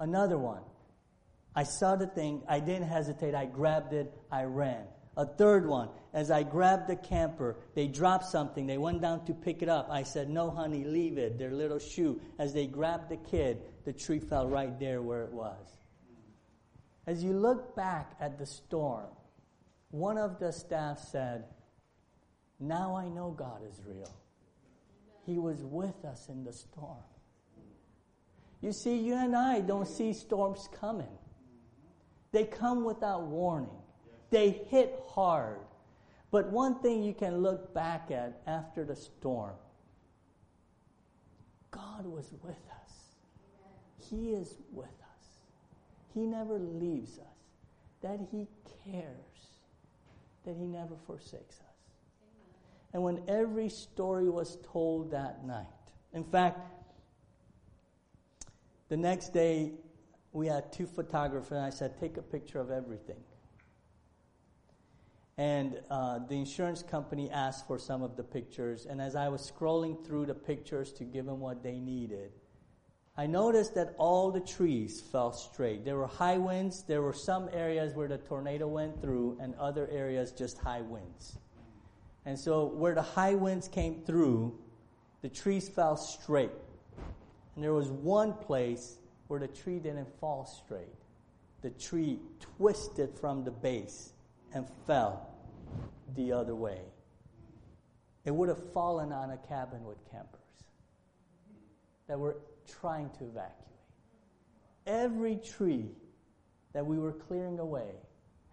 Another 0.00 0.36
one, 0.36 0.62
I 1.54 1.62
saw 1.62 1.96
the 1.96 2.06
thing, 2.06 2.42
I 2.48 2.60
didn't 2.60 2.88
hesitate, 2.88 3.34
I 3.34 3.46
grabbed 3.46 3.92
it, 3.94 4.12
I 4.30 4.44
ran. 4.44 4.84
A 5.16 5.24
third 5.24 5.66
one, 5.66 5.88
as 6.18 6.32
I 6.32 6.42
grabbed 6.42 6.88
the 6.88 6.96
camper, 6.96 7.54
they 7.76 7.86
dropped 7.86 8.24
something. 8.24 8.66
They 8.66 8.76
went 8.76 9.00
down 9.00 9.24
to 9.26 9.32
pick 9.32 9.62
it 9.62 9.68
up. 9.68 9.88
I 9.88 10.02
said, 10.02 10.28
No, 10.28 10.50
honey, 10.50 10.82
leave 10.82 11.16
it. 11.16 11.38
Their 11.38 11.52
little 11.52 11.78
shoe. 11.78 12.20
As 12.40 12.52
they 12.52 12.66
grabbed 12.66 13.08
the 13.08 13.18
kid, 13.18 13.62
the 13.84 13.92
tree 13.92 14.18
fell 14.18 14.48
right 14.48 14.76
there 14.80 15.00
where 15.00 15.22
it 15.22 15.32
was. 15.32 15.68
As 17.06 17.22
you 17.22 17.34
look 17.34 17.76
back 17.76 18.16
at 18.20 18.36
the 18.36 18.46
storm, 18.46 19.06
one 19.92 20.18
of 20.18 20.40
the 20.40 20.52
staff 20.52 20.98
said, 20.98 21.44
Now 22.58 22.96
I 22.96 23.06
know 23.06 23.30
God 23.30 23.60
is 23.70 23.80
real. 23.86 24.12
He 25.24 25.38
was 25.38 25.62
with 25.62 26.04
us 26.04 26.28
in 26.28 26.42
the 26.42 26.52
storm. 26.52 27.04
You 28.60 28.72
see, 28.72 28.96
you 28.96 29.14
and 29.14 29.36
I 29.36 29.60
don't 29.60 29.86
see 29.86 30.12
storms 30.12 30.68
coming, 30.80 31.16
they 32.32 32.42
come 32.42 32.82
without 32.82 33.22
warning. 33.22 33.70
They 34.30 34.50
hit 34.50 35.00
hard. 35.06 35.60
But 36.30 36.50
one 36.50 36.80
thing 36.80 37.02
you 37.02 37.14
can 37.14 37.38
look 37.38 37.72
back 37.72 38.10
at 38.10 38.42
after 38.46 38.84
the 38.84 38.96
storm 38.96 39.54
God 41.70 42.06
was 42.06 42.32
with 42.42 42.56
us. 42.82 42.92
He 44.10 44.30
is 44.30 44.56
with 44.72 44.86
us. 44.86 45.26
He 46.14 46.20
never 46.20 46.58
leaves 46.58 47.18
us. 47.18 47.26
That 48.02 48.20
He 48.30 48.46
cares. 48.84 49.06
That 50.44 50.56
He 50.56 50.66
never 50.66 50.96
forsakes 51.06 51.56
us. 51.60 51.68
And 52.92 53.02
when 53.02 53.22
every 53.28 53.68
story 53.68 54.30
was 54.30 54.56
told 54.72 55.10
that 55.10 55.44
night, 55.46 55.66
in 56.14 56.24
fact, 56.24 56.60
the 58.88 58.96
next 58.96 59.34
day 59.34 59.72
we 60.32 60.46
had 60.46 60.72
two 60.72 60.86
photographers, 60.86 61.52
and 61.52 61.60
I 61.60 61.70
said, 61.70 61.98
Take 62.00 62.16
a 62.16 62.22
picture 62.22 62.60
of 62.60 62.70
everything. 62.70 63.22
And 65.38 65.80
uh, 65.88 66.18
the 66.28 66.34
insurance 66.34 66.82
company 66.82 67.30
asked 67.30 67.68
for 67.68 67.78
some 67.78 68.02
of 68.02 68.16
the 68.16 68.24
pictures. 68.24 68.86
And 68.86 69.00
as 69.00 69.14
I 69.14 69.28
was 69.28 69.50
scrolling 69.50 70.04
through 70.04 70.26
the 70.26 70.34
pictures 70.34 70.92
to 70.94 71.04
give 71.04 71.26
them 71.26 71.38
what 71.38 71.62
they 71.62 71.78
needed, 71.78 72.32
I 73.16 73.26
noticed 73.26 73.74
that 73.76 73.94
all 73.98 74.32
the 74.32 74.40
trees 74.40 75.00
fell 75.00 75.32
straight. 75.32 75.84
There 75.84 75.96
were 75.96 76.08
high 76.08 76.38
winds. 76.38 76.82
There 76.82 77.02
were 77.02 77.12
some 77.12 77.48
areas 77.52 77.94
where 77.94 78.08
the 78.08 78.18
tornado 78.18 78.66
went 78.66 79.00
through, 79.00 79.38
and 79.40 79.54
other 79.56 79.88
areas 79.90 80.32
just 80.32 80.58
high 80.58 80.82
winds. 80.82 81.38
And 82.26 82.38
so, 82.38 82.66
where 82.66 82.94
the 82.94 83.02
high 83.02 83.34
winds 83.34 83.68
came 83.68 84.02
through, 84.02 84.58
the 85.22 85.28
trees 85.28 85.68
fell 85.68 85.96
straight. 85.96 86.50
And 87.54 87.64
there 87.64 87.72
was 87.72 87.90
one 87.90 88.34
place 88.34 88.98
where 89.28 89.40
the 89.40 89.48
tree 89.48 89.78
didn't 89.78 90.08
fall 90.20 90.44
straight. 90.46 90.94
The 91.62 91.70
tree 91.70 92.18
twisted 92.56 93.18
from 93.18 93.44
the 93.44 93.50
base 93.50 94.12
and 94.54 94.66
fell 94.86 95.28
the 96.16 96.32
other 96.32 96.54
way. 96.54 96.80
It 98.24 98.34
would 98.34 98.48
have 98.48 98.72
fallen 98.72 99.12
on 99.12 99.30
a 99.30 99.36
cabin 99.36 99.84
with 99.84 99.98
campers. 100.10 100.40
that 102.08 102.18
were 102.18 102.38
trying 102.80 103.10
to 103.18 103.24
evacuate. 103.24 103.54
Every 104.86 105.36
tree 105.36 105.90
that 106.72 106.86
we 106.86 106.98
were 106.98 107.12
clearing 107.12 107.58
away 107.58 107.90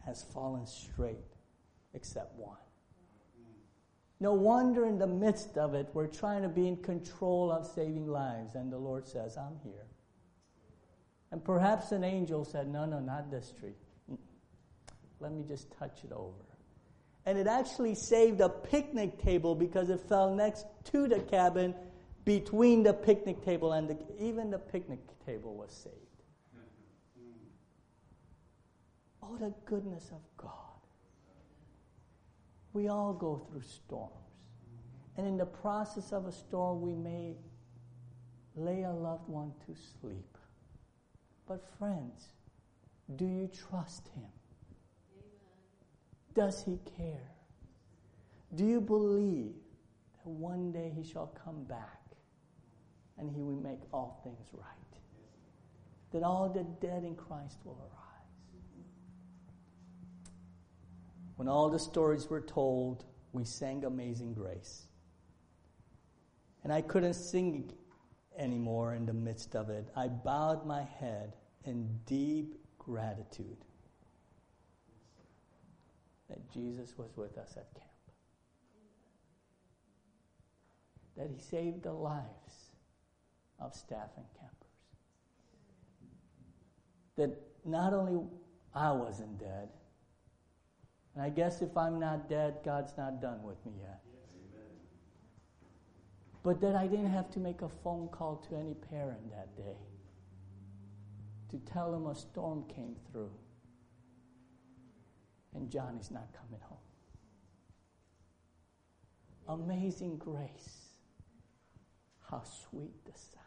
has 0.05 0.23
fallen 0.23 0.67
straight 0.67 1.17
except 1.93 2.37
one. 2.37 2.57
No 4.19 4.33
wonder 4.33 4.85
in 4.85 4.97
the 4.97 5.07
midst 5.07 5.57
of 5.57 5.73
it, 5.73 5.87
we're 5.93 6.07
trying 6.07 6.41
to 6.41 6.49
be 6.49 6.67
in 6.67 6.77
control 6.77 7.51
of 7.51 7.65
saving 7.65 8.07
lives, 8.07 8.55
and 8.55 8.71
the 8.71 8.77
Lord 8.77 9.07
says, 9.07 9.37
I'm 9.37 9.59
here. 9.63 9.87
And 11.31 11.43
perhaps 11.43 11.91
an 11.91 12.03
angel 12.03 12.45
said, 12.45 12.67
No, 12.69 12.85
no, 12.85 12.99
not 12.99 13.29
this 13.29 13.51
tree. 13.59 13.75
Let 15.25 15.33
me 15.33 15.43
just 15.47 15.71
touch 15.79 16.03
it 16.03 16.11
over. 16.11 16.45
And 17.25 17.35
it 17.39 17.47
actually 17.47 17.95
saved 17.95 18.41
a 18.41 18.49
picnic 18.49 19.19
table 19.23 19.55
because 19.55 19.89
it 19.89 19.99
fell 20.07 20.35
next 20.35 20.67
to 20.91 21.07
the 21.07 21.19
cabin 21.19 21.73
between 22.25 22.83
the 22.83 22.93
picnic 22.93 23.43
table 23.43 23.73
and 23.73 23.89
the, 23.89 23.97
even 24.19 24.51
the 24.51 24.59
picnic 24.59 24.99
table 25.25 25.55
was 25.55 25.71
saved. 25.71 25.95
Oh, 29.23 29.35
the 29.37 29.51
goodness 29.65 30.11
of 30.11 30.21
God. 30.37 30.51
We 32.73 32.89
all 32.89 33.11
go 33.11 33.47
through 33.49 33.63
storms. 33.63 34.13
And 35.17 35.25
in 35.25 35.37
the 35.37 35.47
process 35.47 36.11
of 36.11 36.27
a 36.27 36.31
storm, 36.31 36.81
we 36.81 36.93
may 36.93 37.33
lay 38.55 38.83
a 38.83 38.91
loved 38.91 39.27
one 39.27 39.53
to 39.65 39.73
sleep. 39.99 40.37
But, 41.47 41.65
friends, 41.79 42.27
do 43.15 43.25
you 43.25 43.47
trust 43.47 44.07
Him? 44.09 44.29
Does 46.35 46.63
He 46.63 46.79
care? 46.97 47.31
Do 48.53 48.65
you 48.65 48.81
believe 48.81 49.55
that 50.23 50.29
one 50.29 50.71
day 50.71 50.91
He 50.95 51.03
shall 51.03 51.27
come 51.43 51.63
back 51.63 52.01
and 53.17 53.29
He 53.31 53.41
will 53.41 53.55
make 53.55 53.79
all 53.93 54.21
things 54.23 54.49
right? 54.53 54.65
That 56.11 56.23
all 56.23 56.49
the 56.49 56.63
dead 56.85 57.03
in 57.03 57.15
Christ 57.15 57.57
will 57.63 57.79
arise? 57.81 57.91
When 61.37 61.47
all 61.47 61.69
the 61.69 61.79
stories 61.79 62.29
were 62.29 62.41
told, 62.41 63.05
we 63.33 63.43
sang 63.43 63.83
Amazing 63.83 64.33
Grace. 64.33 64.87
And 66.63 66.71
I 66.71 66.81
couldn't 66.81 67.13
sing 67.13 67.71
anymore 68.37 68.93
in 68.93 69.05
the 69.05 69.13
midst 69.13 69.55
of 69.55 69.69
it. 69.69 69.89
I 69.95 70.07
bowed 70.07 70.65
my 70.65 70.83
head 70.83 71.35
in 71.65 71.99
deep 72.05 72.55
gratitude 72.77 73.64
that 76.29 76.51
Jesus 76.51 76.93
was 76.97 77.15
with 77.15 77.37
us 77.37 77.53
at 77.57 77.73
camp. 77.73 77.85
That 81.17 81.29
he 81.29 81.39
saved 81.39 81.83
the 81.83 81.93
lives 81.93 82.71
of 83.59 83.73
staff 83.73 84.09
and 84.17 84.25
campers. 84.37 84.51
That 87.15 87.41
not 87.63 87.93
only 87.93 88.21
I 88.73 88.91
wasn't 88.91 89.39
dead, 89.39 89.69
and 91.13 91.23
I 91.23 91.29
guess 91.29 91.61
if 91.61 91.77
I'm 91.77 91.99
not 91.99 92.29
dead, 92.29 92.55
God's 92.65 92.93
not 92.97 93.21
done 93.21 93.41
with 93.43 93.63
me 93.65 93.73
yet. 93.79 94.01
But 96.43 96.59
that 96.61 96.75
I 96.75 96.85
didn't 96.85 97.11
have 97.11 97.31
to 97.31 97.39
make 97.39 97.61
a 97.61 97.69
phone 97.69 98.09
call 98.09 98.35
to 98.49 98.55
any 98.55 98.73
parent 98.73 99.31
that 99.31 99.55
day 99.55 99.77
to 101.49 101.57
tell 101.71 101.91
them 101.91 102.05
a 102.07 102.15
storm 102.15 102.65
came 102.67 102.95
through 103.11 103.31
and 105.55 105.71
John 105.71 105.97
is 105.99 106.11
not 106.11 106.27
coming 106.33 106.59
home. 106.67 106.77
Amazing 109.47 110.17
grace. 110.17 110.89
How 112.29 112.43
sweet 112.43 112.93
the 113.05 113.11
sound. 113.11 113.45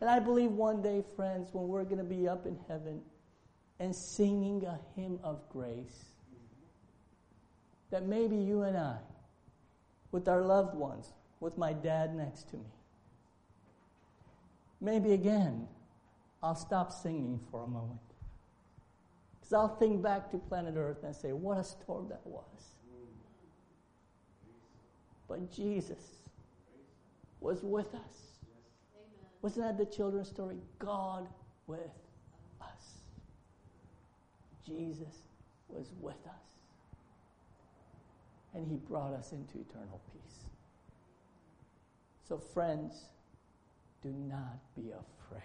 And 0.00 0.10
I 0.10 0.18
believe 0.18 0.52
one 0.52 0.82
day, 0.82 1.02
friends, 1.16 1.48
when 1.52 1.68
we're 1.68 1.84
going 1.84 1.98
to 1.98 2.04
be 2.04 2.28
up 2.28 2.46
in 2.46 2.58
heaven 2.68 3.00
and 3.80 3.94
singing 3.94 4.64
a 4.64 4.78
hymn 4.96 5.18
of 5.22 5.48
grace, 5.48 6.04
that 7.90 8.06
maybe 8.06 8.36
you 8.36 8.62
and 8.62 8.76
I, 8.76 8.98
with 10.12 10.28
our 10.28 10.42
loved 10.42 10.74
ones, 10.74 11.12
with 11.40 11.56
my 11.56 11.72
dad 11.72 12.14
next 12.14 12.50
to 12.50 12.56
me, 12.56 12.72
maybe 14.80 15.12
again, 15.12 15.68
I'll 16.42 16.54
stop 16.54 16.92
singing 16.92 17.40
for 17.50 17.62
a 17.62 17.66
moment. 17.66 18.00
I'll 19.52 19.76
think 19.76 20.02
back 20.02 20.30
to 20.30 20.38
planet 20.38 20.74
Earth 20.76 21.04
and 21.04 21.14
say, 21.14 21.32
what 21.32 21.58
a 21.58 21.64
storm 21.64 22.08
that 22.08 22.20
was. 22.24 22.44
But 25.26 25.50
Jesus 25.52 26.16
was 27.40 27.62
with 27.62 27.94
us. 27.94 28.38
Wasn't 29.40 29.64
that 29.64 29.78
the 29.78 29.94
children's 29.94 30.28
story? 30.28 30.56
God 30.78 31.28
with 31.66 31.80
us. 32.60 32.98
Jesus 34.66 35.22
was 35.68 35.92
with 36.00 36.26
us 36.26 36.48
and 38.54 38.66
He 38.66 38.76
brought 38.76 39.12
us 39.12 39.32
into 39.32 39.58
eternal 39.58 40.00
peace. 40.12 40.44
So, 42.28 42.38
friends, 42.38 43.04
do 44.02 44.10
not 44.10 44.58
be 44.76 44.90
afraid. 44.90 45.42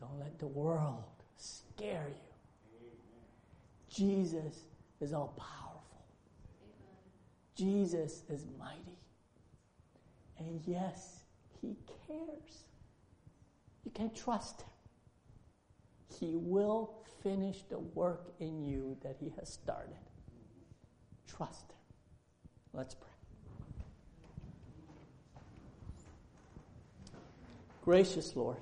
Don't 0.00 0.18
let 0.18 0.38
the 0.38 0.46
world 0.46 1.17
scare 1.38 2.08
you. 2.08 2.14
Amen. 2.76 2.94
Jesus 3.88 4.64
is 5.00 5.12
all 5.12 5.34
powerful. 5.36 6.04
Amen. 6.62 6.98
Jesus 7.56 8.22
is 8.28 8.44
mighty. 8.58 8.98
And 10.38 10.60
yes, 10.66 11.20
He 11.60 11.76
cares. 12.06 12.64
You 13.84 13.90
can 13.92 14.10
trust 14.12 14.60
Him. 14.60 14.68
He 16.20 16.36
will 16.36 16.94
finish 17.22 17.62
the 17.68 17.78
work 17.78 18.32
in 18.40 18.62
you 18.64 18.96
that 19.02 19.16
He 19.18 19.32
has 19.38 19.48
started. 19.48 19.96
Trust 21.26 21.70
Him. 21.70 21.76
Let's 22.72 22.94
pray. 22.94 23.08
Gracious 27.82 28.36
Lord, 28.36 28.58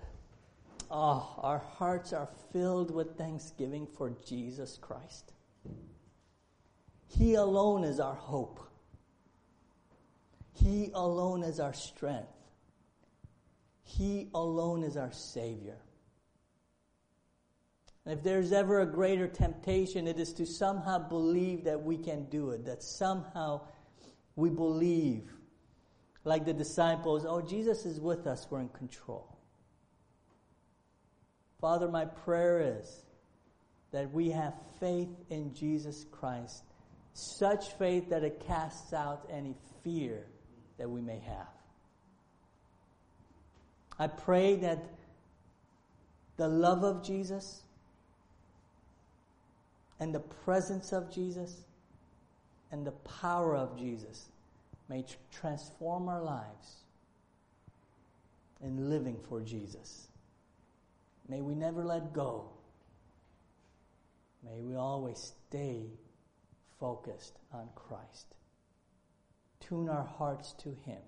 oh, 0.90 1.38
our 1.38 1.58
hearts 1.58 2.12
are 2.12 2.28
filled 2.52 2.90
with 2.90 3.16
thanksgiving 3.16 3.86
for 3.86 4.12
Jesus 4.26 4.78
Christ. 4.80 5.32
He 7.08 7.34
alone 7.34 7.84
is 7.84 8.00
our 8.00 8.14
hope. 8.14 8.60
He 10.52 10.90
alone 10.94 11.42
is 11.42 11.60
our 11.60 11.74
strength. 11.74 12.28
He 13.82 14.28
alone 14.34 14.82
is 14.82 14.96
our 14.96 15.12
Savior. 15.12 15.78
And 18.04 18.16
if 18.16 18.24
there's 18.24 18.52
ever 18.52 18.80
a 18.80 18.86
greater 18.86 19.28
temptation, 19.28 20.06
it 20.06 20.18
is 20.18 20.32
to 20.34 20.46
somehow 20.46 21.08
believe 21.08 21.64
that 21.64 21.82
we 21.82 21.96
can 21.96 22.24
do 22.26 22.50
it, 22.50 22.64
that 22.64 22.82
somehow 22.82 23.62
we 24.36 24.48
believe, 24.48 25.30
like 26.24 26.44
the 26.44 26.52
disciples, 26.52 27.24
oh, 27.26 27.40
Jesus 27.40 27.84
is 27.84 28.00
with 28.00 28.26
us, 28.26 28.46
we're 28.50 28.60
in 28.60 28.68
control. 28.68 29.35
Father, 31.60 31.88
my 31.88 32.04
prayer 32.04 32.78
is 32.78 33.04
that 33.92 34.12
we 34.12 34.30
have 34.30 34.54
faith 34.78 35.08
in 35.30 35.54
Jesus 35.54 36.04
Christ, 36.10 36.64
such 37.14 37.72
faith 37.78 38.10
that 38.10 38.22
it 38.22 38.44
casts 38.46 38.92
out 38.92 39.28
any 39.30 39.54
fear 39.82 40.26
that 40.78 40.88
we 40.88 41.00
may 41.00 41.18
have. 41.20 41.48
I 43.98 44.08
pray 44.08 44.56
that 44.56 44.84
the 46.36 46.48
love 46.48 46.84
of 46.84 47.02
Jesus, 47.02 47.62
and 49.98 50.14
the 50.14 50.20
presence 50.20 50.92
of 50.92 51.12
Jesus 51.12 51.64
and 52.70 52.86
the 52.86 52.92
power 52.92 53.56
of 53.56 53.78
Jesus 53.78 54.26
may 54.88 55.02
tr- 55.02 55.16
transform 55.32 56.08
our 56.08 56.22
lives 56.22 56.82
in 58.62 58.90
living 58.90 59.16
for 59.28 59.40
Jesus. 59.40 60.08
May 61.28 61.40
we 61.40 61.54
never 61.54 61.84
let 61.84 62.12
go. 62.12 62.50
May 64.44 64.60
we 64.60 64.76
always 64.76 65.34
stay 65.48 65.90
focused 66.78 67.38
on 67.52 67.68
Christ. 67.74 68.36
Tune 69.60 69.88
our 69.88 70.04
hearts 70.04 70.52
to 70.60 70.70
Him 70.84 71.02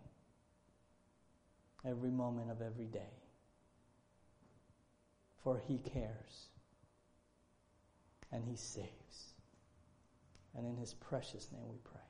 every 1.86 2.10
moment 2.10 2.50
of 2.50 2.60
every 2.60 2.86
day. 2.86 3.12
For 5.42 5.62
He 5.66 5.78
cares 5.78 6.48
and 8.32 8.44
he 8.44 8.56
saves. 8.56 9.34
And 10.56 10.66
in 10.66 10.76
his 10.76 10.94
precious 10.94 11.50
name 11.52 11.68
we 11.68 11.78
pray. 11.84 12.00